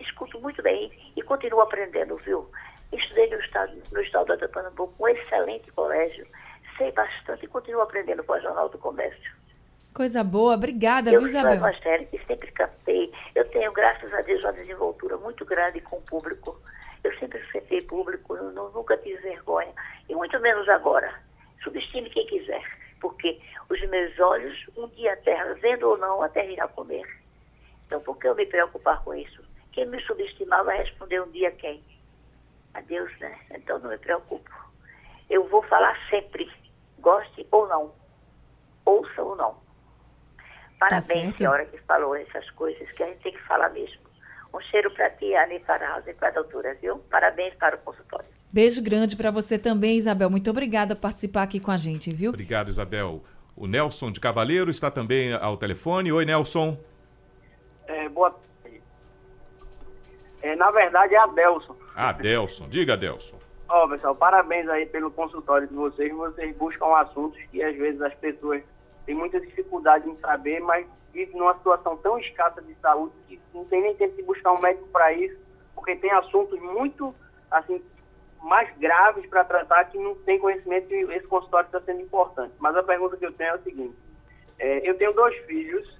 escuto 0.00 0.40
muito 0.40 0.62
bem 0.62 0.92
e 1.16 1.22
continuo 1.22 1.60
aprendendo, 1.60 2.16
viu? 2.18 2.50
Estudei 2.92 3.28
no 3.30 3.40
estado, 3.40 3.72
no 3.92 4.00
estado 4.00 4.36
de 4.36 4.48
Pernambuco, 4.48 4.94
um 4.98 5.08
excelente 5.08 5.70
colégio. 5.72 6.26
Sei 6.76 6.90
bastante 6.92 7.44
e 7.44 7.48
continuo 7.48 7.82
aprendendo 7.82 8.24
com 8.24 8.32
a 8.32 8.40
Jornal 8.40 8.68
do 8.68 8.78
Comércio. 8.78 9.36
Coisa 9.94 10.22
boa, 10.22 10.54
obrigada, 10.54 11.10
eu 11.10 11.20
viu, 11.20 11.28
Isabel? 11.28 11.54
Eu 11.54 11.58
sou 11.58 11.68
evangélica 11.68 12.16
e 12.16 12.26
sempre 12.26 12.52
cantei. 12.52 13.12
Eu 13.34 13.44
tenho, 13.50 13.72
graças 13.72 14.12
a 14.14 14.20
Deus, 14.22 14.42
uma 14.44 14.52
desenvoltura 14.52 15.16
muito 15.16 15.44
grande 15.44 15.80
com 15.80 15.96
o 15.96 16.02
público. 16.02 16.60
Eu 17.02 17.16
sempre 17.18 17.38
respeitei 17.38 17.82
público, 17.82 18.36
não, 18.36 18.70
nunca 18.70 18.96
tive 18.98 19.20
vergonha. 19.20 19.72
E 20.08 20.14
muito 20.14 20.38
menos 20.40 20.68
agora. 20.68 21.12
Subestime 21.62 22.10
quem 22.10 22.26
quiser, 22.26 22.62
porque 23.00 23.40
os 23.68 23.80
meus 23.88 24.18
olhos, 24.20 24.56
um 24.76 24.88
dia 24.88 25.12
a 25.12 25.16
terra, 25.16 25.54
vendo 25.54 25.88
ou 25.88 25.98
não, 25.98 26.22
a 26.22 26.28
terra 26.28 26.46
irá 26.46 26.68
comer. 26.68 27.04
Então, 27.86 28.00
por 28.00 28.18
que 28.18 28.28
eu 28.28 28.34
me 28.34 28.46
preocupar 28.46 29.02
com 29.02 29.14
isso? 29.14 29.42
Quem 29.72 29.86
me 29.86 30.00
subestimar 30.02 30.64
vai 30.64 30.78
responder 30.78 31.20
um 31.20 31.30
dia 31.30 31.50
quem? 31.50 31.82
A 32.74 32.80
Deus, 32.80 33.10
né? 33.18 33.38
Então 33.50 33.78
não 33.78 33.90
me 33.90 33.98
preocupo. 33.98 34.50
Eu 35.28 35.46
vou 35.48 35.62
falar 35.64 35.96
sempre, 36.08 36.50
goste 36.98 37.46
ou 37.50 37.68
não, 37.68 37.92
ouça 38.84 39.22
ou 39.22 39.36
não. 39.36 39.56
Parabéns, 40.78 41.32
tá 41.32 41.38
senhora, 41.38 41.66
que 41.66 41.78
falou 41.78 42.14
essas 42.14 42.48
coisas, 42.50 42.90
que 42.92 43.02
a 43.02 43.06
gente 43.06 43.22
tem 43.22 43.32
que 43.32 43.42
falar 43.42 43.68
mesmo. 43.70 44.08
Um 44.54 44.60
cheiro 44.60 44.90
para 44.92 45.10
ti, 45.10 45.34
Ana, 45.34 45.54
e 45.54 45.60
para 45.60 45.86
a 45.86 45.94
Rosa 45.96 46.10
e 46.10 46.14
para 46.14 46.28
a 46.28 46.30
doutora, 46.30 46.74
viu? 46.80 46.98
Parabéns 47.10 47.54
para 47.54 47.76
o 47.76 47.78
consultório. 47.80 48.28
Beijo 48.50 48.82
grande 48.82 49.14
para 49.14 49.30
você 49.30 49.58
também, 49.58 49.98
Isabel. 49.98 50.30
Muito 50.30 50.48
obrigada 50.50 50.94
por 50.94 51.02
participar 51.02 51.42
aqui 51.42 51.60
com 51.60 51.70
a 51.70 51.76
gente, 51.76 52.10
viu? 52.10 52.30
Obrigado, 52.30 52.68
Isabel. 52.68 53.22
O 53.54 53.66
Nelson 53.66 54.10
de 54.10 54.20
Cavaleiro 54.20 54.70
está 54.70 54.90
também 54.90 55.34
ao 55.34 55.56
telefone. 55.56 56.10
Oi, 56.10 56.24
Nelson. 56.24 56.78
É, 57.86 58.08
boa 58.08 58.30
tarde. 58.30 58.80
É, 60.40 60.56
na 60.56 60.70
verdade, 60.70 61.14
é 61.14 61.18
Adelson. 61.18 61.76
Adelson. 61.98 62.68
Diga, 62.68 62.92
Adelson. 62.92 63.36
Ó, 63.68 63.84
oh, 63.84 63.88
pessoal, 63.88 64.14
parabéns 64.14 64.68
aí 64.68 64.86
pelo 64.86 65.10
consultório 65.10 65.66
de 65.66 65.74
vocês. 65.74 66.14
Vocês 66.14 66.56
buscam 66.56 66.86
assuntos 66.96 67.42
que 67.50 67.60
às 67.60 67.76
vezes 67.76 68.00
as 68.00 68.14
pessoas 68.14 68.62
têm 69.04 69.16
muita 69.16 69.40
dificuldade 69.40 70.08
em 70.08 70.16
saber, 70.18 70.60
mas 70.60 70.86
vivem 71.12 71.36
numa 71.36 71.54
situação 71.54 71.96
tão 71.96 72.16
escassa 72.20 72.62
de 72.62 72.72
saúde 72.76 73.12
que 73.26 73.40
não 73.52 73.64
tem 73.64 73.82
nem 73.82 73.96
tempo 73.96 74.14
de 74.14 74.22
buscar 74.22 74.52
um 74.52 74.60
médico 74.60 74.86
para 74.88 75.12
isso, 75.12 75.36
porque 75.74 75.96
tem 75.96 76.12
assuntos 76.12 76.60
muito, 76.60 77.12
assim, 77.50 77.82
mais 78.44 78.70
graves 78.78 79.26
para 79.26 79.42
tratar 79.42 79.86
que 79.86 79.98
não 79.98 80.14
tem 80.14 80.38
conhecimento 80.38 80.94
e 80.94 81.02
esse 81.16 81.26
consultório 81.26 81.66
está 81.66 81.80
sendo 81.80 82.00
importante. 82.00 82.54
Mas 82.60 82.76
a 82.76 82.82
pergunta 82.84 83.16
que 83.16 83.26
eu 83.26 83.32
tenho 83.32 83.50
é 83.50 83.56
o 83.56 83.62
seguinte: 83.64 83.96
é, 84.60 84.88
eu 84.88 84.96
tenho 84.96 85.12
dois 85.14 85.36
filhos, 85.46 85.98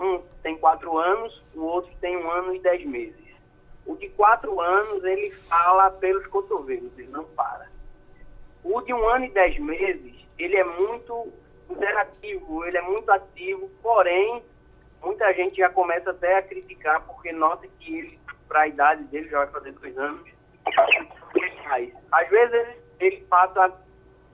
um 0.00 0.20
tem 0.42 0.58
quatro 0.58 0.98
anos, 0.98 1.40
o 1.54 1.62
outro 1.62 1.92
tem 2.00 2.16
um 2.16 2.28
ano 2.28 2.56
e 2.56 2.58
dez 2.58 2.84
meses. 2.84 3.27
O 3.88 3.96
de 3.96 4.08
quatro 4.10 4.60
anos, 4.60 5.02
ele 5.02 5.30
fala 5.48 5.90
pelos 5.90 6.26
cotovelos, 6.26 6.96
ele 6.98 7.08
não 7.08 7.24
para. 7.24 7.68
O 8.62 8.80
de 8.82 8.92
um 8.92 9.08
ano 9.08 9.24
e 9.24 9.30
dez 9.30 9.58
meses, 9.58 10.14
ele 10.38 10.56
é 10.56 10.62
muito 10.62 11.32
interativo, 11.70 12.64
ele 12.66 12.76
é 12.76 12.82
muito 12.82 13.10
ativo, 13.10 13.68
porém, 13.82 14.44
muita 15.02 15.32
gente 15.32 15.56
já 15.56 15.70
começa 15.70 16.10
até 16.10 16.36
a 16.36 16.42
criticar, 16.42 17.00
porque 17.06 17.32
nota 17.32 17.66
que 17.80 17.98
ele, 17.98 18.20
para 18.46 18.60
a 18.60 18.68
idade 18.68 19.04
dele, 19.04 19.28
já 19.30 19.38
vai 19.38 19.48
fazer 19.48 19.72
dois 19.72 19.96
anos, 19.96 20.28
às 22.12 22.28
vezes 22.28 22.54
ele, 22.54 22.76
ele 23.00 23.16
passa 23.22 23.72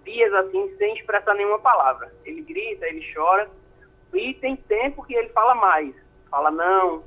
dias 0.04 0.32
assim 0.34 0.76
sem 0.76 0.94
expressar 0.94 1.34
nenhuma 1.34 1.60
palavra. 1.60 2.12
Ele 2.24 2.42
grita, 2.42 2.86
ele 2.86 3.06
chora, 3.14 3.48
e 4.12 4.34
tem 4.34 4.56
tempo 4.56 5.04
que 5.04 5.14
ele 5.14 5.28
fala 5.30 5.54
mais. 5.54 5.94
Fala 6.30 6.50
não, 6.50 7.04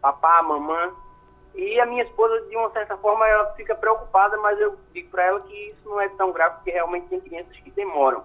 papá, 0.00 0.42
mamãe. 0.42 1.07
E 1.54 1.80
a 1.80 1.86
minha 1.86 2.04
esposa, 2.04 2.40
de 2.46 2.56
uma 2.56 2.70
certa 2.70 2.96
forma, 2.96 3.26
ela 3.26 3.52
fica 3.54 3.74
preocupada, 3.74 4.36
mas 4.38 4.60
eu 4.60 4.78
digo 4.92 5.10
para 5.10 5.24
ela 5.24 5.40
que 5.40 5.70
isso 5.70 5.88
não 5.88 6.00
é 6.00 6.08
tão 6.10 6.32
grave, 6.32 6.56
porque 6.56 6.70
realmente 6.70 7.08
tem 7.08 7.20
crianças 7.20 7.56
que 7.58 7.70
demoram. 7.70 8.24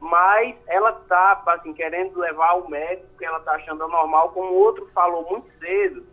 Mas 0.00 0.56
ela 0.66 0.90
está, 0.90 1.42
assim, 1.46 1.72
querendo 1.72 2.18
levar 2.18 2.50
ao 2.50 2.68
médico, 2.68 3.08
porque 3.08 3.24
ela 3.24 3.38
está 3.38 3.52
achando 3.52 3.84
anormal, 3.84 4.30
como 4.30 4.52
o 4.52 4.58
outro 4.58 4.88
falou 4.94 5.28
muito 5.28 5.50
cedo 5.58 6.06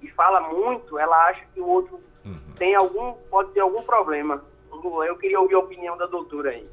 e 0.00 0.08
fala 0.10 0.40
muito, 0.40 0.98
ela 0.98 1.28
acha 1.28 1.44
que 1.54 1.60
o 1.60 1.66
outro 1.66 2.00
uhum. 2.24 2.54
tem 2.58 2.74
algum, 2.74 3.14
pode 3.30 3.52
ter 3.52 3.60
algum 3.60 3.82
problema. 3.82 4.44
Eu 5.06 5.16
queria 5.16 5.40
ouvir 5.40 5.54
a 5.54 5.60
opinião 5.60 5.96
da 5.96 6.06
doutora 6.06 6.50
aí. 6.50 6.68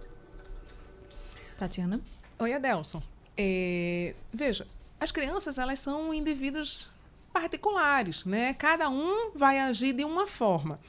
Tatiana? 1.58 2.00
Oi, 2.40 2.54
Adelson. 2.54 3.02
É, 3.38 4.16
veja, 4.34 4.68
as 5.00 5.12
crianças, 5.12 5.58
elas 5.58 5.80
são 5.80 6.14
indivíduos 6.14 6.90
particulares, 7.30 8.26
né? 8.26 8.54
Cada 8.54 8.90
um 8.90 9.32
vai 9.36 9.60
agir 9.60 9.94
de 9.94 10.04
uma 10.04 10.28
forma. 10.28 10.80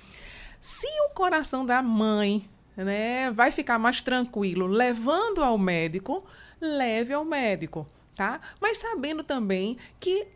Se 0.60 0.86
o 1.06 1.14
coração 1.14 1.64
da 1.64 1.82
mãe, 1.82 2.48
né, 2.76 3.30
vai 3.30 3.50
ficar 3.50 3.78
mais 3.78 4.02
tranquilo 4.02 4.66
levando 4.66 5.42
ao 5.42 5.56
médico, 5.56 6.24
leve 6.60 7.12
ao 7.14 7.24
médico, 7.24 7.88
tá? 8.14 8.40
Mas 8.60 8.78
sabendo 8.78 9.22
também 9.22 9.78
que 9.98 10.26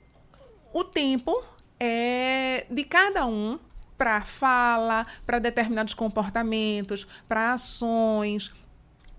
o 0.73 0.83
tempo 0.83 1.45
é 1.79 2.67
de 2.71 2.85
cada 2.85 3.27
um 3.27 3.59
para 3.97 4.23
fala, 4.23 5.07
para 5.25 5.39
determinados 5.39 5.95
comportamentos, 5.95 7.07
para 7.29 7.53
ações, 7.53 8.53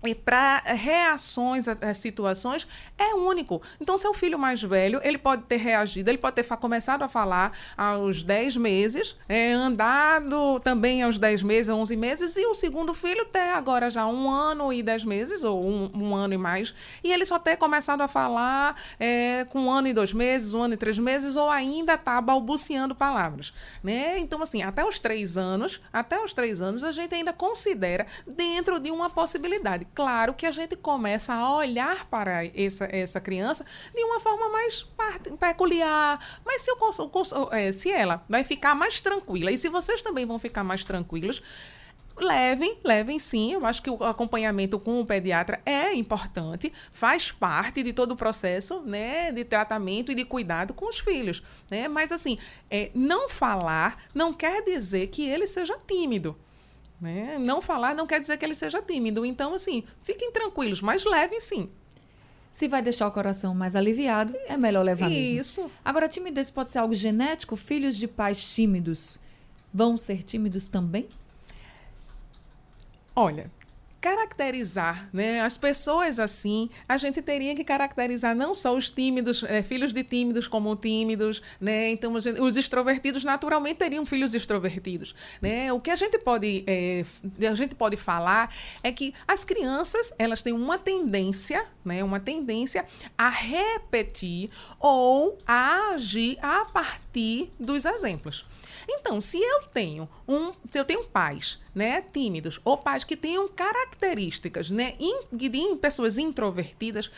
e 0.04 0.14
para 0.14 0.58
reações 0.58 1.68
a, 1.68 1.76
a, 1.80 1.94
situações 1.94 2.66
é 2.98 3.14
único. 3.14 3.62
Então, 3.80 3.96
seu 3.98 4.12
filho 4.14 4.38
mais 4.38 4.62
velho, 4.62 5.00
ele 5.02 5.18
pode 5.18 5.42
ter 5.44 5.56
reagido, 5.56 6.10
ele 6.10 6.18
pode 6.18 6.36
ter 6.36 6.44
começado 6.56 7.02
a 7.02 7.08
falar 7.08 7.52
aos 7.76 8.22
10 8.22 8.56
meses, 8.56 9.16
é, 9.28 9.52
andado 9.52 10.60
também 10.60 11.02
aos 11.02 11.18
10 11.18 11.42
meses, 11.42 11.68
11 11.68 11.96
meses, 11.96 12.36
e 12.36 12.46
o 12.46 12.54
segundo 12.54 12.94
filho 12.94 13.24
ter 13.26 13.50
agora 13.50 13.90
já 13.90 14.06
um 14.06 14.30
ano 14.30 14.72
e 14.72 14.82
10 14.82 15.04
meses, 15.04 15.44
ou 15.44 15.62
um, 15.64 15.90
um 15.94 16.14
ano 16.14 16.34
e 16.34 16.38
mais, 16.38 16.74
e 17.02 17.12
ele 17.12 17.26
só 17.26 17.38
ter 17.38 17.56
começado 17.56 18.00
a 18.00 18.08
falar 18.08 18.80
é, 18.98 19.44
com 19.46 19.62
um 19.62 19.70
ano 19.70 19.88
e 19.88 19.92
dois 19.92 20.12
meses, 20.12 20.54
um 20.54 20.62
ano 20.62 20.74
e 20.74 20.76
três 20.76 20.98
meses, 20.98 21.36
ou 21.36 21.50
ainda 21.50 21.94
está 21.94 22.20
balbuciando 22.20 22.94
palavras. 22.94 23.52
Né? 23.82 24.18
Então, 24.18 24.42
assim, 24.42 24.62
até 24.62 24.84
os 24.84 24.98
três 24.98 25.36
anos, 25.36 25.80
até 25.92 26.18
os 26.22 26.32
três 26.32 26.62
anos, 26.62 26.84
a 26.84 26.92
gente 26.92 27.14
ainda 27.14 27.32
considera 27.32 28.06
dentro 28.26 28.78
de 28.78 28.90
uma 28.90 29.10
possibilidade 29.10 29.85
claro 29.94 30.34
que 30.34 30.46
a 30.46 30.50
gente 30.50 30.76
começa 30.76 31.32
a 31.32 31.56
olhar 31.56 32.06
para 32.06 32.44
essa, 32.46 32.88
essa 32.90 33.20
criança 33.20 33.64
de 33.94 34.02
uma 34.04 34.20
forma 34.20 34.48
mais 34.48 34.86
peculiar. 35.38 36.40
Mas 36.44 36.62
se, 36.62 36.70
eu, 36.70 36.78
é, 37.52 37.72
se 37.72 37.90
ela 37.90 38.24
vai 38.28 38.44
ficar 38.44 38.74
mais 38.74 39.00
tranquila, 39.00 39.50
e 39.50 39.58
se 39.58 39.68
vocês 39.68 40.02
também 40.02 40.26
vão 40.26 40.38
ficar 40.38 40.64
mais 40.64 40.84
tranquilos, 40.84 41.42
levem, 42.16 42.78
levem 42.82 43.18
sim. 43.18 43.52
Eu 43.52 43.66
acho 43.66 43.82
que 43.82 43.90
o 43.90 44.02
acompanhamento 44.02 44.78
com 44.78 45.00
o 45.00 45.06
pediatra 45.06 45.60
é 45.64 45.94
importante, 45.94 46.72
faz 46.92 47.30
parte 47.30 47.82
de 47.82 47.92
todo 47.92 48.12
o 48.12 48.16
processo 48.16 48.80
né, 48.80 49.30
de 49.32 49.44
tratamento 49.44 50.12
e 50.12 50.14
de 50.14 50.24
cuidado 50.24 50.74
com 50.74 50.88
os 50.88 50.98
filhos. 50.98 51.42
Né? 51.70 51.88
Mas, 51.88 52.12
assim, 52.12 52.38
é, 52.70 52.90
não 52.94 53.28
falar 53.28 54.04
não 54.14 54.32
quer 54.32 54.62
dizer 54.62 55.08
que 55.08 55.26
ele 55.28 55.46
seja 55.46 55.78
tímido. 55.86 56.36
Né? 57.00 57.38
Não 57.38 57.60
falar 57.60 57.94
não 57.94 58.06
quer 58.06 58.20
dizer 58.20 58.36
que 58.38 58.44
ele 58.44 58.54
seja 58.54 58.80
tímido. 58.80 59.24
Então, 59.24 59.54
assim, 59.54 59.84
fiquem 60.02 60.32
tranquilos, 60.32 60.80
mas 60.80 61.04
levem 61.04 61.40
sim. 61.40 61.68
Se 62.52 62.66
vai 62.66 62.80
deixar 62.80 63.06
o 63.06 63.12
coração 63.12 63.54
mais 63.54 63.76
aliviado, 63.76 64.34
isso, 64.34 64.46
é 64.48 64.56
melhor 64.56 64.82
levar 64.82 65.10
mesmo. 65.10 65.38
Isso. 65.38 65.70
Agora, 65.84 66.08
timidez 66.08 66.50
pode 66.50 66.72
ser 66.72 66.78
algo 66.78 66.94
genético? 66.94 67.54
Filhos 67.54 67.96
de 67.96 68.08
pais 68.08 68.54
tímidos 68.54 69.18
vão 69.72 69.98
ser 69.98 70.22
tímidos 70.22 70.66
também? 70.66 71.06
Olha, 73.14 73.50
caracterizar 74.06 75.08
né, 75.12 75.40
as 75.40 75.58
pessoas 75.58 76.20
assim, 76.20 76.70
a 76.88 76.96
gente 76.96 77.20
teria 77.20 77.56
que 77.56 77.64
caracterizar 77.64 78.36
não 78.36 78.54
só 78.54 78.76
os 78.76 78.88
tímidos, 78.88 79.42
é, 79.42 79.64
filhos 79.64 79.92
de 79.92 80.04
tímidos 80.04 80.46
como 80.46 80.76
tímidos, 80.76 81.42
né? 81.60 81.90
Então, 81.90 82.18
gente, 82.20 82.40
os 82.40 82.56
extrovertidos 82.56 83.24
naturalmente 83.24 83.78
teriam 83.78 84.06
filhos 84.06 84.32
extrovertidos. 84.32 85.12
Né? 85.42 85.72
O 85.72 85.80
que 85.80 85.90
a 85.90 85.96
gente, 85.96 86.18
pode, 86.18 86.62
é, 86.68 87.04
a 87.50 87.54
gente 87.56 87.74
pode 87.74 87.96
falar 87.96 88.54
é 88.80 88.92
que 88.92 89.12
as 89.26 89.42
crianças 89.42 90.14
elas 90.20 90.40
têm 90.40 90.52
uma 90.52 90.78
tendência, 90.78 91.66
né, 91.84 92.04
uma 92.04 92.20
tendência 92.20 92.84
a 93.18 93.28
repetir 93.28 94.50
ou 94.78 95.36
a 95.44 95.94
agir 95.94 96.38
a 96.40 96.64
partir 96.66 97.50
dos 97.58 97.84
exemplos. 97.84 98.46
Então, 98.88 99.20
se 99.20 99.40
eu 99.40 99.62
tenho 99.64 100.08
um, 100.26 100.52
se 100.70 100.78
eu 100.78 100.84
tenho 100.84 101.04
pais, 101.04 101.60
né, 101.74 102.02
tímidos 102.12 102.60
ou 102.64 102.78
pais 102.78 103.04
que 103.04 103.16
tenham 103.16 103.48
características, 103.48 104.70
né, 104.70 104.94
in, 104.98 105.22
de 105.32 105.50
pessoas 105.80 106.18
introvertidas, 106.18 107.10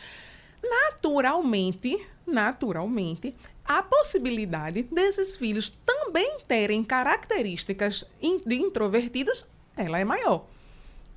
naturalmente, 0.63 1.97
naturalmente, 2.25 3.35
a 3.63 3.83
possibilidade 3.83 4.83
desses 4.83 5.35
filhos 5.35 5.69
também 5.85 6.39
terem 6.47 6.83
características 6.83 8.03
de 8.19 8.55
introvertidos, 8.55 9.45
ela 9.77 9.99
é 9.99 10.03
maior, 10.03 10.47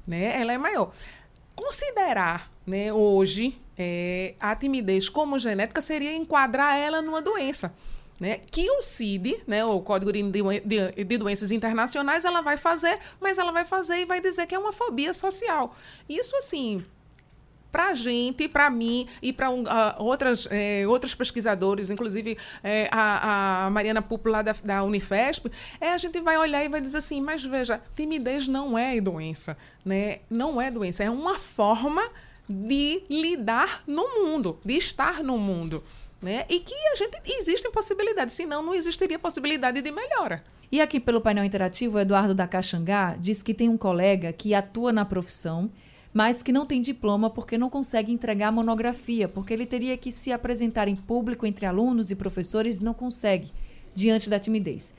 né? 0.06 0.38
Ela 0.38 0.52
é 0.52 0.58
maior. 0.58 0.92
Considerar, 1.56 2.52
né, 2.66 2.92
hoje, 2.92 3.58
é, 3.76 4.34
a 4.38 4.54
timidez 4.54 5.08
como 5.08 5.38
genética 5.38 5.80
seria 5.80 6.14
enquadrar 6.14 6.76
ela 6.76 7.00
numa 7.00 7.22
doença 7.22 7.74
né, 8.22 8.38
que 8.52 8.70
o 8.70 8.80
CID, 8.80 9.42
né, 9.48 9.64
o 9.64 9.80
Código 9.80 10.12
de, 10.12 10.22
de, 10.22 11.04
de, 11.04 11.18
Doenças 11.18 11.50
Internacionais, 11.50 12.24
ela 12.24 12.40
vai 12.40 12.56
fazer, 12.56 12.96
mas 13.20 13.36
ela 13.36 13.50
vai 13.50 13.64
fazer 13.64 13.96
e 13.96 14.04
vai 14.04 14.20
dizer 14.20 14.46
que 14.46 14.54
é 14.54 14.58
uma 14.58 14.72
fobia 14.72 15.12
social. 15.12 15.74
Isso, 16.08 16.36
assim, 16.36 16.84
para 17.72 17.88
a 17.88 17.94
gente, 17.94 18.46
para 18.46 18.70
mim 18.70 19.08
e 19.20 19.32
para 19.32 19.50
uh, 19.50 19.64
outras, 19.98 20.46
eh, 20.52 20.86
outros 20.86 21.16
pesquisadores, 21.16 21.90
inclusive 21.90 22.38
eh, 22.62 22.88
a, 22.92 23.64
a, 23.66 23.70
Mariana 23.70 24.00
Pupo 24.00 24.28
lá 24.28 24.40
da, 24.40 24.54
da, 24.62 24.84
Unifesp, 24.84 25.50
é, 25.80 25.92
a 25.92 25.98
gente 25.98 26.20
vai 26.20 26.38
olhar 26.38 26.62
e 26.64 26.68
vai 26.68 26.80
dizer 26.80 26.98
assim, 26.98 27.20
mas 27.20 27.42
veja, 27.42 27.80
timidez 27.96 28.46
não 28.46 28.78
é 28.78 29.00
doença, 29.00 29.56
né? 29.84 30.20
Não 30.30 30.60
é 30.60 30.70
doença, 30.70 31.02
é 31.02 31.10
uma 31.10 31.40
forma 31.40 32.08
de 32.48 33.02
lidar 33.10 33.82
no 33.84 34.22
mundo, 34.22 34.60
de 34.64 34.74
estar 34.76 35.24
no 35.24 35.38
mundo. 35.38 35.82
Né? 36.22 36.46
E 36.48 36.60
que 36.60 36.72
a 36.72 36.94
gente 36.94 37.20
existem 37.26 37.72
possibilidades, 37.72 38.36
senão 38.36 38.62
não 38.62 38.74
existiria 38.74 39.18
possibilidade 39.18 39.82
de 39.82 39.90
melhora. 39.90 40.44
E 40.70 40.80
aqui 40.80 41.00
pelo 41.00 41.20
painel 41.20 41.44
interativo, 41.44 41.96
o 41.96 42.00
Eduardo 42.00 42.32
da 42.32 42.46
Caxangá 42.46 43.16
diz 43.18 43.42
que 43.42 43.52
tem 43.52 43.68
um 43.68 43.76
colega 43.76 44.32
que 44.32 44.54
atua 44.54 44.92
na 44.92 45.04
profissão, 45.04 45.68
mas 46.14 46.42
que 46.42 46.52
não 46.52 46.64
tem 46.64 46.80
diploma 46.80 47.28
porque 47.28 47.58
não 47.58 47.68
consegue 47.68 48.12
entregar 48.12 48.52
monografia, 48.52 49.28
porque 49.28 49.52
ele 49.52 49.66
teria 49.66 49.96
que 49.96 50.12
se 50.12 50.30
apresentar 50.30 50.86
em 50.86 50.94
público 50.94 51.44
entre 51.44 51.66
alunos 51.66 52.12
e 52.12 52.14
professores 52.14 52.78
e 52.78 52.84
não 52.84 52.94
consegue, 52.94 53.50
diante 53.92 54.30
da 54.30 54.38
timidez. 54.38 54.94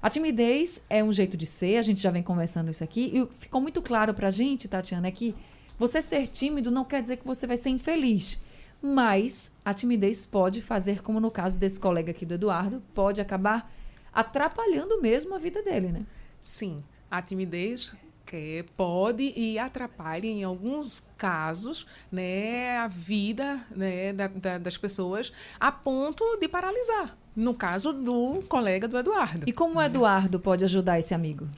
A 0.00 0.08
timidez 0.08 0.80
é 0.88 1.02
um 1.02 1.12
jeito 1.12 1.36
de 1.36 1.44
ser, 1.44 1.76
a 1.76 1.82
gente 1.82 2.00
já 2.00 2.12
vem 2.12 2.22
conversando 2.22 2.70
isso 2.70 2.84
aqui, 2.84 3.10
e 3.12 3.26
ficou 3.40 3.60
muito 3.60 3.82
claro 3.82 4.14
pra 4.14 4.30
gente, 4.30 4.68
Tatiana, 4.68 5.08
é 5.08 5.10
que 5.10 5.34
você 5.76 6.00
ser 6.00 6.28
tímido 6.28 6.70
não 6.70 6.84
quer 6.84 7.02
dizer 7.02 7.16
que 7.16 7.26
você 7.26 7.46
vai 7.48 7.56
ser 7.56 7.70
infeliz 7.70 8.40
mas 8.82 9.52
a 9.64 9.74
timidez 9.74 10.24
pode 10.24 10.62
fazer, 10.62 11.02
como 11.02 11.20
no 11.20 11.30
caso 11.30 11.58
desse 11.58 11.78
colega 11.78 12.10
aqui 12.10 12.24
do 12.24 12.34
Eduardo, 12.34 12.82
pode 12.94 13.20
acabar 13.20 13.72
atrapalhando 14.12 15.00
mesmo 15.00 15.34
a 15.34 15.38
vida 15.38 15.62
dele, 15.62 15.88
né? 15.88 16.06
Sim, 16.40 16.82
a 17.10 17.20
timidez 17.20 17.92
que 18.28 18.64
pode 18.76 19.32
e 19.34 19.58
atrapalha 19.58 20.26
em 20.26 20.44
alguns 20.44 21.02
casos 21.16 21.86
né, 22.12 22.76
a 22.76 22.86
vida 22.86 23.58
né, 23.74 24.12
da, 24.12 24.28
da, 24.28 24.58
das 24.58 24.76
pessoas 24.76 25.32
a 25.58 25.72
ponto 25.72 26.36
de 26.36 26.46
paralisar. 26.46 27.16
No 27.34 27.54
caso 27.54 27.92
do 27.92 28.42
colega 28.48 28.86
do 28.86 28.98
Eduardo. 28.98 29.48
E 29.48 29.52
como 29.52 29.78
o 29.78 29.82
Eduardo 29.82 30.38
pode 30.38 30.64
ajudar 30.64 30.98
esse 30.98 31.14
amigo? 31.14 31.48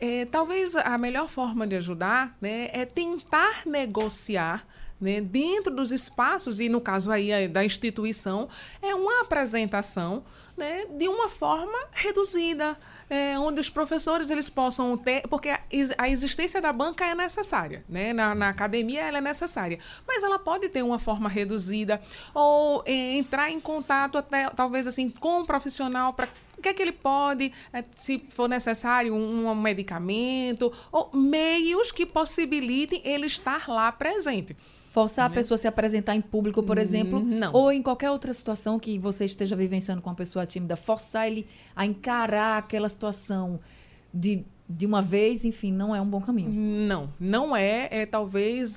É, 0.00 0.24
talvez 0.24 0.74
a 0.74 0.98
melhor 0.98 1.28
forma 1.28 1.66
de 1.66 1.76
ajudar 1.76 2.36
né, 2.40 2.68
é 2.72 2.84
tentar 2.84 3.66
negociar 3.66 4.66
né, 5.00 5.20
dentro 5.20 5.74
dos 5.74 5.92
espaços, 5.92 6.60
e 6.60 6.68
no 6.68 6.80
caso 6.80 7.10
aí 7.10 7.48
da 7.48 7.64
instituição, 7.64 8.48
é 8.80 8.94
uma 8.94 9.22
apresentação 9.22 10.24
né, 10.56 10.86
de 10.86 11.08
uma 11.08 11.28
forma 11.28 11.78
reduzida, 11.92 12.76
é, 13.10 13.38
onde 13.38 13.60
os 13.60 13.68
professores 13.68 14.30
eles 14.30 14.48
possam 14.48 14.96
ter, 14.96 15.26
porque 15.28 15.48
a, 15.48 15.60
a 15.98 16.08
existência 16.08 16.60
da 16.60 16.72
banca 16.72 17.04
é 17.04 17.14
necessária, 17.14 17.84
né? 17.88 18.12
Na, 18.12 18.34
na, 18.34 18.48
academia 18.48 19.02
ela 19.02 19.18
é 19.18 19.20
necessária, 19.20 19.78
mas 20.06 20.22
ela 20.22 20.38
pode 20.38 20.68
ter 20.68 20.82
uma 20.82 20.98
forma 20.98 21.28
reduzida 21.28 22.00
ou 22.32 22.82
é, 22.86 23.16
entrar 23.16 23.50
em 23.50 23.60
contato 23.60 24.16
até 24.16 24.48
talvez 24.50 24.86
assim 24.86 25.10
com 25.10 25.40
um 25.40 25.44
profissional 25.44 26.12
para 26.12 26.28
o 26.56 26.62
que 26.62 26.68
é 26.68 26.72
que 26.72 26.80
ele 26.80 26.92
pode, 26.92 27.52
se 27.94 28.26
for 28.30 28.48
necessário, 28.48 29.12
um, 29.12 29.48
um 29.48 29.54
medicamento 29.54 30.72
ou 30.90 31.10
meios 31.12 31.92
que 31.92 32.06
possibilitem 32.06 33.02
ele 33.04 33.26
estar 33.26 33.68
lá 33.68 33.90
presente. 33.92 34.56
Forçar 34.94 35.26
a 35.26 35.28
né? 35.28 35.34
pessoa 35.34 35.56
a 35.56 35.58
se 35.58 35.66
apresentar 35.66 36.14
em 36.14 36.20
público, 36.20 36.62
por 36.62 36.78
exemplo, 36.78 37.18
não. 37.18 37.52
ou 37.52 37.72
em 37.72 37.82
qualquer 37.82 38.12
outra 38.12 38.32
situação 38.32 38.78
que 38.78 38.96
você 38.96 39.24
esteja 39.24 39.56
vivenciando 39.56 40.00
com 40.00 40.08
uma 40.08 40.14
pessoa 40.14 40.46
tímida, 40.46 40.76
forçar 40.76 41.26
ele 41.26 41.48
a 41.74 41.84
encarar 41.84 42.58
aquela 42.58 42.88
situação 42.88 43.58
de, 44.14 44.44
de 44.68 44.86
uma 44.86 45.02
vez, 45.02 45.44
enfim, 45.44 45.72
não 45.72 45.96
é 45.96 46.00
um 46.00 46.06
bom 46.06 46.20
caminho. 46.20 46.48
Não, 46.52 47.12
não 47.18 47.56
é. 47.56 47.88
É 47.90 48.06
talvez 48.06 48.76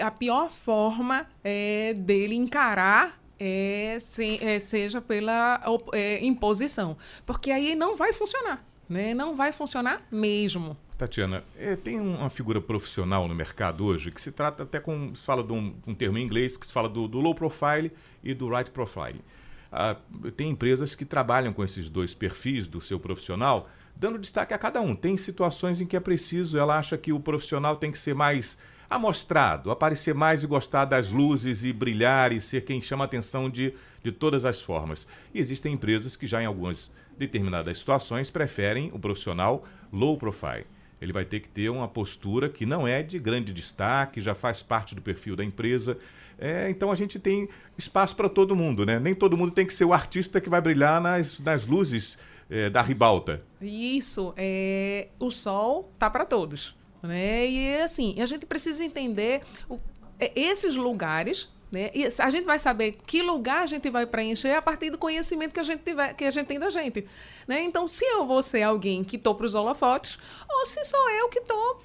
a 0.00 0.10
pior 0.10 0.50
forma 0.50 1.26
é, 1.44 1.92
dele 1.92 2.34
encarar 2.34 3.20
é, 3.38 3.98
se, 4.00 4.42
é, 4.42 4.58
seja 4.58 5.02
pela 5.02 5.60
é, 5.92 6.24
imposição. 6.24 6.96
Porque 7.26 7.50
aí 7.50 7.74
não 7.74 7.94
vai 7.94 8.14
funcionar. 8.14 8.64
Né? 8.88 9.12
Não 9.12 9.36
vai 9.36 9.52
funcionar 9.52 10.00
mesmo. 10.10 10.78
Tatiana, 10.98 11.44
é, 11.56 11.76
tem 11.76 12.00
uma 12.00 12.28
figura 12.28 12.60
profissional 12.60 13.28
no 13.28 13.34
mercado 13.34 13.84
hoje 13.84 14.10
que 14.10 14.20
se 14.20 14.32
trata 14.32 14.64
até 14.64 14.80
com. 14.80 15.14
se 15.14 15.24
fala 15.24 15.44
de 15.44 15.52
um, 15.52 15.76
um 15.86 15.94
termo 15.94 16.18
em 16.18 16.24
inglês 16.24 16.56
que 16.56 16.66
se 16.66 16.72
fala 16.72 16.88
do, 16.88 17.06
do 17.06 17.20
low 17.20 17.36
profile 17.36 17.92
e 18.22 18.34
do 18.34 18.48
right 18.48 18.68
profile. 18.72 19.22
Ah, 19.70 19.96
tem 20.36 20.50
empresas 20.50 20.96
que 20.96 21.04
trabalham 21.04 21.52
com 21.52 21.62
esses 21.62 21.88
dois 21.88 22.14
perfis 22.14 22.66
do 22.66 22.80
seu 22.80 22.98
profissional, 22.98 23.68
dando 23.94 24.18
destaque 24.18 24.52
a 24.52 24.58
cada 24.58 24.80
um. 24.80 24.96
Tem 24.96 25.16
situações 25.16 25.80
em 25.80 25.86
que 25.86 25.96
é 25.96 26.00
preciso, 26.00 26.58
ela 26.58 26.76
acha 26.76 26.98
que 26.98 27.12
o 27.12 27.20
profissional 27.20 27.76
tem 27.76 27.92
que 27.92 27.98
ser 27.98 28.14
mais 28.14 28.58
amostrado, 28.90 29.70
aparecer 29.70 30.14
mais 30.14 30.42
e 30.42 30.48
gostar 30.48 30.84
das 30.84 31.12
luzes 31.12 31.62
e 31.62 31.72
brilhar 31.72 32.32
e 32.32 32.40
ser 32.40 32.64
quem 32.64 32.82
chama 32.82 33.04
atenção 33.04 33.48
de, 33.48 33.72
de 34.02 34.10
todas 34.10 34.44
as 34.44 34.60
formas. 34.60 35.06
E 35.32 35.38
existem 35.38 35.74
empresas 35.74 36.16
que 36.16 36.26
já 36.26 36.42
em 36.42 36.46
algumas 36.46 36.90
determinadas 37.16 37.78
situações 37.78 38.30
preferem 38.30 38.90
o 38.92 38.98
profissional 38.98 39.64
low 39.92 40.18
profile 40.18 40.66
ele 41.00 41.12
vai 41.12 41.24
ter 41.24 41.40
que 41.40 41.48
ter 41.48 41.68
uma 41.68 41.88
postura 41.88 42.48
que 42.48 42.66
não 42.66 42.86
é 42.86 43.02
de 43.02 43.18
grande 43.18 43.52
destaque, 43.52 44.20
já 44.20 44.34
faz 44.34 44.62
parte 44.62 44.94
do 44.94 45.02
perfil 45.02 45.36
da 45.36 45.44
empresa. 45.44 45.98
É, 46.38 46.70
então 46.70 46.90
a 46.90 46.94
gente 46.94 47.18
tem 47.18 47.48
espaço 47.76 48.14
para 48.14 48.28
todo 48.28 48.54
mundo, 48.54 48.86
né? 48.86 49.00
Nem 49.00 49.14
todo 49.14 49.36
mundo 49.36 49.52
tem 49.52 49.66
que 49.66 49.74
ser 49.74 49.84
o 49.84 49.92
artista 49.92 50.40
que 50.40 50.48
vai 50.48 50.60
brilhar 50.60 51.00
nas, 51.00 51.40
nas 51.40 51.66
luzes 51.66 52.16
é, 52.48 52.70
da 52.70 52.80
ribalta. 52.80 53.42
Isso, 53.60 54.32
é, 54.36 55.08
o 55.18 55.30
sol 55.30 55.92
tá 55.98 56.08
para 56.08 56.24
todos, 56.24 56.76
né? 57.02 57.48
E 57.48 57.76
assim, 57.78 58.20
a 58.20 58.26
gente 58.26 58.46
precisa 58.46 58.84
entender 58.84 59.42
o, 59.68 59.78
é, 60.18 60.32
esses 60.34 60.76
lugares 60.76 61.48
né? 61.70 61.90
E 61.94 62.06
a 62.18 62.30
gente 62.30 62.44
vai 62.44 62.58
saber 62.58 62.98
que 63.06 63.22
lugar 63.22 63.62
a 63.62 63.66
gente 63.66 63.90
vai 63.90 64.06
preencher 64.06 64.52
a 64.52 64.62
partir 64.62 64.90
do 64.90 64.98
conhecimento 64.98 65.52
que 65.52 65.60
a 65.60 65.62
gente, 65.62 65.80
tiver, 65.82 66.14
que 66.14 66.24
a 66.24 66.30
gente 66.30 66.46
tem 66.46 66.58
da 66.58 66.70
gente. 66.70 67.06
Né? 67.46 67.62
Então, 67.62 67.86
se 67.86 68.04
eu 68.04 68.26
vou 68.26 68.42
ser 68.42 68.62
alguém 68.62 69.04
que 69.04 69.16
estou 69.16 69.34
para 69.34 69.46
os 69.46 69.54
holofotes, 69.54 70.18
ou 70.48 70.66
se 70.66 70.82
sou 70.84 71.10
eu 71.10 71.28
que 71.28 71.38
estou 71.38 71.82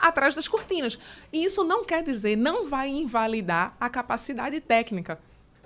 atrás 0.00 0.34
das 0.34 0.48
cortinas. 0.48 0.98
Isso 1.32 1.64
não 1.64 1.84
quer 1.84 2.02
dizer, 2.02 2.36
não 2.36 2.66
vai 2.66 2.88
invalidar 2.88 3.74
a 3.80 3.88
capacidade 3.88 4.60
técnica. 4.60 5.18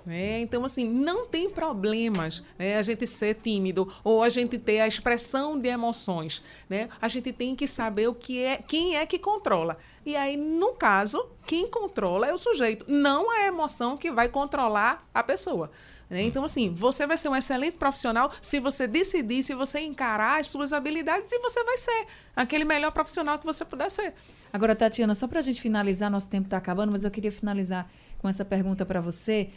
É, 0.07 0.39
então, 0.39 0.65
assim, 0.65 0.87
não 0.87 1.25
tem 1.27 1.49
problemas 1.49 2.43
né, 2.57 2.77
a 2.77 2.81
gente 2.81 3.05
ser 3.05 3.35
tímido 3.35 3.93
ou 4.03 4.23
a 4.23 4.29
gente 4.29 4.57
ter 4.57 4.79
a 4.81 4.87
expressão 4.87 5.59
de 5.59 5.67
emoções. 5.67 6.41
Né? 6.69 6.89
A 7.01 7.07
gente 7.07 7.31
tem 7.31 7.55
que 7.55 7.67
saber 7.67 8.07
o 8.07 8.15
que 8.15 8.43
é, 8.43 8.57
quem 8.57 8.97
é 8.97 9.05
que 9.05 9.19
controla. 9.19 9.77
E 10.05 10.15
aí, 10.15 10.35
no 10.35 10.73
caso, 10.73 11.29
quem 11.45 11.69
controla 11.69 12.27
é 12.27 12.33
o 12.33 12.37
sujeito, 12.37 12.85
não 12.87 13.29
a 13.29 13.45
emoção 13.45 13.95
que 13.95 14.11
vai 14.11 14.27
controlar 14.29 15.07
a 15.13 15.21
pessoa. 15.21 15.69
Né? 16.09 16.23
Então, 16.23 16.43
assim, 16.43 16.69
você 16.73 17.07
vai 17.07 17.17
ser 17.17 17.29
um 17.29 17.35
excelente 17.35 17.77
profissional 17.77 18.31
se 18.41 18.59
você 18.59 18.87
decidir, 18.87 19.43
se 19.43 19.53
você 19.53 19.79
encarar 19.79 20.41
as 20.41 20.47
suas 20.47 20.73
habilidades 20.73 21.31
e 21.31 21.39
você 21.39 21.63
vai 21.63 21.77
ser 21.77 22.07
aquele 22.35 22.65
melhor 22.65 22.91
profissional 22.91 23.39
que 23.39 23.45
você 23.45 23.63
puder 23.63 23.89
ser. 23.89 24.13
Agora, 24.51 24.75
Tatiana, 24.75 25.15
só 25.15 25.27
para 25.27 25.39
a 25.39 25.41
gente 25.41 25.61
finalizar, 25.61 26.11
nosso 26.11 26.29
tempo 26.29 26.47
está 26.47 26.57
acabando, 26.57 26.91
mas 26.91 27.05
eu 27.05 27.11
queria 27.11 27.31
finalizar 27.31 27.89
com 28.17 28.27
essa 28.27 28.43
pergunta 28.43 28.85
para 28.85 28.99
você 28.99 29.49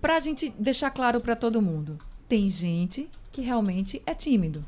para 0.00 0.16
a 0.16 0.18
gente 0.18 0.48
deixar 0.58 0.90
claro 0.90 1.20
para 1.20 1.36
todo 1.36 1.62
mundo. 1.62 1.98
Tem 2.28 2.48
gente 2.48 3.08
que 3.32 3.40
realmente 3.40 4.02
é 4.06 4.14
tímido. 4.14 4.64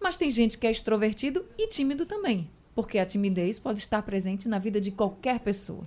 Mas 0.00 0.16
tem 0.16 0.30
gente 0.30 0.56
que 0.56 0.66
é 0.66 0.70
extrovertido 0.70 1.44
e 1.56 1.68
tímido 1.68 2.06
também. 2.06 2.48
Porque 2.74 2.98
a 2.98 3.06
timidez 3.06 3.58
pode 3.58 3.78
estar 3.78 4.02
presente 4.02 4.48
na 4.48 4.58
vida 4.58 4.80
de 4.80 4.90
qualquer 4.90 5.40
pessoa. 5.40 5.86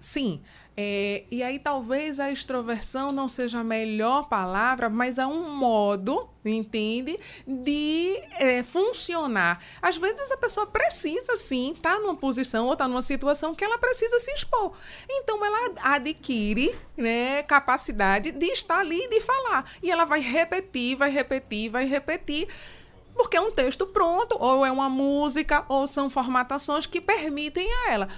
Sim. 0.00 0.40
É, 0.76 1.24
e 1.30 1.42
aí 1.42 1.58
talvez 1.58 2.20
a 2.20 2.30
extroversão 2.30 3.12
não 3.12 3.28
seja 3.28 3.60
a 3.60 3.64
melhor 3.64 4.28
palavra, 4.28 4.88
mas 4.88 5.18
é 5.18 5.26
um 5.26 5.54
modo, 5.54 6.28
entende, 6.44 7.18
de 7.46 8.18
é, 8.38 8.62
funcionar. 8.62 9.62
Às 9.82 9.96
vezes 9.96 10.30
a 10.30 10.36
pessoa 10.36 10.66
precisa 10.66 11.36
sim 11.36 11.72
estar 11.72 11.96
tá 11.96 12.00
numa 12.00 12.16
posição 12.16 12.66
ou 12.66 12.72
estar 12.72 12.84
tá 12.84 12.88
numa 12.88 13.02
situação 13.02 13.54
que 13.54 13.64
ela 13.64 13.78
precisa 13.78 14.18
se 14.18 14.32
expor. 14.32 14.72
Então 15.08 15.44
ela 15.44 15.72
adquire 15.82 16.74
né, 16.96 17.42
capacidade 17.42 18.30
de 18.30 18.46
estar 18.46 18.78
ali 18.78 19.04
e 19.04 19.08
de 19.08 19.20
falar. 19.20 19.70
E 19.82 19.90
ela 19.90 20.04
vai 20.04 20.20
repetir, 20.20 20.96
vai 20.96 21.10
repetir, 21.10 21.68
vai 21.68 21.84
repetir 21.84 22.48
porque 23.12 23.36
é 23.36 23.40
um 23.40 23.50
texto 23.50 23.86
pronto, 23.86 24.34
ou 24.40 24.64
é 24.64 24.70
uma 24.70 24.88
música, 24.88 25.64
ou 25.68 25.86
são 25.86 26.08
formatações 26.08 26.86
que 26.86 27.02
permitem 27.02 27.70
a 27.70 27.92
ela 27.92 28.08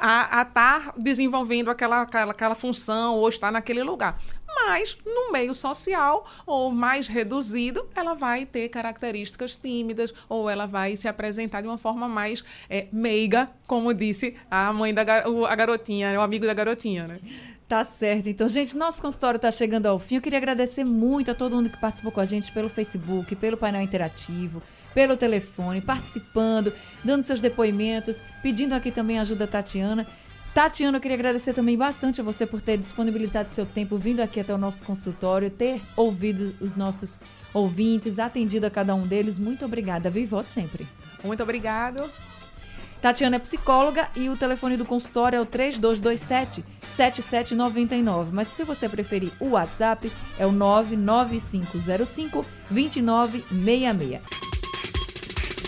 a 0.00 0.42
estar 0.42 0.86
tá 0.86 0.94
desenvolvendo 0.96 1.70
aquela, 1.70 2.02
aquela, 2.02 2.32
aquela 2.32 2.54
função 2.54 3.16
ou 3.16 3.28
estar 3.28 3.50
naquele 3.52 3.82
lugar. 3.82 4.18
Mas 4.46 4.96
no 5.04 5.32
meio 5.32 5.54
social 5.54 6.26
ou 6.46 6.70
mais 6.70 7.08
reduzido, 7.08 7.86
ela 7.94 8.14
vai 8.14 8.46
ter 8.46 8.68
características 8.68 9.56
tímidas 9.56 10.14
ou 10.28 10.48
ela 10.48 10.66
vai 10.66 10.96
se 10.96 11.08
apresentar 11.08 11.60
de 11.60 11.66
uma 11.66 11.78
forma 11.78 12.08
mais 12.08 12.44
é, 12.70 12.86
meiga, 12.92 13.50
como 13.66 13.92
disse 13.92 14.36
a 14.50 14.72
mãe 14.72 14.94
da 14.94 15.02
a 15.02 15.54
garotinha, 15.56 16.18
o 16.18 16.22
amigo 16.22 16.46
da 16.46 16.54
garotinha, 16.54 17.06
né? 17.06 17.20
Tá 17.66 17.82
certo. 17.82 18.28
Então, 18.28 18.48
gente, 18.48 18.76
nosso 18.76 19.00
consultório 19.00 19.36
está 19.36 19.50
chegando 19.50 19.86
ao 19.86 19.98
fim. 19.98 20.16
Eu 20.16 20.22
queria 20.22 20.38
agradecer 20.38 20.84
muito 20.84 21.30
a 21.30 21.34
todo 21.34 21.56
mundo 21.56 21.70
que 21.70 21.80
participou 21.80 22.12
com 22.12 22.20
a 22.20 22.24
gente 22.24 22.52
pelo 22.52 22.68
Facebook, 22.68 23.34
pelo 23.36 23.56
painel 23.56 23.80
interativo, 23.80 24.62
pelo 24.94 25.16
telefone, 25.16 25.80
participando, 25.80 26.72
dando 27.02 27.22
seus 27.22 27.40
depoimentos, 27.40 28.22
pedindo 28.42 28.74
aqui 28.74 28.90
também 28.90 29.18
ajuda 29.18 29.44
a 29.44 29.48
Tatiana. 29.48 30.06
Tatiana, 30.54 30.98
eu 30.98 31.00
queria 31.00 31.16
agradecer 31.16 31.52
também 31.52 31.76
bastante 31.76 32.20
a 32.20 32.24
você 32.24 32.46
por 32.46 32.60
ter 32.60 32.78
disponibilizado 32.78 33.52
seu 33.52 33.66
tempo, 33.66 33.98
vindo 33.98 34.20
aqui 34.20 34.38
até 34.38 34.54
o 34.54 34.58
nosso 34.58 34.84
consultório, 34.84 35.50
ter 35.50 35.82
ouvido 35.96 36.54
os 36.60 36.76
nossos 36.76 37.18
ouvintes, 37.52 38.20
atendido 38.20 38.64
a 38.64 38.70
cada 38.70 38.94
um 38.94 39.04
deles. 39.04 39.36
Muito 39.36 39.64
obrigada, 39.64 40.08
viu? 40.08 40.22
E 40.22 40.26
volte 40.26 40.52
sempre. 40.52 40.86
Muito 41.24 41.42
obrigado. 41.42 42.08
Tatiana 43.02 43.36
é 43.36 43.38
psicóloga 43.38 44.08
e 44.16 44.30
o 44.30 44.36
telefone 44.36 44.76
do 44.76 44.84
consultório 44.84 45.36
é 45.36 45.40
o 45.40 45.44
3227 45.44 46.64
7799. 46.82 48.30
Mas 48.32 48.48
se 48.48 48.62
você 48.64 48.88
preferir 48.88 49.32
o 49.40 49.50
WhatsApp, 49.50 50.10
é 50.38 50.46
o 50.46 50.52
99505 50.52 52.46
2966. 52.70 54.53